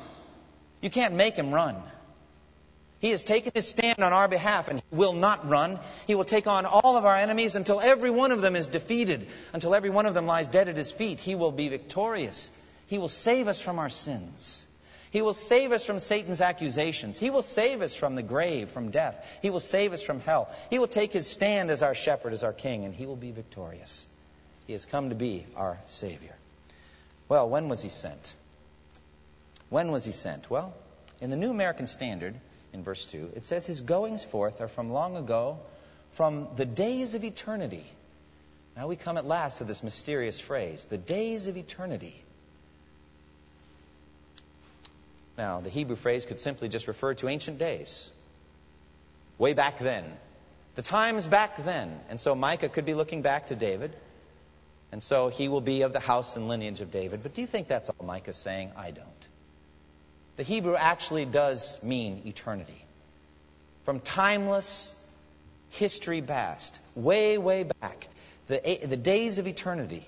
You 0.82 0.90
can't 0.90 1.14
make 1.14 1.38
him 1.38 1.54
run. 1.54 1.82
He 3.04 3.12
has 3.12 3.22
taken 3.22 3.52
his 3.54 3.68
stand 3.68 4.00
on 4.00 4.14
our 4.14 4.30
behalf 4.30 4.70
and 4.70 4.80
he 4.80 4.96
will 4.96 5.12
not 5.12 5.50
run. 5.50 5.78
He 6.08 6.16
will 6.16 6.24
take 6.24 6.48
on 6.48 6.66
all 6.66 6.96
of 6.96 7.04
our 7.04 7.18
enemies 7.18 7.56
until 7.56 7.82
every 7.82 8.10
one 8.10 8.32
of 8.32 8.40
them 8.40 8.56
is 8.56 8.68
defeated, 8.68 9.28
until 9.52 9.76
every 9.76 9.90
one 9.90 10.06
of 10.06 10.14
them 10.14 10.26
lies 10.26 10.48
dead 10.48 10.70
at 10.70 10.78
his 10.78 10.90
feet. 10.90 11.20
He 11.20 11.36
will 11.36 11.52
be 11.52 11.68
victorious. 11.68 12.50
He 12.88 12.98
will 12.98 13.10
save 13.10 13.50
us 13.50 13.60
from 13.60 13.78
our 13.78 13.90
sins. 13.90 14.66
He 15.12 15.22
will 15.22 15.34
save 15.34 15.74
us 15.74 15.86
from 15.86 16.00
Satan's 16.00 16.40
accusations. 16.40 17.20
He 17.20 17.30
will 17.30 17.42
save 17.42 17.82
us 17.82 17.94
from 17.94 18.16
the 18.16 18.24
grave, 18.24 18.70
from 18.70 18.90
death. 18.90 19.30
He 19.42 19.50
will 19.50 19.60
save 19.60 19.92
us 19.92 20.02
from 20.02 20.22
hell. 20.22 20.50
He 20.70 20.80
will 20.80 20.88
take 20.88 21.12
his 21.12 21.28
stand 21.28 21.72
as 21.72 21.84
our 21.84 21.94
shepherd, 21.94 22.32
as 22.32 22.46
our 22.46 22.54
king, 22.54 22.86
and 22.86 22.96
he 22.96 23.06
will 23.06 23.18
be 23.18 23.32
victorious. 23.32 24.08
He 24.66 24.72
has 24.72 24.86
come 24.86 25.10
to 25.10 25.16
be 25.16 25.46
our 25.58 25.78
Savior. 25.88 26.38
Well, 27.28 27.50
when 27.50 27.68
was 27.68 27.82
he 27.82 27.90
sent? 27.90 28.34
When 29.68 29.92
was 29.92 30.06
he 30.06 30.14
sent? 30.14 30.50
Well, 30.50 30.74
in 31.20 31.32
the 31.32 31.36
New 31.36 31.50
American 31.50 31.88
Standard, 31.88 32.36
in 32.74 32.84
verse 32.84 33.06
2, 33.06 33.32
it 33.36 33.46
says, 33.46 33.66
His 33.66 33.82
goings 33.82 34.24
forth 34.24 34.60
are 34.62 34.68
from 34.68 34.90
long 34.90 35.16
ago, 35.16 35.60
from 36.12 36.48
the 36.56 36.66
days 36.66 37.16
of 37.16 37.24
eternity. 37.24 37.86
Now 38.76 38.88
we 38.88 38.96
come 38.96 39.18
at 39.18 39.26
last 39.26 39.60
to 39.60 39.64
this 39.64 39.84
mysterious 39.84 40.40
phrase, 40.40 40.86
the 40.86 40.98
days 40.98 41.48
of 41.48 41.58
eternity. 41.58 42.16
Now, 45.38 45.62
the 45.62 45.70
Hebrew 45.70 45.96
phrase 45.96 46.26
could 46.26 46.40
simply 46.40 46.70
just 46.70 46.88
refer 46.88 47.16
to 47.16 47.28
ancient 47.28 47.58
days, 47.58 48.12
way 49.38 49.54
back 49.54 49.80
then, 49.80 50.06
the 50.76 50.84
times 50.84 51.26
back 51.26 51.64
then. 51.64 52.00
And 52.10 52.20
so 52.20 52.36
Micah 52.36 52.70
could 52.70 52.86
be 52.86 52.94
looking 52.94 53.24
back 53.24 53.48
to 53.48 53.56
David, 53.56 53.96
and 54.92 55.02
so 55.02 55.30
he 55.30 55.48
will 55.48 55.62
be 55.62 55.82
of 55.82 55.94
the 55.94 56.00
house 56.00 56.36
and 56.36 56.48
lineage 56.48 56.82
of 56.82 56.92
David. 56.92 57.24
But 57.24 57.34
do 57.34 57.42
you 57.42 57.48
think 57.48 57.68
that's 57.68 57.90
all 57.90 58.06
Micah's 58.06 58.38
saying? 58.38 58.72
I 58.78 58.92
don't. 58.92 59.08
The 60.36 60.44
Hebrew 60.44 60.76
actually 60.76 61.26
does 61.26 61.82
mean 61.84 62.24
eternity. 62.26 62.86
From 63.86 64.00
timeless 64.00 64.96
history 65.70 66.22
past, 66.22 66.80
way, 66.96 67.38
way 67.38 67.64
back, 67.64 68.08
the, 68.48 68.80
the 68.84 68.98
days 68.98 69.38
of 69.38 69.48
eternity. 69.48 70.04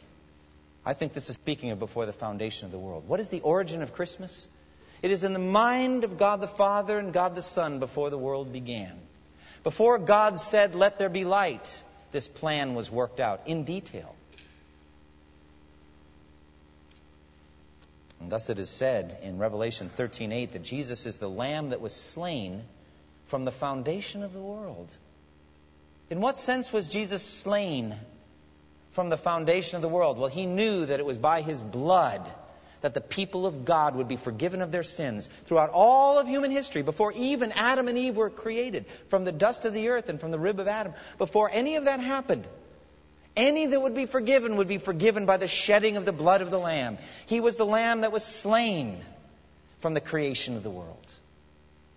I 0.86 0.94
think 0.94 1.14
this 1.14 1.30
is 1.30 1.36
speaking 1.36 1.72
of 1.72 1.80
before 1.80 2.06
the 2.06 2.14
foundation 2.14 2.66
of 2.66 2.72
the 2.72 2.78
world. 2.78 3.08
What 3.08 3.20
is 3.20 3.30
the 3.30 3.42
origin 3.42 3.82
of 3.82 3.94
Christmas? 3.94 4.48
It 5.02 5.12
is 5.12 5.24
in 5.24 5.34
the 5.34 5.40
mind 5.40 6.04
of 6.04 6.18
God 6.18 6.42
the 6.42 6.48
Father 6.48 6.98
and 7.00 7.12
God 7.14 7.36
the 7.36 7.42
Son 7.42 7.80
before 7.80 8.10
the 8.10 8.18
world 8.18 8.54
began. 8.54 8.94
Before 9.64 9.98
God 9.98 10.40
said, 10.40 10.76
Let 10.76 10.98
there 10.98 11.10
be 11.10 11.26
light, 11.26 11.84
this 12.12 12.28
plan 12.28 12.76
was 12.76 12.92
worked 12.92 13.20
out 13.20 13.42
in 13.48 13.64
detail. 13.64 14.16
And 18.26 18.32
thus 18.32 18.50
it 18.50 18.58
is 18.58 18.72
said 18.72 19.20
in 19.22 19.38
Revelation 19.38 19.92
13:8 19.96 20.54
that 20.54 20.64
Jesus 20.64 21.06
is 21.06 21.20
the 21.20 21.30
lamb 21.30 21.70
that 21.70 21.80
was 21.80 21.94
slain 21.94 22.64
from 23.28 23.46
the 23.46 23.52
foundation 23.52 24.24
of 24.24 24.34
the 24.34 24.42
world. 24.42 24.92
In 26.10 26.22
what 26.22 26.36
sense 26.36 26.74
was 26.74 26.90
Jesus 26.90 27.22
slain 27.22 27.96
from 28.94 29.10
the 29.10 29.18
foundation 29.18 29.76
of 29.76 29.84
the 29.84 29.90
world? 29.90 30.18
Well, 30.18 30.32
he 30.32 30.48
knew 30.48 30.88
that 30.88 31.00
it 31.00 31.06
was 31.06 31.20
by 31.20 31.42
his 31.42 31.62
blood 31.62 32.20
that 32.82 32.96
the 32.96 33.00
people 33.02 33.46
of 33.46 33.64
God 33.64 33.96
would 33.96 34.08
be 34.08 34.16
forgiven 34.18 34.64
of 34.64 34.72
their 34.72 34.82
sins 34.82 35.30
throughout 35.46 35.70
all 35.72 36.18
of 36.18 36.28
human 36.28 36.50
history, 36.50 36.82
before 36.82 37.14
even 37.16 37.52
Adam 37.52 37.88
and 37.88 37.96
Eve 37.96 38.18
were 38.18 38.32
created, 38.32 38.88
from 39.10 39.24
the 39.24 39.32
dust 39.32 39.66
of 39.66 39.74
the 39.74 39.90
earth 39.90 40.10
and 40.10 40.20
from 40.20 40.32
the 40.32 40.40
rib 40.40 40.60
of 40.60 40.68
Adam, 40.68 40.96
before 41.20 41.52
any 41.54 41.76
of 41.76 41.86
that 41.86 42.00
happened. 42.00 42.48
Any 43.36 43.66
that 43.66 43.82
would 43.82 43.96
be 43.96 44.06
forgiven 44.06 44.58
would 44.58 44.68
be 44.68 44.78
forgiven 44.78 45.26
by 45.26 45.38
the 45.38 45.48
shedding 45.48 45.98
of 45.98 46.06
the 46.06 46.14
blood 46.14 46.42
of 46.42 46.52
the 46.52 46.60
Lamb. 46.60 46.98
He 47.26 47.42
was 47.42 47.58
the 47.58 47.66
Lamb 47.66 48.02
that 48.02 48.12
was 48.12 48.24
slain 48.24 49.04
from 49.80 49.94
the 49.94 50.02
creation 50.02 50.56
of 50.56 50.64
the 50.64 50.70
world. 50.70 51.06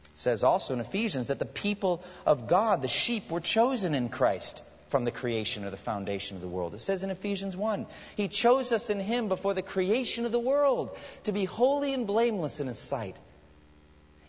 It 0.04 0.18
says 0.18 0.42
also 0.42 0.74
in 0.74 0.80
Ephesians 0.80 1.28
that 1.28 1.38
the 1.38 1.44
people 1.44 2.02
of 2.26 2.48
God, 2.48 2.82
the 2.82 2.88
sheep, 2.88 3.30
were 3.30 3.40
chosen 3.40 3.94
in 3.94 4.08
Christ 4.08 4.64
from 4.88 5.04
the 5.04 5.12
creation 5.12 5.64
or 5.64 5.70
the 5.70 5.76
foundation 5.76 6.36
of 6.36 6.42
the 6.42 6.48
world. 6.48 6.74
It 6.74 6.80
says 6.80 7.04
in 7.04 7.10
Ephesians 7.10 7.56
1 7.56 7.86
He 8.16 8.26
chose 8.26 8.72
us 8.72 8.90
in 8.90 8.98
Him 8.98 9.28
before 9.28 9.54
the 9.54 9.62
creation 9.62 10.24
of 10.24 10.32
the 10.32 10.40
world 10.40 10.96
to 11.24 11.32
be 11.32 11.44
holy 11.44 11.94
and 11.94 12.06
blameless 12.06 12.58
in 12.58 12.66
His 12.66 12.78
sight. 12.78 13.16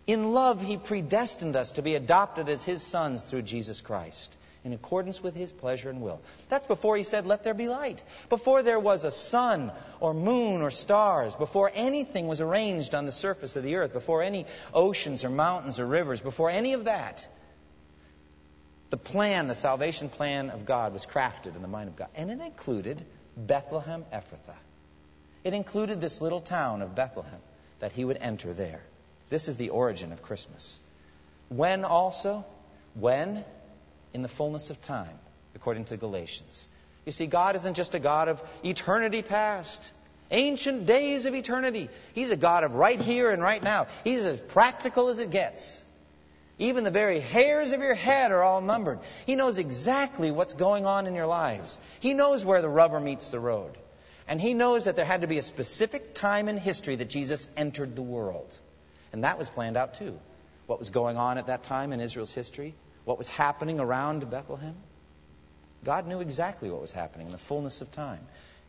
In 0.05 0.33
love, 0.33 0.61
He 0.61 0.77
predestined 0.77 1.55
us 1.55 1.71
to 1.71 1.81
be 1.81 1.95
adopted 1.95 2.49
as 2.49 2.61
His 2.61 2.83
sons 2.83 3.23
through 3.23 3.43
Jesus 3.43 3.81
Christ 3.81 4.35
in 4.63 4.73
accordance 4.73 5.23
with 5.23 5.35
his 5.35 5.51
pleasure 5.51 5.89
and 5.89 6.01
will. 6.01 6.21
That's 6.49 6.67
before 6.67 6.97
he 6.97 7.03
said, 7.03 7.25
Let 7.25 7.43
there 7.43 7.53
be 7.53 7.69
light. 7.69 8.03
Before 8.29 8.61
there 8.61 8.79
was 8.79 9.03
a 9.03 9.11
sun 9.11 9.71
or 9.99 10.13
moon 10.13 10.61
or 10.61 10.71
stars. 10.71 11.35
Before 11.35 11.71
anything 11.73 12.27
was 12.27 12.41
arranged 12.41 12.93
on 12.93 13.05
the 13.05 13.11
surface 13.11 13.55
of 13.55 13.63
the 13.63 13.75
earth. 13.75 13.93
Before 13.93 14.21
any 14.21 14.45
oceans 14.73 15.23
or 15.23 15.29
mountains 15.29 15.79
or 15.79 15.85
rivers. 15.85 16.19
Before 16.19 16.49
any 16.49 16.73
of 16.73 16.85
that. 16.85 17.27
The 18.89 18.97
plan, 18.97 19.47
the 19.47 19.55
salvation 19.55 20.09
plan 20.09 20.49
of 20.49 20.65
God 20.65 20.93
was 20.93 21.05
crafted 21.05 21.55
in 21.55 21.61
the 21.61 21.67
mind 21.67 21.89
of 21.89 21.95
God. 21.95 22.09
And 22.15 22.31
it 22.31 22.41
included 22.41 23.05
Bethlehem 23.37 24.03
Ephrathah. 24.11 24.57
It 25.43 25.53
included 25.53 26.01
this 26.01 26.21
little 26.21 26.41
town 26.41 26.81
of 26.81 26.95
Bethlehem 26.95 27.39
that 27.79 27.93
he 27.93 28.03
would 28.03 28.17
enter 28.17 28.51
there. 28.51 28.81
This 29.29 29.47
is 29.47 29.55
the 29.57 29.69
origin 29.69 30.11
of 30.11 30.21
Christmas. 30.21 30.81
When 31.49 31.85
also? 31.85 32.45
When? 32.95 33.45
In 34.13 34.21
the 34.21 34.27
fullness 34.27 34.69
of 34.69 34.81
time, 34.81 35.19
according 35.55 35.85
to 35.85 35.97
Galatians. 35.97 36.67
You 37.05 37.11
see, 37.11 37.27
God 37.27 37.55
isn't 37.55 37.75
just 37.75 37.95
a 37.95 37.99
God 37.99 38.27
of 38.27 38.41
eternity 38.63 39.21
past, 39.21 39.91
ancient 40.31 40.85
days 40.85 41.25
of 41.25 41.35
eternity. 41.35 41.89
He's 42.13 42.31
a 42.31 42.37
God 42.37 42.63
of 42.63 42.75
right 42.75 42.99
here 42.99 43.31
and 43.31 43.41
right 43.41 43.61
now. 43.61 43.87
He's 44.03 44.25
as 44.25 44.39
practical 44.39 45.09
as 45.09 45.19
it 45.19 45.31
gets. 45.31 45.83
Even 46.57 46.83
the 46.83 46.91
very 46.91 47.19
hairs 47.19 47.71
of 47.71 47.79
your 47.79 47.95
head 47.95 48.31
are 48.31 48.43
all 48.43 48.61
numbered. 48.61 48.99
He 49.25 49.35
knows 49.35 49.57
exactly 49.57 50.29
what's 50.29 50.53
going 50.53 50.85
on 50.85 51.07
in 51.07 51.15
your 51.15 51.25
lives. 51.25 51.79
He 52.01 52.13
knows 52.13 52.43
where 52.43 52.61
the 52.61 52.69
rubber 52.69 52.99
meets 52.99 53.29
the 53.29 53.39
road. 53.39 53.71
And 54.27 54.41
he 54.41 54.53
knows 54.53 54.83
that 54.83 54.95
there 54.95 55.05
had 55.05 55.21
to 55.21 55.27
be 55.27 55.37
a 55.37 55.41
specific 55.41 56.13
time 56.13 56.49
in 56.49 56.57
history 56.57 56.95
that 56.97 57.09
Jesus 57.09 57.47
entered 57.55 57.95
the 57.95 58.01
world. 58.01 58.55
And 59.13 59.23
that 59.23 59.39
was 59.39 59.49
planned 59.49 59.77
out 59.77 59.95
too. 59.95 60.19
What 60.67 60.79
was 60.79 60.89
going 60.89 61.17
on 61.17 61.37
at 61.37 61.47
that 61.47 61.63
time 61.63 61.93
in 61.93 62.01
Israel's 62.01 62.33
history, 62.33 62.75
what 63.09 63.17
was 63.17 63.27
happening 63.27 63.79
around 63.79 64.29
Bethlehem. 64.29 64.75
God 65.83 66.05
knew 66.05 66.19
exactly 66.19 66.69
what 66.69 66.79
was 66.79 66.91
happening 66.91 67.25
in 67.25 67.31
the 67.31 67.39
fullness 67.39 67.81
of 67.81 67.91
time. 67.91 68.19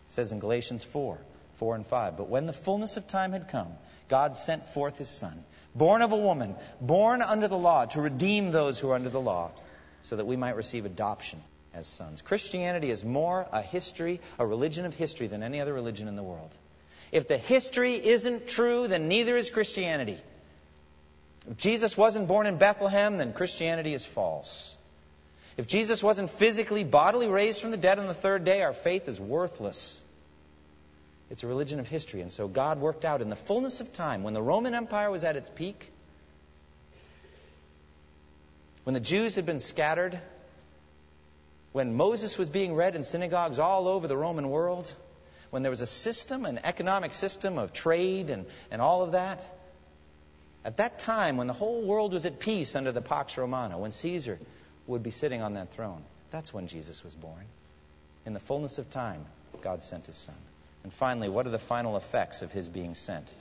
It 0.07 0.13
says 0.13 0.33
in 0.33 0.39
Galatians 0.39 0.83
4 0.83 1.19
4 1.57 1.75
and 1.75 1.87
5. 1.87 2.17
But 2.17 2.31
when 2.31 2.47
the 2.47 2.55
fullness 2.55 2.97
of 2.97 3.07
time 3.07 3.33
had 3.33 3.49
come, 3.49 3.69
God 4.09 4.35
sent 4.35 4.65
forth 4.71 4.97
his 4.97 5.11
Son, 5.11 5.45
born 5.75 6.01
of 6.01 6.13
a 6.13 6.17
woman, 6.17 6.55
born 6.81 7.21
under 7.21 7.49
the 7.49 7.59
law, 7.59 7.85
to 7.85 8.01
redeem 8.01 8.51
those 8.51 8.79
who 8.79 8.89
are 8.89 8.95
under 8.95 9.11
the 9.11 9.21
law, 9.21 9.51
so 10.05 10.17
that 10.17 10.25
we 10.25 10.37
might 10.37 10.57
receive 10.57 10.87
adoption 10.87 11.39
as 11.75 11.87
sons. 11.87 12.23
Christianity 12.23 12.91
is 12.91 13.05
more 13.05 13.47
a 13.53 13.61
history, 13.61 14.23
a 14.39 14.47
religion 14.47 14.87
of 14.87 14.95
history, 14.95 15.27
than 15.27 15.43
any 15.43 15.61
other 15.61 15.75
religion 15.75 16.09
in 16.09 16.17
the 16.17 16.23
world. 16.23 16.57
If 17.13 17.29
the 17.29 17.37
history 17.37 17.97
isn't 17.97 18.49
true, 18.49 18.89
then 18.89 19.07
neither 19.07 19.37
is 19.37 19.51
Christianity. 19.51 20.19
If 21.49 21.57
Jesus 21.57 21.97
wasn't 21.97 22.29
born 22.29 22.47
in 22.47 22.59
Bethlehem, 22.59 23.19
then 23.19 23.33
Christianity 23.33 23.95
is 23.95 24.05
false. 24.05 24.77
If 25.57 25.67
Jesus 25.67 26.03
wasn't 26.03 26.31
physically, 26.31 26.85
bodily 26.85 27.29
raised 27.29 27.61
from 27.61 27.71
the 27.71 27.77
dead 27.77 27.99
on 27.99 28.07
the 28.07 28.15
third 28.15 28.45
day, 28.45 28.63
our 28.63 28.73
faith 28.73 29.09
is 29.09 29.21
worthless. 29.21 30.01
It's 31.31 31.45
a 31.45 31.47
religion 31.47 31.81
of 31.81 31.89
history. 31.89 32.21
And 32.23 32.33
so 32.33 32.49
God 32.49 32.81
worked 32.81 33.05
out 33.05 33.23
in 33.23 33.31
the 33.31 33.37
fullness 33.37 33.81
of 33.81 33.93
time, 33.93 34.23
when 34.23 34.35
the 34.35 34.43
Roman 34.43 34.75
Empire 34.75 35.11
was 35.11 35.25
at 35.25 35.37
its 35.37 35.49
peak, 35.49 35.91
when 38.85 38.95
the 38.95 39.01
Jews 39.01 39.37
had 39.37 39.47
been 39.47 39.61
scattered, 39.61 40.19
when 41.73 41.95
Moses 41.95 42.37
was 42.37 42.49
being 42.49 42.75
read 42.75 42.97
in 42.97 43.05
synagogues 43.05 43.59
all 43.59 43.87
over 43.87 44.09
the 44.09 44.17
Roman 44.17 44.51
world, 44.51 44.93
when 45.51 45.63
there 45.63 45.71
was 45.71 45.81
a 45.81 45.87
system, 45.87 46.45
an 46.45 46.61
economic 46.65 47.13
system 47.13 47.59
of 47.59 47.73
trade 47.73 48.31
and, 48.31 48.47
and 48.71 48.81
all 48.83 49.03
of 49.03 49.13
that, 49.13 49.45
at 50.65 50.77
that 50.77 50.99
time, 50.99 51.37
when 51.37 51.47
the 51.47 51.53
whole 51.53 51.83
world 51.83 52.13
was 52.13 52.27
at 52.27 52.39
peace 52.39 52.77
under 52.77 52.93
the 52.93 53.01
Pax 53.01 53.39
Romana, 53.39 53.79
when 53.79 53.93
Caesar 53.93 54.39
would 54.87 55.03
be 55.03 55.11
sitting 55.11 55.41
on 55.41 55.55
that 55.55 55.73
throne, 55.73 56.03
that's 56.31 56.53
when 56.53 56.67
Jesus 56.67 57.03
was 57.03 57.15
born. 57.15 57.45
In 58.27 58.35
the 58.35 58.41
fullness 58.41 58.79
of 58.79 58.91
time, 58.91 59.25
God 59.63 59.83
sent 59.83 60.07
his 60.07 60.17
Son. 60.17 60.35
And 60.83 60.93
finally, 60.93 61.29
what 61.29 61.47
are 61.47 61.51
the 61.51 61.59
final 61.59 61.97
effects 61.97 62.43
of 62.43 62.53
his 62.53 62.69
being 62.69 62.95
sent? 62.95 63.33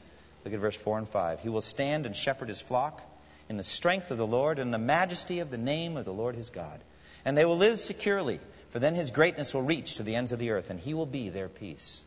Look 0.43 0.53
at 0.53 0.59
verse 0.59 0.75
4 0.75 0.99
and 0.99 1.09
5. 1.09 1.41
He 1.41 1.49
will 1.49 1.61
stand 1.61 2.05
and 2.05 2.15
shepherd 2.15 2.47
his 2.47 2.61
flock 2.61 3.01
in 3.49 3.57
the 3.57 3.63
strength 3.63 4.11
of 4.11 4.17
the 4.17 4.27
Lord 4.27 4.59
and 4.59 4.73
the 4.73 4.77
majesty 4.77 5.39
of 5.39 5.51
the 5.51 5.57
name 5.57 5.97
of 5.97 6.05
the 6.05 6.13
Lord 6.13 6.35
his 6.35 6.49
God. 6.49 6.79
And 7.25 7.37
they 7.37 7.45
will 7.45 7.57
live 7.57 7.79
securely, 7.79 8.39
for 8.71 8.79
then 8.79 8.95
his 8.95 9.11
greatness 9.11 9.53
will 9.53 9.61
reach 9.61 9.95
to 9.95 10.03
the 10.03 10.15
ends 10.15 10.31
of 10.31 10.39
the 10.39 10.51
earth, 10.51 10.69
and 10.69 10.79
he 10.79 10.93
will 10.93 11.05
be 11.05 11.29
their 11.29 11.49
peace. 11.49 12.03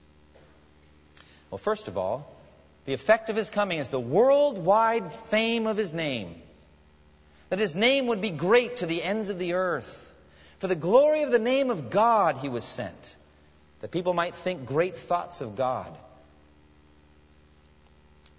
Well, 1.50 1.58
first 1.58 1.88
of 1.88 1.98
all, 1.98 2.34
the 2.84 2.94
effect 2.94 3.30
of 3.30 3.36
his 3.36 3.50
coming 3.50 3.78
is 3.78 3.88
the 3.88 4.00
worldwide 4.00 5.12
fame 5.12 5.66
of 5.66 5.76
his 5.76 5.92
name. 5.92 6.34
That 7.50 7.58
his 7.58 7.76
name 7.76 8.06
would 8.06 8.20
be 8.20 8.30
great 8.30 8.78
to 8.78 8.86
the 8.86 9.02
ends 9.02 9.28
of 9.28 9.38
the 9.38 9.54
earth. 9.54 10.12
For 10.58 10.66
the 10.66 10.76
glory 10.76 11.22
of 11.22 11.30
the 11.30 11.38
name 11.38 11.70
of 11.70 11.90
God 11.90 12.38
he 12.38 12.48
was 12.48 12.64
sent, 12.64 13.16
that 13.80 13.90
people 13.90 14.14
might 14.14 14.34
think 14.34 14.66
great 14.66 14.96
thoughts 14.96 15.40
of 15.40 15.56
God. 15.56 15.92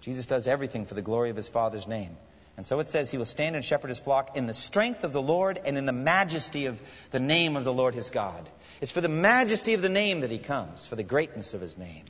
Jesus 0.00 0.26
does 0.26 0.46
everything 0.46 0.84
for 0.84 0.94
the 0.94 1.02
glory 1.02 1.30
of 1.30 1.36
his 1.36 1.48
Father's 1.48 1.86
name. 1.86 2.16
And 2.56 2.66
so 2.66 2.80
it 2.80 2.88
says 2.88 3.10
he 3.10 3.18
will 3.18 3.24
stand 3.24 3.56
and 3.56 3.64
shepherd 3.64 3.88
his 3.88 3.98
flock 3.98 4.36
in 4.36 4.46
the 4.46 4.54
strength 4.54 5.02
of 5.04 5.12
the 5.12 5.22
Lord 5.22 5.58
and 5.64 5.76
in 5.76 5.86
the 5.86 5.92
majesty 5.92 6.66
of 6.66 6.80
the 7.10 7.20
name 7.20 7.56
of 7.56 7.64
the 7.64 7.72
Lord 7.72 7.94
his 7.94 8.10
God. 8.10 8.48
It's 8.80 8.92
for 8.92 9.00
the 9.00 9.08
majesty 9.08 9.74
of 9.74 9.82
the 9.82 9.88
name 9.88 10.20
that 10.20 10.30
he 10.30 10.38
comes, 10.38 10.86
for 10.86 10.96
the 10.96 11.02
greatness 11.02 11.54
of 11.54 11.60
his 11.60 11.78
name. 11.78 12.04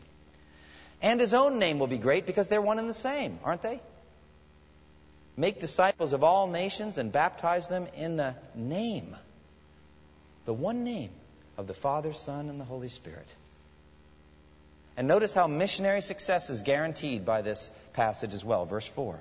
And 1.05 1.21
his 1.21 1.35
own 1.35 1.59
name 1.59 1.79
will 1.79 1.87
be 1.87 1.99
great 1.99 2.25
because 2.25 2.49
they're 2.49 2.63
one 2.63 2.79
and 2.79 2.89
the 2.89 2.95
same, 2.95 3.39
aren't 3.45 3.61
they? 3.61 3.79
Make 5.37 5.61
disciples 5.61 6.15
of 6.15 6.25
all 6.25 6.47
nations 6.47 6.97
and 6.97 7.13
baptize 7.13 7.69
them 7.69 7.89
in 7.95 8.17
the 8.17 8.35
name, 8.55 9.15
the 10.47 10.55
one 10.55 10.83
name 10.83 11.11
of 11.59 11.67
the 11.67 11.75
Father, 11.75 12.15
Son, 12.15 12.49
and 12.49 12.59
the 12.59 12.65
Holy 12.65 12.89
Spirit. 12.89 13.35
And 14.97 15.07
notice 15.07 15.35
how 15.35 15.47
missionary 15.47 16.01
success 16.01 16.49
is 16.49 16.63
guaranteed 16.63 17.27
by 17.27 17.43
this 17.43 17.71
passage 17.93 18.33
as 18.33 18.43
well. 18.43 18.65
Verse 18.65 18.87
4. 18.87 19.21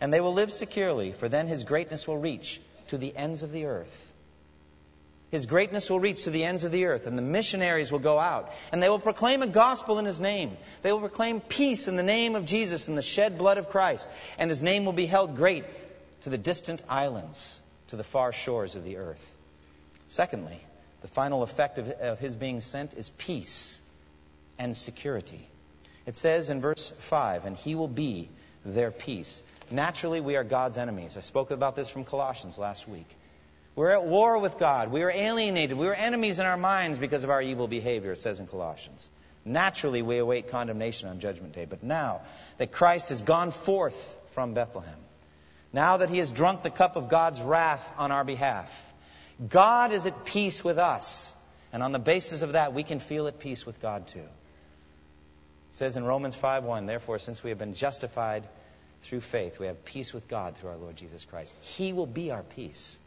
And 0.00 0.12
they 0.12 0.20
will 0.20 0.34
live 0.34 0.52
securely, 0.52 1.12
for 1.12 1.28
then 1.28 1.46
his 1.46 1.62
greatness 1.62 2.08
will 2.08 2.18
reach 2.18 2.60
to 2.88 2.98
the 2.98 3.16
ends 3.16 3.44
of 3.44 3.52
the 3.52 3.66
earth. 3.66 4.09
His 5.30 5.46
greatness 5.46 5.88
will 5.88 6.00
reach 6.00 6.24
to 6.24 6.30
the 6.30 6.44
ends 6.44 6.64
of 6.64 6.72
the 6.72 6.86
earth, 6.86 7.06
and 7.06 7.16
the 7.16 7.22
missionaries 7.22 7.92
will 7.92 8.00
go 8.00 8.18
out, 8.18 8.52
and 8.72 8.82
they 8.82 8.88
will 8.88 8.98
proclaim 8.98 9.42
a 9.42 9.46
gospel 9.46 10.00
in 10.00 10.04
His 10.04 10.20
name. 10.20 10.56
They 10.82 10.92
will 10.92 11.00
proclaim 11.00 11.40
peace 11.40 11.86
in 11.86 11.96
the 11.96 12.02
name 12.02 12.34
of 12.34 12.46
Jesus 12.46 12.88
and 12.88 12.98
the 12.98 13.02
shed 13.02 13.38
blood 13.38 13.56
of 13.56 13.70
Christ, 13.70 14.08
and 14.38 14.50
His 14.50 14.60
name 14.60 14.84
will 14.84 14.92
be 14.92 15.06
held 15.06 15.36
great 15.36 15.64
to 16.22 16.30
the 16.30 16.38
distant 16.38 16.82
islands, 16.88 17.60
to 17.88 17.96
the 17.96 18.04
far 18.04 18.32
shores 18.32 18.74
of 18.74 18.84
the 18.84 18.96
earth. 18.96 19.24
Secondly, 20.08 20.58
the 21.02 21.08
final 21.08 21.44
effect 21.44 21.78
of, 21.78 21.88
of 21.88 22.18
His 22.18 22.34
being 22.34 22.60
sent 22.60 22.94
is 22.94 23.10
peace 23.10 23.80
and 24.58 24.76
security. 24.76 25.46
It 26.06 26.16
says 26.16 26.50
in 26.50 26.60
verse 26.60 26.90
5, 26.90 27.44
and 27.44 27.56
He 27.56 27.76
will 27.76 27.88
be 27.88 28.28
their 28.64 28.90
peace. 28.90 29.44
Naturally, 29.70 30.20
we 30.20 30.34
are 30.34 30.42
God's 30.42 30.76
enemies. 30.76 31.16
I 31.16 31.20
spoke 31.20 31.52
about 31.52 31.76
this 31.76 31.88
from 31.88 32.04
Colossians 32.04 32.58
last 32.58 32.88
week. 32.88 33.06
We're 33.76 33.92
at 33.92 34.04
war 34.04 34.38
with 34.38 34.58
God. 34.58 34.90
We 34.90 35.02
are 35.02 35.10
alienated. 35.10 35.76
We 35.76 35.86
are 35.86 35.94
enemies 35.94 36.38
in 36.38 36.46
our 36.46 36.56
minds 36.56 36.98
because 36.98 37.24
of 37.24 37.30
our 37.30 37.40
evil 37.40 37.68
behavior, 37.68 38.12
it 38.12 38.18
says 38.18 38.40
in 38.40 38.46
Colossians. 38.46 39.08
Naturally, 39.44 40.02
we 40.02 40.18
await 40.18 40.50
condemnation 40.50 41.08
on 41.08 41.20
Judgment 41.20 41.54
Day. 41.54 41.64
But 41.64 41.82
now 41.82 42.20
that 42.58 42.72
Christ 42.72 43.08
has 43.08 43.22
gone 43.22 43.52
forth 43.52 44.16
from 44.32 44.54
Bethlehem, 44.54 44.98
now 45.72 45.98
that 45.98 46.10
he 46.10 46.18
has 46.18 46.32
drunk 46.32 46.62
the 46.62 46.70
cup 46.70 46.96
of 46.96 47.08
God's 47.08 47.40
wrath 47.40 47.92
on 47.96 48.10
our 48.12 48.24
behalf, 48.24 48.92
God 49.48 49.92
is 49.92 50.04
at 50.04 50.24
peace 50.24 50.62
with 50.62 50.78
us. 50.78 51.34
And 51.72 51.82
on 51.82 51.92
the 51.92 52.00
basis 52.00 52.42
of 52.42 52.52
that, 52.52 52.74
we 52.74 52.82
can 52.82 52.98
feel 52.98 53.28
at 53.28 53.38
peace 53.38 53.64
with 53.64 53.80
God 53.80 54.08
too. 54.08 54.18
It 54.18 54.26
says 55.70 55.96
in 55.96 56.04
Romans 56.04 56.34
5:1, 56.34 56.86
therefore, 56.86 57.20
since 57.20 57.44
we 57.44 57.50
have 57.50 57.58
been 57.58 57.74
justified 57.74 58.46
through 59.02 59.20
faith, 59.20 59.60
we 59.60 59.66
have 59.66 59.84
peace 59.84 60.12
with 60.12 60.26
God 60.26 60.56
through 60.56 60.70
our 60.70 60.76
Lord 60.76 60.96
Jesus 60.96 61.24
Christ. 61.24 61.54
He 61.60 61.92
will 61.92 62.06
be 62.06 62.32
our 62.32 62.42
peace. 62.42 62.98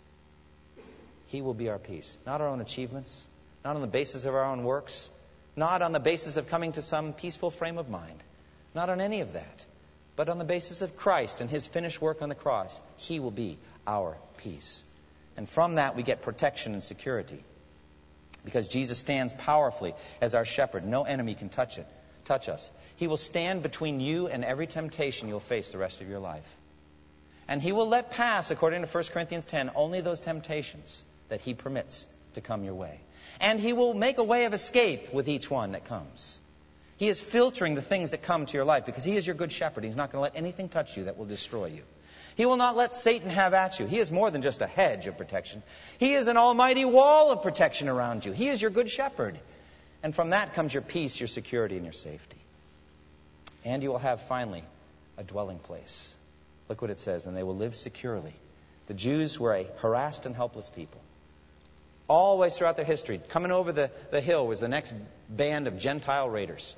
He 1.33 1.41
will 1.41 1.55
be 1.55 1.67
our 1.69 1.79
peace. 1.79 2.15
Not 2.27 2.41
our 2.41 2.47
own 2.47 2.61
achievements, 2.61 3.27
not 3.65 3.75
on 3.75 3.81
the 3.81 3.87
basis 3.87 4.25
of 4.25 4.35
our 4.35 4.43
own 4.43 4.63
works, 4.63 5.09
not 5.55 5.81
on 5.81 5.91
the 5.91 5.99
basis 5.99 6.37
of 6.37 6.47
coming 6.47 6.73
to 6.73 6.83
some 6.83 7.11
peaceful 7.11 7.49
frame 7.49 7.79
of 7.79 7.89
mind, 7.89 8.23
not 8.75 8.91
on 8.91 9.01
any 9.01 9.21
of 9.21 9.33
that, 9.33 9.65
but 10.15 10.29
on 10.29 10.37
the 10.37 10.45
basis 10.45 10.83
of 10.83 10.95
Christ 10.95 11.41
and 11.41 11.49
his 11.49 11.65
finished 11.65 11.99
work 11.99 12.21
on 12.21 12.29
the 12.29 12.35
cross. 12.35 12.79
He 12.97 13.19
will 13.19 13.31
be 13.31 13.57
our 13.87 14.15
peace. 14.37 14.83
And 15.35 15.49
from 15.49 15.75
that, 15.75 15.95
we 15.95 16.03
get 16.03 16.21
protection 16.21 16.73
and 16.73 16.83
security. 16.83 17.43
Because 18.45 18.67
Jesus 18.67 18.99
stands 18.99 19.33
powerfully 19.33 19.95
as 20.21 20.35
our 20.35 20.45
shepherd. 20.45 20.85
No 20.85 21.01
enemy 21.01 21.33
can 21.33 21.49
touch 21.49 21.79
it, 21.79 21.87
touch 22.25 22.47
us. 22.47 22.69
He 22.97 23.07
will 23.07 23.17
stand 23.17 23.63
between 23.63 23.99
you 23.99 24.27
and 24.27 24.45
every 24.45 24.67
temptation 24.67 25.29
you'll 25.29 25.39
face 25.39 25.71
the 25.71 25.79
rest 25.79 25.99
of 25.99 26.07
your 26.07 26.19
life. 26.19 26.47
And 27.47 27.59
he 27.59 27.71
will 27.71 27.87
let 27.87 28.11
pass, 28.11 28.51
according 28.51 28.83
to 28.83 28.87
1 28.87 29.03
Corinthians 29.05 29.47
10, 29.47 29.71
only 29.73 30.01
those 30.01 30.21
temptations 30.21 31.03
that 31.33 31.41
He 31.41 31.55
permits 31.55 32.05
to 32.35 32.41
come 32.41 32.63
your 32.63 32.75
way. 32.75 32.99
And 33.41 33.59
He 33.59 33.73
will 33.73 33.95
make 33.95 34.19
a 34.19 34.23
way 34.23 34.45
of 34.45 34.53
escape 34.53 35.11
with 35.11 35.27
each 35.27 35.49
one 35.49 35.71
that 35.71 35.85
comes. 35.85 36.39
He 36.97 37.09
is 37.09 37.19
filtering 37.19 37.73
the 37.73 37.81
things 37.81 38.11
that 38.11 38.21
come 38.21 38.45
to 38.45 38.53
your 38.53 38.65
life 38.65 38.85
because 38.85 39.03
He 39.03 39.15
is 39.15 39.25
your 39.25 39.35
good 39.35 39.51
shepherd. 39.51 39.83
He's 39.83 39.95
not 39.95 40.11
going 40.11 40.19
to 40.19 40.23
let 40.31 40.35
anything 40.35 40.69
touch 40.69 40.95
you 40.95 41.05
that 41.05 41.17
will 41.17 41.25
destroy 41.25 41.65
you. 41.65 41.81
He 42.35 42.45
will 42.45 42.57
not 42.57 42.75
let 42.75 42.93
Satan 42.93 43.31
have 43.31 43.55
at 43.55 43.79
you. 43.79 43.87
He 43.87 43.97
is 43.97 44.11
more 44.11 44.29
than 44.29 44.43
just 44.43 44.61
a 44.61 44.67
hedge 44.67 45.07
of 45.07 45.17
protection. 45.17 45.63
He 45.97 46.13
is 46.13 46.27
an 46.27 46.37
almighty 46.37 46.85
wall 46.85 47.31
of 47.31 47.41
protection 47.41 47.89
around 47.89 48.25
you. 48.25 48.31
He 48.31 48.49
is 48.49 48.61
your 48.61 48.69
good 48.69 48.91
shepherd. 48.91 49.39
And 50.03 50.13
from 50.13 50.29
that 50.29 50.53
comes 50.53 50.71
your 50.71 50.83
peace, 50.83 51.19
your 51.19 51.27
security, 51.27 51.77
and 51.77 51.85
your 51.85 51.93
safety. 51.93 52.37
And 53.65 53.81
you 53.81 53.89
will 53.89 53.97
have, 53.97 54.21
finally, 54.21 54.63
a 55.17 55.23
dwelling 55.23 55.57
place. 55.57 56.15
Look 56.69 56.83
what 56.83 56.91
it 56.91 56.99
says, 56.99 57.25
and 57.25 57.35
they 57.35 57.43
will 57.43 57.55
live 57.55 57.73
securely. 57.73 58.35
The 58.85 58.93
Jews 58.93 59.39
were 59.39 59.55
a 59.55 59.67
harassed 59.77 60.27
and 60.27 60.35
helpless 60.35 60.69
people. 60.69 61.01
Always 62.07 62.57
throughout 62.57 62.75
their 62.75 62.85
history, 62.85 63.21
coming 63.29 63.51
over 63.51 63.71
the, 63.71 63.89
the 64.11 64.21
hill 64.21 64.45
was 64.45 64.59
the 64.59 64.67
next 64.67 64.93
band 65.29 65.67
of 65.67 65.77
Gentile 65.77 66.29
raiders. 66.29 66.75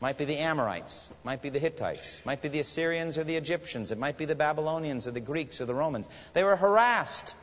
Might 0.00 0.16
be 0.16 0.24
the 0.24 0.38
Amorites, 0.38 1.10
might 1.24 1.42
be 1.42 1.50
the 1.50 1.58
Hittites, 1.58 2.24
might 2.24 2.40
be 2.40 2.48
the 2.48 2.60
Assyrians 2.60 3.18
or 3.18 3.24
the 3.24 3.36
Egyptians, 3.36 3.90
it 3.90 3.98
might 3.98 4.16
be 4.16 4.24
the 4.24 4.34
Babylonians 4.34 5.06
or 5.06 5.10
the 5.10 5.20
Greeks 5.20 5.60
or 5.60 5.66
the 5.66 5.74
Romans. 5.74 6.08
They 6.32 6.44
were 6.44 6.56
harassed 6.56 7.34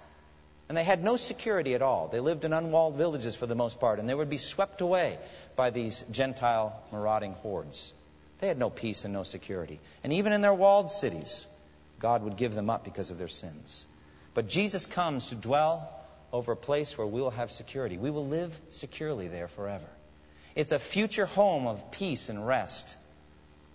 and 0.69 0.77
they 0.77 0.83
had 0.83 1.03
no 1.03 1.15
security 1.15 1.75
at 1.75 1.81
all. 1.81 2.09
They 2.09 2.19
lived 2.19 2.43
in 2.43 2.51
unwalled 2.51 2.95
villages 2.95 3.35
for 3.35 3.45
the 3.45 3.55
most 3.55 3.79
part, 3.79 3.99
and 3.99 4.09
they 4.09 4.13
would 4.13 4.29
be 4.29 4.37
swept 4.37 4.81
away 4.81 5.17
by 5.55 5.69
these 5.69 6.03
Gentile 6.11 6.77
marauding 6.91 7.33
hordes. 7.33 7.93
They 8.39 8.47
had 8.47 8.57
no 8.57 8.69
peace 8.69 9.05
and 9.05 9.13
no 9.13 9.23
security. 9.23 9.79
And 10.03 10.13
even 10.13 10.33
in 10.33 10.41
their 10.41 10.53
walled 10.53 10.91
cities, 10.91 11.47
God 11.99 12.23
would 12.23 12.35
give 12.35 12.53
them 12.53 12.69
up 12.69 12.83
because 12.83 13.11
of 13.11 13.17
their 13.17 13.29
sins. 13.29 13.87
But 14.33 14.47
Jesus 14.47 14.85
comes 14.85 15.27
to 15.27 15.35
dwell 15.35 15.89
over 16.31 16.51
a 16.51 16.57
place 16.57 16.97
where 16.97 17.07
we 17.07 17.21
will 17.21 17.31
have 17.31 17.51
security. 17.51 17.97
We 17.97 18.11
will 18.11 18.27
live 18.27 18.57
securely 18.69 19.27
there 19.27 19.47
forever. 19.47 19.87
It's 20.55 20.71
a 20.71 20.79
future 20.79 21.25
home 21.25 21.67
of 21.67 21.91
peace 21.91 22.29
and 22.29 22.45
rest. 22.45 22.97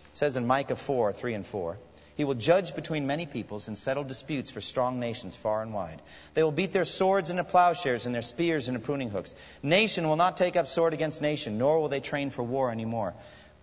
It 0.07 0.17
says 0.17 0.37
in 0.37 0.47
Micah 0.47 0.77
4 0.77 1.13
3 1.13 1.35
and 1.35 1.47
4. 1.47 1.79
He 2.15 2.25
will 2.25 2.35
judge 2.35 2.75
between 2.75 3.07
many 3.07 3.25
peoples 3.25 3.69
and 3.69 3.79
settle 3.79 4.05
disputes 4.05 4.51
for 4.51 4.61
strong 4.61 5.01
nations 5.01 5.35
far 5.35 5.63
and 5.63 5.73
wide. 5.73 6.03
They 6.35 6.43
will 6.43 6.53
beat 6.53 6.73
their 6.73 6.85
swords 6.85 7.31
into 7.31 7.43
plowshares 7.43 8.05
and 8.05 8.15
their 8.15 8.21
spears 8.21 8.69
into 8.69 8.81
pruning 8.81 9.09
hooks. 9.09 9.35
Nation 9.63 10.07
will 10.07 10.17
not 10.17 10.37
take 10.37 10.57
up 10.57 10.69
sword 10.69 10.93
against 10.93 11.23
nation, 11.23 11.57
nor 11.57 11.81
will 11.81 11.89
they 11.89 12.01
train 12.01 12.29
for 12.29 12.43
war 12.43 12.71
anymore. 12.71 13.15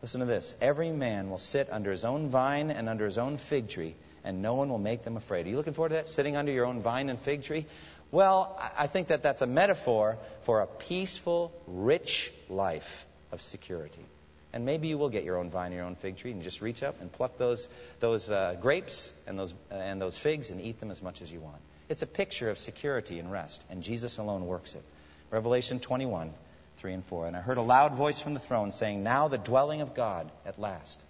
Listen 0.02 0.22
to 0.22 0.26
this. 0.26 0.56
Every 0.62 0.92
man 0.92 1.30
will 1.30 1.38
sit 1.38 1.70
under 1.72 1.92
his 1.92 2.06
own 2.06 2.30
vine 2.30 2.72
and 2.72 2.90
under 2.90 3.06
his 3.06 3.18
own 3.18 3.38
fig 3.38 3.68
tree, 3.68 3.96
and 4.24 4.42
no 4.42 4.56
one 4.56 4.70
will 4.70 4.80
make 4.80 5.04
them 5.04 5.18
afraid. 5.18 5.46
Are 5.46 5.50
you 5.50 5.58
looking 5.58 5.74
forward 5.74 5.90
to 5.90 5.96
that? 5.96 6.10
Sitting 6.10 6.36
under 6.36 6.52
your 6.52 6.66
own 6.66 6.82
vine 6.82 7.10
and 7.10 7.20
fig 7.20 7.44
tree? 7.44 7.66
Well, 8.12 8.60
I 8.78 8.88
think 8.88 9.10
that 9.10 9.22
that's 9.22 9.42
a 9.42 9.48
metaphor 9.48 10.18
for 10.42 10.62
a 10.62 10.68
peaceful, 10.68 11.52
rich 11.68 12.32
life 12.50 13.06
of 13.32 13.42
security. 13.42 14.04
And 14.52 14.66
maybe 14.66 14.88
you 14.88 14.98
will 14.98 15.10
get 15.10 15.24
your 15.24 15.38
own 15.38 15.52
vine, 15.52 15.74
your 15.74 15.86
own 15.86 15.96
fig 15.96 16.18
tree, 16.18 16.32
and 16.32 16.42
just 16.42 16.62
reach 16.62 16.82
up 16.82 17.02
and 17.02 17.12
pluck 17.12 17.38
those, 17.38 17.68
those 18.00 18.30
uh, 18.32 18.58
grapes 18.60 19.14
and 19.28 19.38
those, 19.38 19.54
uh, 19.72 19.76
and 19.76 20.02
those 20.02 20.18
figs 20.18 20.50
and 20.50 20.60
eat 20.60 20.80
them 20.80 20.90
as 20.90 21.04
much 21.04 21.22
as 21.22 21.32
you 21.32 21.40
want. 21.40 21.62
It's 21.88 22.02
a 22.02 22.08
picture 22.08 22.50
of 22.50 22.58
security 22.58 23.20
and 23.20 23.32
rest, 23.32 23.64
and 23.70 23.84
Jesus 23.84 24.18
alone 24.18 24.48
works 24.48 24.74
it. 24.74 24.84
Revelation 25.30 25.80
21, 25.80 26.34
3 26.78 26.94
and 26.94 27.06
4. 27.06 27.28
And 27.28 27.38
I 27.38 27.42
heard 27.42 27.58
a 27.58 27.62
loud 27.62 27.94
voice 27.94 28.20
from 28.20 28.34
the 28.34 28.40
throne 28.40 28.72
saying, 28.72 29.04
Now 29.04 29.28
the 29.28 29.38
dwelling 29.38 29.82
of 29.82 29.94
God 29.94 30.32
at 30.46 30.60
last 30.60 31.04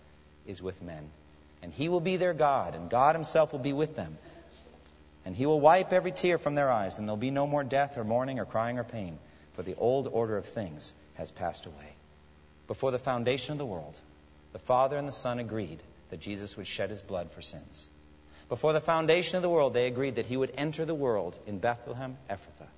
is 0.45 0.62
with 0.62 0.82
men. 0.82 1.10
And 1.62 1.74
he 1.74 1.88
will 1.88 2.00
be 2.02 2.18
their 2.18 2.34
God, 2.34 2.76
and 2.76 2.89
God 2.89 3.16
himself 3.16 3.54
will 3.54 3.60
be 3.60 3.74
with 3.74 3.95
them. 3.95 4.18
And 5.30 5.36
he 5.36 5.46
will 5.46 5.60
wipe 5.60 5.94
every 5.94 6.12
tear 6.12 6.40
from 6.40 6.56
their 6.56 6.72
eyes, 6.72 6.98
and 6.98 7.08
there'll 7.08 7.16
be 7.16 7.30
no 7.30 7.46
more 7.46 7.64
death 7.64 8.00
or 8.00 8.04
mourning 8.04 8.40
or 8.40 8.46
crying 8.46 8.80
or 8.80 8.84
pain, 8.84 9.20
for 9.54 9.62
the 9.62 9.76
old 9.76 10.08
order 10.08 10.38
of 10.38 10.46
things 10.48 10.92
has 11.18 11.30
passed 11.30 11.68
away 11.68 11.94
before 12.66 12.90
the 12.90 12.98
foundation 12.98 13.52
of 13.52 13.60
the 13.60 13.66
world, 13.68 13.96
the 14.54 14.58
Father 14.58 14.98
and 14.98 15.08
the 15.08 15.12
Son 15.12 15.38
agreed 15.38 15.78
that 16.10 16.20
Jesus 16.20 16.58
would 16.58 16.66
shed 16.66 16.90
his 16.90 17.04
blood 17.04 17.30
for 17.30 17.44
sins. 17.44 17.92
Before 18.48 18.74
the 18.74 18.82
foundation 18.82 19.36
of 19.36 19.44
the 19.44 19.52
world, 19.52 19.76
they 19.76 19.86
agreed 19.86 20.16
that 20.16 20.26
he 20.26 20.36
would 20.36 20.52
enter 20.58 20.84
the 20.84 20.96
world 20.96 21.38
in 21.46 21.60
Bethlehem, 21.60 22.18
Ephrathah, 22.28 22.72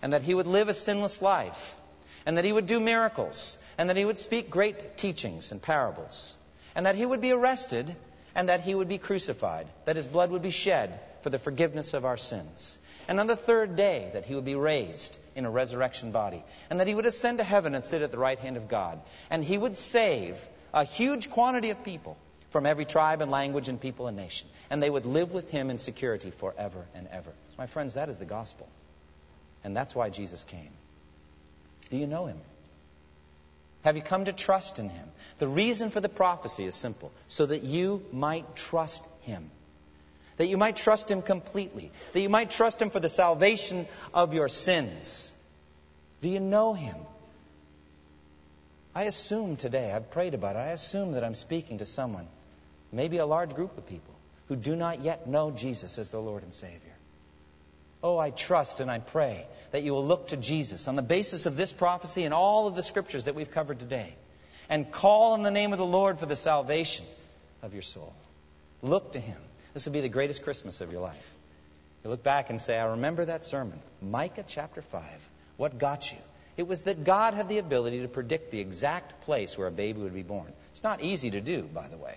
and 0.00 0.14
that 0.14 0.22
he 0.22 0.32
would 0.32 0.46
live 0.46 0.70
a 0.70 0.74
sinless 0.74 1.20
life, 1.20 1.76
and 2.24 2.38
that 2.38 2.46
he 2.46 2.52
would 2.52 2.64
do 2.64 2.80
miracles, 2.80 3.58
and 3.76 3.90
that 3.90 3.98
he 3.98 4.06
would 4.06 4.18
speak 4.18 4.48
great 4.48 4.96
teachings 4.96 5.52
and 5.52 5.60
parables, 5.60 6.34
and 6.74 6.86
that 6.86 6.94
he 6.94 7.04
would 7.04 7.20
be 7.20 7.32
arrested, 7.32 7.94
and 8.34 8.48
that 8.48 8.62
he 8.62 8.74
would 8.74 8.88
be 8.88 8.96
crucified, 8.96 9.66
that 9.84 9.96
his 9.96 10.06
blood 10.06 10.30
would 10.30 10.40
be 10.40 10.50
shed 10.50 10.98
for 11.22 11.30
the 11.30 11.38
forgiveness 11.38 11.94
of 11.94 12.04
our 12.04 12.16
sins, 12.16 12.78
and 13.10 13.18
on 13.18 13.26
the 13.26 13.34
third 13.34 13.74
day, 13.74 14.08
that 14.12 14.24
he 14.24 14.36
would 14.36 14.44
be 14.44 14.54
raised 14.54 15.18
in 15.34 15.44
a 15.44 15.50
resurrection 15.50 16.12
body. 16.12 16.44
And 16.70 16.78
that 16.78 16.86
he 16.86 16.94
would 16.94 17.06
ascend 17.06 17.38
to 17.38 17.44
heaven 17.44 17.74
and 17.74 17.84
sit 17.84 18.02
at 18.02 18.12
the 18.12 18.18
right 18.18 18.38
hand 18.38 18.56
of 18.56 18.68
God. 18.68 19.00
And 19.30 19.44
he 19.44 19.58
would 19.58 19.76
save 19.76 20.40
a 20.72 20.84
huge 20.84 21.28
quantity 21.28 21.70
of 21.70 21.82
people 21.82 22.16
from 22.50 22.66
every 22.66 22.84
tribe 22.84 23.20
and 23.20 23.30
language 23.30 23.68
and 23.68 23.80
people 23.80 24.06
and 24.06 24.16
nation. 24.16 24.48
And 24.70 24.80
they 24.80 24.90
would 24.90 25.06
live 25.06 25.32
with 25.32 25.50
him 25.50 25.70
in 25.70 25.78
security 25.78 26.30
forever 26.30 26.86
and 26.94 27.08
ever. 27.10 27.32
My 27.58 27.66
friends, 27.66 27.94
that 27.94 28.08
is 28.10 28.18
the 28.18 28.24
gospel. 28.24 28.68
And 29.64 29.76
that's 29.76 29.92
why 29.92 30.10
Jesus 30.10 30.44
came. 30.44 30.70
Do 31.88 31.96
you 31.96 32.06
know 32.06 32.26
him? 32.26 32.38
Have 33.82 33.96
you 33.96 34.02
come 34.02 34.26
to 34.26 34.32
trust 34.32 34.78
in 34.78 34.88
him? 34.88 35.08
The 35.40 35.48
reason 35.48 35.90
for 35.90 36.00
the 36.00 36.08
prophecy 36.08 36.64
is 36.64 36.76
simple 36.76 37.10
so 37.26 37.46
that 37.46 37.64
you 37.64 38.04
might 38.12 38.54
trust 38.54 39.04
him 39.22 39.50
that 40.40 40.46
you 40.46 40.56
might 40.56 40.74
trust 40.74 41.10
Him 41.10 41.20
completely, 41.20 41.92
that 42.14 42.20
you 42.22 42.30
might 42.30 42.50
trust 42.50 42.80
Him 42.80 42.88
for 42.88 42.98
the 42.98 43.10
salvation 43.10 43.86
of 44.14 44.32
your 44.32 44.48
sins. 44.48 45.30
Do 46.22 46.30
you 46.30 46.40
know 46.40 46.72
Him? 46.72 46.96
I 48.94 49.02
assume 49.02 49.56
today, 49.56 49.92
I've 49.92 50.10
prayed 50.10 50.32
about 50.32 50.56
it, 50.56 50.60
I 50.60 50.68
assume 50.68 51.12
that 51.12 51.24
I'm 51.24 51.34
speaking 51.34 51.76
to 51.78 51.84
someone, 51.84 52.26
maybe 52.90 53.18
a 53.18 53.26
large 53.26 53.54
group 53.54 53.76
of 53.76 53.86
people, 53.86 54.14
who 54.48 54.56
do 54.56 54.74
not 54.74 55.02
yet 55.02 55.26
know 55.26 55.50
Jesus 55.50 55.98
as 55.98 56.10
their 56.10 56.22
Lord 56.22 56.42
and 56.42 56.54
Savior. 56.54 56.96
Oh, 58.02 58.16
I 58.16 58.30
trust 58.30 58.80
and 58.80 58.90
I 58.90 58.98
pray 58.98 59.46
that 59.72 59.82
you 59.82 59.92
will 59.92 60.06
look 60.06 60.28
to 60.28 60.38
Jesus 60.38 60.88
on 60.88 60.96
the 60.96 61.02
basis 61.02 61.44
of 61.44 61.54
this 61.54 61.70
prophecy 61.70 62.24
and 62.24 62.32
all 62.32 62.66
of 62.66 62.76
the 62.76 62.82
scriptures 62.82 63.26
that 63.26 63.34
we've 63.34 63.50
covered 63.50 63.78
today 63.78 64.14
and 64.70 64.90
call 64.90 65.34
on 65.34 65.42
the 65.42 65.50
name 65.50 65.72
of 65.74 65.78
the 65.78 65.84
Lord 65.84 66.18
for 66.18 66.24
the 66.24 66.34
salvation 66.34 67.04
of 67.62 67.74
your 67.74 67.82
soul. 67.82 68.14
Look 68.80 69.12
to 69.12 69.20
Him. 69.20 69.36
This 69.74 69.86
will 69.86 69.92
be 69.92 70.00
the 70.00 70.08
greatest 70.08 70.42
Christmas 70.42 70.80
of 70.80 70.90
your 70.90 71.00
life. 71.00 71.30
You 72.04 72.10
look 72.10 72.22
back 72.22 72.50
and 72.50 72.60
say, 72.60 72.78
I 72.78 72.86
remember 72.86 73.24
that 73.24 73.44
sermon, 73.44 73.78
Micah 74.00 74.44
chapter 74.46 74.82
5. 74.82 75.02
What 75.56 75.78
got 75.78 76.10
you? 76.10 76.18
It 76.56 76.66
was 76.66 76.82
that 76.82 77.04
God 77.04 77.34
had 77.34 77.48
the 77.48 77.58
ability 77.58 78.02
to 78.02 78.08
predict 78.08 78.50
the 78.50 78.60
exact 78.60 79.22
place 79.22 79.56
where 79.56 79.68
a 79.68 79.72
baby 79.72 80.00
would 80.00 80.14
be 80.14 80.22
born. 80.22 80.52
It's 80.72 80.82
not 80.82 81.02
easy 81.02 81.30
to 81.30 81.40
do, 81.40 81.62
by 81.62 81.88
the 81.88 81.96
way. 81.96 82.16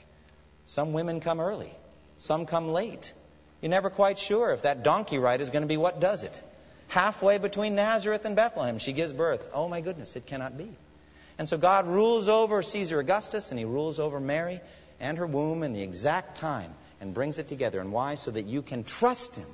Some 0.65 0.93
women 0.93 1.19
come 1.19 1.39
early, 1.39 1.71
some 2.17 2.45
come 2.45 2.69
late. 2.69 3.13
You're 3.61 3.69
never 3.69 3.89
quite 3.89 4.17
sure 4.17 4.51
if 4.51 4.63
that 4.63 4.83
donkey 4.83 5.17
ride 5.17 5.41
is 5.41 5.49
going 5.49 5.61
to 5.61 5.67
be 5.67 5.77
what 5.77 5.99
does 5.99 6.23
it. 6.23 6.41
Halfway 6.87 7.37
between 7.37 7.75
Nazareth 7.75 8.25
and 8.25 8.35
Bethlehem, 8.35 8.79
she 8.79 8.93
gives 8.93 9.13
birth. 9.13 9.47
Oh 9.53 9.67
my 9.67 9.81
goodness, 9.81 10.15
it 10.15 10.25
cannot 10.25 10.57
be. 10.57 10.69
And 11.37 11.47
so 11.47 11.57
God 11.57 11.87
rules 11.87 12.27
over 12.27 12.63
Caesar 12.63 12.99
Augustus 12.99 13.51
and 13.51 13.59
he 13.59 13.65
rules 13.65 13.99
over 13.99 14.19
Mary 14.19 14.61
and 14.99 15.17
her 15.17 15.25
womb 15.25 15.63
in 15.63 15.73
the 15.73 15.81
exact 15.81 16.37
time 16.37 16.73
and 17.03 17.13
brings 17.13 17.37
it 17.37 17.47
together. 17.49 17.81
And 17.81 17.91
why? 17.91 18.15
So 18.15 18.31
that 18.31 18.45
you 18.45 18.63
can 18.63 18.85
trust 18.85 19.35
Him 19.35 19.49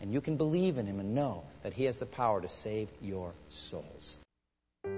and 0.00 0.12
you 0.12 0.20
can 0.20 0.36
believe 0.36 0.78
in 0.78 0.86
Him 0.86 1.00
and 1.00 1.14
know 1.14 1.42
that 1.62 1.72
He 1.72 1.84
has 1.84 1.98
the 1.98 2.06
power 2.06 2.42
to 2.42 2.48
save 2.48 2.90
your 3.00 3.32
souls. 3.48 4.18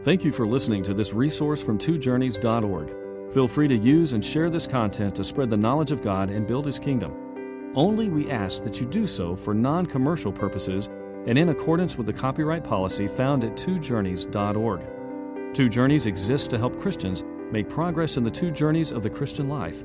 Thank 0.02 0.24
you 0.24 0.32
for 0.32 0.46
listening 0.46 0.82
to 0.82 0.94
this 0.94 1.12
resource 1.12 1.62
from 1.62 1.78
twojourneys.org. 1.78 3.32
Feel 3.32 3.46
free 3.46 3.68
to 3.68 3.76
use 3.76 4.14
and 4.14 4.24
share 4.24 4.50
this 4.50 4.66
content 4.66 5.14
to 5.14 5.22
spread 5.22 5.48
the 5.48 5.56
knowledge 5.56 5.92
of 5.92 6.02
God 6.02 6.28
and 6.28 6.44
build 6.46 6.66
His 6.66 6.80
kingdom. 6.80 7.72
Only 7.76 8.08
we 8.08 8.30
ask 8.30 8.64
that 8.64 8.80
you 8.80 8.86
do 8.86 9.06
so 9.06 9.36
for 9.36 9.54
non 9.54 9.86
commercial 9.86 10.32
purposes 10.32 10.88
and 11.26 11.38
in 11.38 11.50
accordance 11.50 11.96
with 11.96 12.06
the 12.06 12.12
copyright 12.12 12.64
policy 12.64 13.06
found 13.06 13.44
at 13.44 13.52
twojourneys.org. 13.52 15.54
Two 15.54 15.68
Journeys 15.68 16.06
exists 16.06 16.48
to 16.48 16.58
help 16.58 16.80
Christians 16.80 17.22
make 17.52 17.68
progress 17.68 18.16
in 18.16 18.24
the 18.24 18.30
two 18.30 18.50
journeys 18.50 18.90
of 18.90 19.04
the 19.04 19.10
Christian 19.10 19.48
life 19.48 19.84